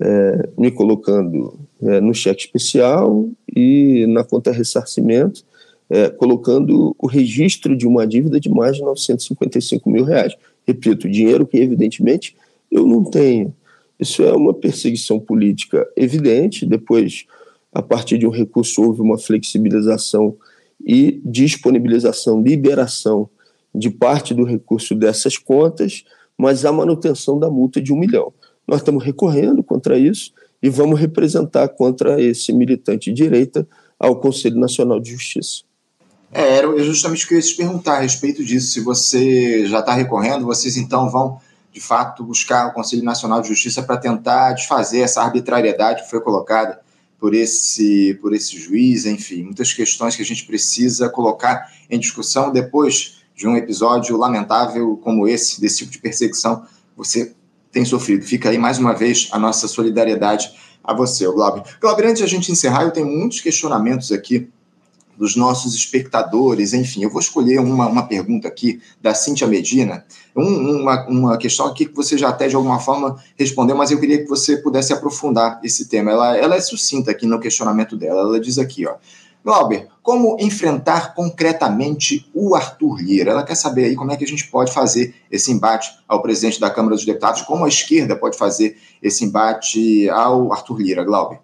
é, 0.00 0.48
me 0.58 0.70
colocando 0.70 1.58
é, 1.82 2.00
no 2.00 2.14
cheque 2.14 2.42
especial 2.42 3.28
e 3.54 4.06
na 4.08 4.24
conta 4.24 4.50
ressarcimento, 4.50 5.44
é, 5.90 6.08
colocando 6.08 6.96
o 6.98 7.06
registro 7.06 7.76
de 7.76 7.86
uma 7.86 8.06
dívida 8.06 8.40
de 8.40 8.48
mais 8.48 8.76
de 8.76 8.82
955 8.82 9.88
mil 9.90 10.04
reais. 10.04 10.34
Repito, 10.66 11.08
dinheiro 11.08 11.46
que 11.46 11.58
evidentemente 11.58 12.34
eu 12.70 12.86
não 12.86 13.04
tenho. 13.04 13.54
Isso 14.00 14.22
é 14.22 14.32
uma 14.32 14.52
perseguição 14.52 15.20
política 15.20 15.86
evidente. 15.96 16.66
Depois, 16.66 17.26
a 17.72 17.82
partir 17.82 18.18
de 18.18 18.26
um 18.26 18.30
recurso, 18.30 18.82
houve 18.82 19.00
uma 19.00 19.18
flexibilização 19.18 20.34
e 20.84 21.20
disponibilização, 21.24 22.42
liberação 22.42 23.28
de 23.74 23.90
parte 23.90 24.32
do 24.32 24.44
recurso 24.44 24.94
dessas 24.94 25.36
contas, 25.36 26.04
mas 26.38 26.64
a 26.64 26.72
manutenção 26.72 27.38
da 27.38 27.50
multa 27.50 27.80
de 27.80 27.92
um 27.92 27.98
milhão. 27.98 28.32
Nós 28.66 28.80
estamos 28.80 29.04
recorrendo 29.04 29.62
contra 29.62 29.98
isso 29.98 30.32
e 30.62 30.70
vamos 30.70 30.98
representar 30.98 31.68
contra 31.68 32.20
esse 32.20 32.52
militante 32.52 33.12
de 33.12 33.22
direita 33.22 33.66
ao 33.98 34.20
Conselho 34.20 34.58
Nacional 34.58 35.00
de 35.00 35.10
Justiça. 35.12 35.62
É, 36.32 36.56
era 36.56 36.82
justamente 36.82 37.24
o 37.24 37.28
que 37.28 37.34
eu 37.34 37.38
ia 37.38 37.44
te 37.44 37.54
perguntar 37.54 37.98
a 37.98 38.00
respeito 38.00 38.44
disso. 38.44 38.72
Se 38.72 38.80
você 38.80 39.66
já 39.66 39.80
está 39.80 39.94
recorrendo, 39.94 40.46
vocês 40.46 40.76
então 40.76 41.08
vão, 41.08 41.38
de 41.72 41.80
fato, 41.80 42.24
buscar 42.24 42.68
o 42.68 42.72
Conselho 42.72 43.04
Nacional 43.04 43.40
de 43.40 43.48
Justiça 43.48 43.82
para 43.82 43.96
tentar 43.96 44.52
desfazer 44.52 45.00
essa 45.00 45.22
arbitrariedade 45.22 46.02
que 46.02 46.10
foi 46.10 46.20
colocada 46.20 46.80
por 47.18 47.34
esse, 47.34 48.18
por 48.20 48.34
esse 48.34 48.58
juiz, 48.58 49.06
enfim, 49.06 49.44
muitas 49.44 49.72
questões 49.72 50.16
que 50.16 50.22
a 50.22 50.24
gente 50.26 50.44
precisa 50.44 51.08
colocar 51.08 51.72
em 51.88 51.98
discussão 51.98 52.52
depois 52.52 53.22
de 53.34 53.48
um 53.48 53.56
episódio 53.56 54.16
lamentável 54.16 54.96
como 55.02 55.26
esse, 55.26 55.60
desse 55.60 55.78
tipo 55.78 55.90
de 55.90 55.98
perseguição, 55.98 56.64
você 56.96 57.34
tem 57.72 57.84
sofrido. 57.84 58.24
Fica 58.24 58.50
aí 58.50 58.58
mais 58.58 58.78
uma 58.78 58.94
vez 58.94 59.28
a 59.32 59.38
nossa 59.38 59.66
solidariedade 59.66 60.52
a 60.82 60.94
você, 60.94 61.24
Glauber. 61.26 61.62
Glauber, 61.80 62.06
antes 62.06 62.18
de 62.18 62.24
a 62.24 62.28
gente 62.28 62.52
encerrar, 62.52 62.84
eu 62.84 62.92
tenho 62.92 63.06
muitos 63.06 63.40
questionamentos 63.40 64.12
aqui 64.12 64.48
dos 65.16 65.36
nossos 65.36 65.74
espectadores, 65.74 66.72
enfim, 66.72 67.04
eu 67.04 67.10
vou 67.10 67.20
escolher 67.20 67.60
uma, 67.60 67.86
uma 67.86 68.06
pergunta 68.06 68.48
aqui 68.48 68.80
da 69.00 69.14
Cíntia 69.14 69.46
Medina, 69.46 70.04
um, 70.34 70.80
uma, 70.80 71.06
uma 71.06 71.38
questão 71.38 71.66
aqui 71.66 71.86
que 71.86 71.94
você 71.94 72.18
já 72.18 72.30
até 72.30 72.48
de 72.48 72.56
alguma 72.56 72.80
forma 72.80 73.16
respondeu, 73.36 73.76
mas 73.76 73.90
eu 73.90 74.00
queria 74.00 74.18
que 74.18 74.28
você 74.28 74.56
pudesse 74.56 74.92
aprofundar 74.92 75.60
esse 75.62 75.88
tema. 75.88 76.10
Ela, 76.10 76.36
ela 76.36 76.56
é 76.56 76.60
sucinta 76.60 77.10
aqui 77.10 77.26
no 77.26 77.38
questionamento 77.38 77.96
dela, 77.96 78.22
ela 78.22 78.40
diz 78.40 78.58
aqui, 78.58 78.86
ó, 78.86 78.96
Glauber, 79.44 79.88
como 80.02 80.38
enfrentar 80.40 81.14
concretamente 81.14 82.26
o 82.32 82.54
Arthur 82.54 83.02
Lira? 83.02 83.30
Ela 83.30 83.42
quer 83.42 83.54
saber 83.54 83.84
aí 83.84 83.94
como 83.94 84.10
é 84.10 84.16
que 84.16 84.24
a 84.24 84.26
gente 84.26 84.48
pode 84.48 84.72
fazer 84.72 85.14
esse 85.30 85.52
embate 85.52 85.90
ao 86.08 86.22
presidente 86.22 86.58
da 86.58 86.70
Câmara 86.70 86.94
dos 86.94 87.04
Deputados, 87.04 87.42
como 87.42 87.66
a 87.66 87.68
esquerda 87.68 88.16
pode 88.16 88.38
fazer 88.38 88.78
esse 89.02 89.22
embate 89.22 90.08
ao 90.08 90.50
Arthur 90.50 90.80
Lira, 90.80 91.04
Glauber. 91.04 91.40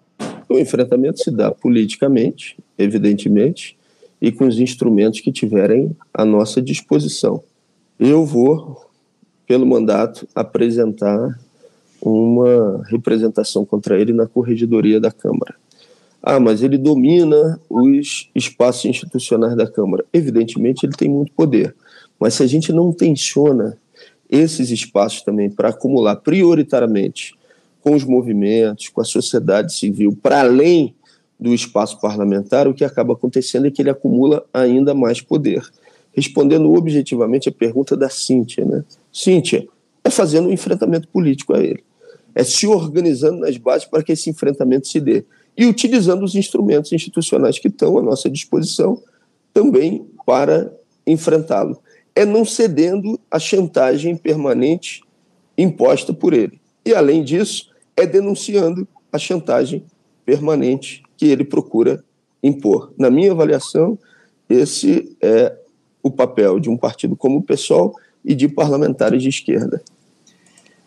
O 0.49 0.57
enfrentamento 0.57 1.23
se 1.23 1.29
dá 1.29 1.51
politicamente, 1.51 2.57
evidentemente, 2.75 3.77
e 4.19 4.31
com 4.31 4.47
os 4.47 4.59
instrumentos 4.59 5.19
que 5.19 5.31
tiverem 5.31 5.95
à 6.11 6.25
nossa 6.25 6.59
disposição. 6.59 7.43
Eu 7.99 8.25
vou, 8.25 8.83
pelo 9.47 9.65
mandato, 9.65 10.27
apresentar 10.33 11.39
uma 12.01 12.83
representação 12.89 13.63
contra 13.63 13.99
ele 14.01 14.11
na 14.11 14.25
corregedoria 14.25 14.99
da 14.99 15.11
Câmara. 15.11 15.53
Ah, 16.23 16.39
mas 16.39 16.61
ele 16.61 16.77
domina 16.77 17.59
os 17.69 18.29
espaços 18.35 18.85
institucionais 18.85 19.55
da 19.55 19.67
Câmara. 19.67 20.05
Evidentemente, 20.13 20.85
ele 20.85 20.93
tem 20.93 21.09
muito 21.09 21.31
poder. 21.33 21.75
Mas 22.19 22.35
se 22.35 22.43
a 22.43 22.47
gente 22.47 22.71
não 22.71 22.93
tensiona 22.93 23.77
esses 24.29 24.69
espaços 24.69 25.23
também 25.23 25.49
para 25.49 25.69
acumular 25.69 26.17
prioritariamente 26.17 27.35
com 27.81 27.95
os 27.95 28.03
movimentos, 28.03 28.89
com 28.89 29.01
a 29.01 29.05
sociedade 29.05 29.73
civil, 29.73 30.15
para 30.21 30.41
além 30.41 30.93
do 31.39 31.53
espaço 31.53 31.99
parlamentar, 31.99 32.67
o 32.67 32.73
que 32.73 32.85
acaba 32.85 33.13
acontecendo 33.13 33.65
é 33.65 33.71
que 33.71 33.81
ele 33.81 33.89
acumula 33.89 34.45
ainda 34.53 34.93
mais 34.93 35.19
poder. 35.19 35.63
Respondendo 36.15 36.71
objetivamente 36.71 37.49
a 37.49 37.51
pergunta 37.51 37.97
da 37.97 38.09
Cíntia, 38.09 38.63
né? 38.63 38.83
Cíntia, 39.11 39.67
é 40.03 40.09
fazendo 40.11 40.49
um 40.49 40.51
enfrentamento 40.51 41.07
político 41.07 41.55
a 41.55 41.59
ele. 41.63 41.83
É 42.35 42.43
se 42.43 42.67
organizando 42.67 43.39
nas 43.39 43.57
bases 43.57 43.87
para 43.87 44.03
que 44.03 44.11
esse 44.11 44.29
enfrentamento 44.29 44.87
se 44.87 44.99
dê 44.99 45.25
e 45.57 45.65
utilizando 45.65 46.23
os 46.23 46.35
instrumentos 46.35 46.91
institucionais 46.91 47.59
que 47.59 47.67
estão 47.67 47.97
à 47.97 48.01
nossa 48.01 48.29
disposição 48.29 49.01
também 49.53 50.05
para 50.25 50.73
enfrentá-lo. 51.05 51.77
É 52.15 52.25
não 52.25 52.45
cedendo 52.45 53.19
à 53.29 53.39
chantagem 53.39 54.15
permanente 54.15 55.01
imposta 55.57 56.13
por 56.13 56.33
ele. 56.33 56.59
E, 56.85 56.93
além 56.93 57.23
disso, 57.23 57.69
é 57.95 58.05
denunciando 58.05 58.87
a 59.11 59.17
chantagem 59.17 59.83
permanente 60.25 61.03
que 61.17 61.25
ele 61.25 61.43
procura 61.43 62.03
impor. 62.41 62.91
Na 62.97 63.09
minha 63.09 63.31
avaliação, 63.31 63.97
esse 64.49 65.15
é 65.21 65.55
o 66.01 66.09
papel 66.09 66.59
de 66.59 66.69
um 66.69 66.77
partido 66.77 67.15
como 67.15 67.37
o 67.37 67.43
PSOL 67.43 67.95
e 68.23 68.33
de 68.33 68.47
parlamentares 68.47 69.21
de 69.21 69.29
esquerda. 69.29 69.81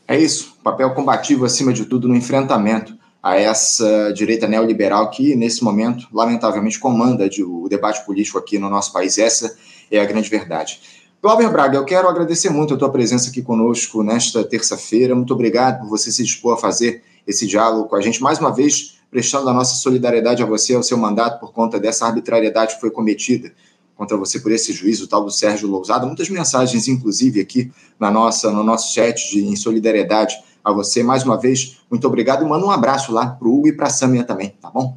É 0.06 0.18
isso, 0.18 0.56
papel 0.62 0.92
combativo 0.94 1.44
acima 1.44 1.72
de 1.72 1.86
tudo 1.86 2.08
no 2.08 2.16
enfrentamento 2.16 2.93
a 3.24 3.36
essa 3.36 4.12
direita 4.12 4.46
neoliberal 4.46 5.08
que, 5.08 5.34
nesse 5.34 5.64
momento, 5.64 6.06
lamentavelmente, 6.12 6.78
comanda 6.78 7.26
o 7.46 7.66
debate 7.70 8.04
político 8.04 8.36
aqui 8.36 8.58
no 8.58 8.68
nosso 8.68 8.92
país. 8.92 9.16
Essa 9.16 9.56
é 9.90 9.98
a 9.98 10.04
grande 10.04 10.28
verdade. 10.28 10.78
Glauber 11.22 11.48
Braga, 11.48 11.78
eu 11.78 11.86
quero 11.86 12.06
agradecer 12.06 12.50
muito 12.50 12.74
a 12.74 12.76
tua 12.76 12.90
presença 12.90 13.30
aqui 13.30 13.40
conosco 13.40 14.02
nesta 14.02 14.44
terça-feira. 14.44 15.14
Muito 15.14 15.32
obrigado 15.32 15.80
por 15.80 15.88
você 15.88 16.12
se 16.12 16.22
dispor 16.22 16.52
a 16.52 16.56
fazer 16.58 17.02
esse 17.26 17.46
diálogo 17.46 17.88
com 17.88 17.96
a 17.96 18.00
gente. 18.02 18.20
Mais 18.20 18.38
uma 18.38 18.52
vez, 18.52 18.98
prestando 19.10 19.48
a 19.48 19.54
nossa 19.54 19.74
solidariedade 19.76 20.42
a 20.42 20.46
você, 20.46 20.74
ao 20.74 20.82
seu 20.82 20.98
mandato, 20.98 21.40
por 21.40 21.50
conta 21.50 21.80
dessa 21.80 22.04
arbitrariedade 22.04 22.74
que 22.74 22.80
foi 22.82 22.90
cometida 22.90 23.54
contra 23.96 24.18
você 24.18 24.38
por 24.38 24.52
esse 24.52 24.70
juízo, 24.70 25.08
tal 25.08 25.24
do 25.24 25.30
Sérgio 25.30 25.66
Lousada. 25.66 26.04
Muitas 26.04 26.28
mensagens, 26.28 26.88
inclusive, 26.88 27.40
aqui 27.40 27.72
na 27.98 28.10
nossa, 28.10 28.50
no 28.50 28.62
nosso 28.62 28.92
chat 28.92 29.30
de 29.30 29.46
em 29.46 29.56
solidariedade 29.56 30.36
a 30.64 30.72
você. 30.72 31.02
Mais 31.02 31.22
uma 31.22 31.38
vez, 31.38 31.78
muito 31.90 32.06
obrigado 32.06 32.44
e 32.44 32.48
manda 32.48 32.64
um 32.64 32.70
abraço 32.70 33.12
lá 33.12 33.26
para 33.26 33.46
o 33.46 33.58
Hugo 33.58 33.68
e 33.68 33.72
para 33.72 33.86
a 33.88 33.90
Samia 33.90 34.24
também, 34.24 34.54
tá 34.60 34.70
bom? 34.70 34.96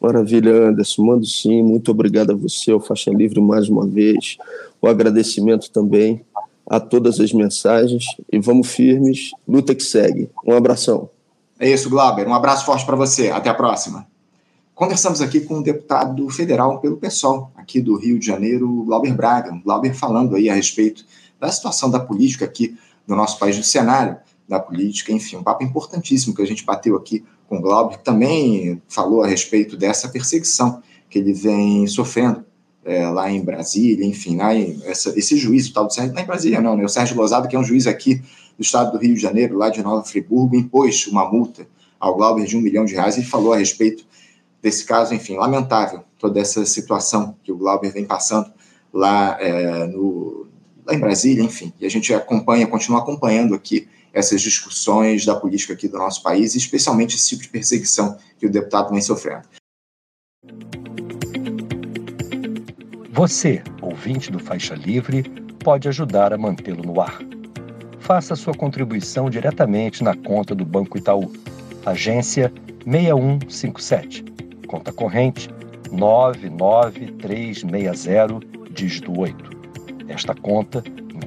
Maravilha, 0.00 0.68
Anderson. 0.68 1.02
Mando 1.02 1.24
sim. 1.24 1.62
Muito 1.62 1.90
obrigado 1.90 2.32
a 2.32 2.34
você, 2.34 2.70
ao 2.70 2.80
Faixa 2.80 3.10
Livre, 3.10 3.40
mais 3.40 3.70
uma 3.70 3.86
vez. 3.86 4.36
O 4.82 4.86
agradecimento 4.86 5.70
também 5.70 6.22
a 6.66 6.78
todas 6.78 7.18
as 7.20 7.32
mensagens. 7.32 8.04
E 8.30 8.38
vamos 8.38 8.66
firmes. 8.68 9.30
Luta 9.48 9.74
que 9.74 9.82
segue. 9.82 10.28
Um 10.46 10.54
abração. 10.54 11.08
É 11.58 11.70
isso, 11.70 11.88
Glauber. 11.88 12.28
Um 12.28 12.34
abraço 12.34 12.66
forte 12.66 12.84
para 12.84 12.96
você. 12.96 13.30
Até 13.30 13.48
a 13.48 13.54
próxima. 13.54 14.06
Conversamos 14.74 15.22
aqui 15.22 15.40
com 15.40 15.60
o 15.60 15.62
deputado 15.62 16.28
federal 16.28 16.80
pelo 16.80 16.96
PSOL, 16.96 17.52
aqui 17.54 17.80
do 17.80 17.96
Rio 17.96 18.18
de 18.18 18.26
Janeiro, 18.26 18.82
Glauber 18.84 19.14
Braga. 19.14 19.58
Glauber 19.64 19.94
falando 19.94 20.34
aí 20.34 20.50
a 20.50 20.54
respeito 20.54 21.06
da 21.40 21.48
situação 21.50 21.88
da 21.88 22.00
política 22.00 22.44
aqui 22.44 22.76
do 23.06 23.14
nosso 23.14 23.38
país, 23.38 23.56
do 23.56 23.62
cenário 23.62 24.16
da 24.48 24.60
política, 24.60 25.12
enfim, 25.12 25.36
um 25.36 25.42
papo 25.42 25.64
importantíssimo 25.64 26.34
que 26.34 26.42
a 26.42 26.46
gente 26.46 26.64
bateu 26.64 26.96
aqui 26.96 27.24
com 27.48 27.58
o 27.58 27.60
Glauber, 27.60 27.98
que 27.98 28.04
também 28.04 28.80
falou 28.88 29.22
a 29.22 29.26
respeito 29.26 29.76
dessa 29.76 30.08
perseguição 30.08 30.82
que 31.08 31.18
ele 31.18 31.32
vem 31.32 31.86
sofrendo 31.86 32.44
é, 32.84 33.08
lá 33.08 33.30
em 33.30 33.42
Brasília, 33.42 34.04
enfim, 34.04 34.36
lá 34.36 34.54
em, 34.54 34.80
essa, 34.84 35.18
esse 35.18 35.36
juiz, 35.36 35.68
o 35.68 35.72
tal 35.72 35.86
do 35.86 35.92
Sérgio, 35.92 36.14
não 36.14 36.22
em 36.22 36.26
Brasília 36.26 36.60
não, 36.60 36.76
né, 36.76 36.84
o 36.84 36.88
Sérgio 36.88 37.16
Lozado, 37.16 37.48
que 37.48 37.56
é 37.56 37.58
um 37.58 37.64
juiz 37.64 37.86
aqui 37.86 38.16
do 38.56 38.62
estado 38.62 38.92
do 38.92 38.98
Rio 38.98 39.14
de 39.14 39.20
Janeiro, 39.20 39.56
lá 39.56 39.70
de 39.70 39.82
Nova 39.82 40.04
Friburgo, 40.04 40.54
impôs 40.54 41.06
uma 41.06 41.30
multa 41.30 41.66
ao 41.98 42.16
Glauber 42.16 42.44
de 42.44 42.56
um 42.56 42.60
milhão 42.60 42.84
de 42.84 42.94
reais 42.94 43.16
e 43.16 43.24
falou 43.24 43.54
a 43.54 43.56
respeito 43.56 44.04
desse 44.60 44.84
caso, 44.84 45.14
enfim, 45.14 45.36
lamentável, 45.36 46.04
toda 46.18 46.40
essa 46.40 46.64
situação 46.66 47.36
que 47.42 47.50
o 47.50 47.56
Glauber 47.56 47.90
vem 47.92 48.04
passando 48.04 48.52
lá, 48.92 49.38
é, 49.40 49.86
no, 49.86 50.46
lá 50.86 50.94
em 50.94 50.98
Brasília, 50.98 51.42
enfim, 51.42 51.72
e 51.80 51.86
a 51.86 51.90
gente 51.90 52.12
acompanha, 52.12 52.66
continua 52.66 53.00
acompanhando 53.00 53.54
aqui 53.54 53.88
essas 54.14 54.40
discussões 54.40 55.26
da 55.26 55.34
política 55.34 55.74
aqui 55.74 55.88
do 55.88 55.98
nosso 55.98 56.22
país, 56.22 56.54
especialmente 56.54 57.16
esse 57.16 57.30
tipo 57.30 57.42
de 57.42 57.48
perseguição 57.48 58.16
que 58.38 58.46
o 58.46 58.50
deputado 58.50 58.90
vem 58.90 59.00
sofrendo. 59.00 59.48
Você, 63.10 63.60
ouvinte 63.82 64.30
do 64.30 64.38
Faixa 64.38 64.74
Livre, 64.74 65.24
pode 65.58 65.88
ajudar 65.88 66.32
a 66.32 66.38
mantê-lo 66.38 66.84
no 66.84 67.00
ar. 67.00 67.18
Faça 67.98 68.36
sua 68.36 68.54
contribuição 68.54 69.28
diretamente 69.28 70.04
na 70.04 70.14
conta 70.14 70.54
do 70.54 70.64
Banco 70.64 70.96
Itaú, 70.98 71.32
agência 71.84 72.52
6157, 72.84 74.24
conta 74.66 74.92
corrente 74.92 75.48
99360, 75.90 78.38
dígito 78.70 79.18
8. 79.18 79.50
Esta 80.08 80.34
conta 80.34 80.84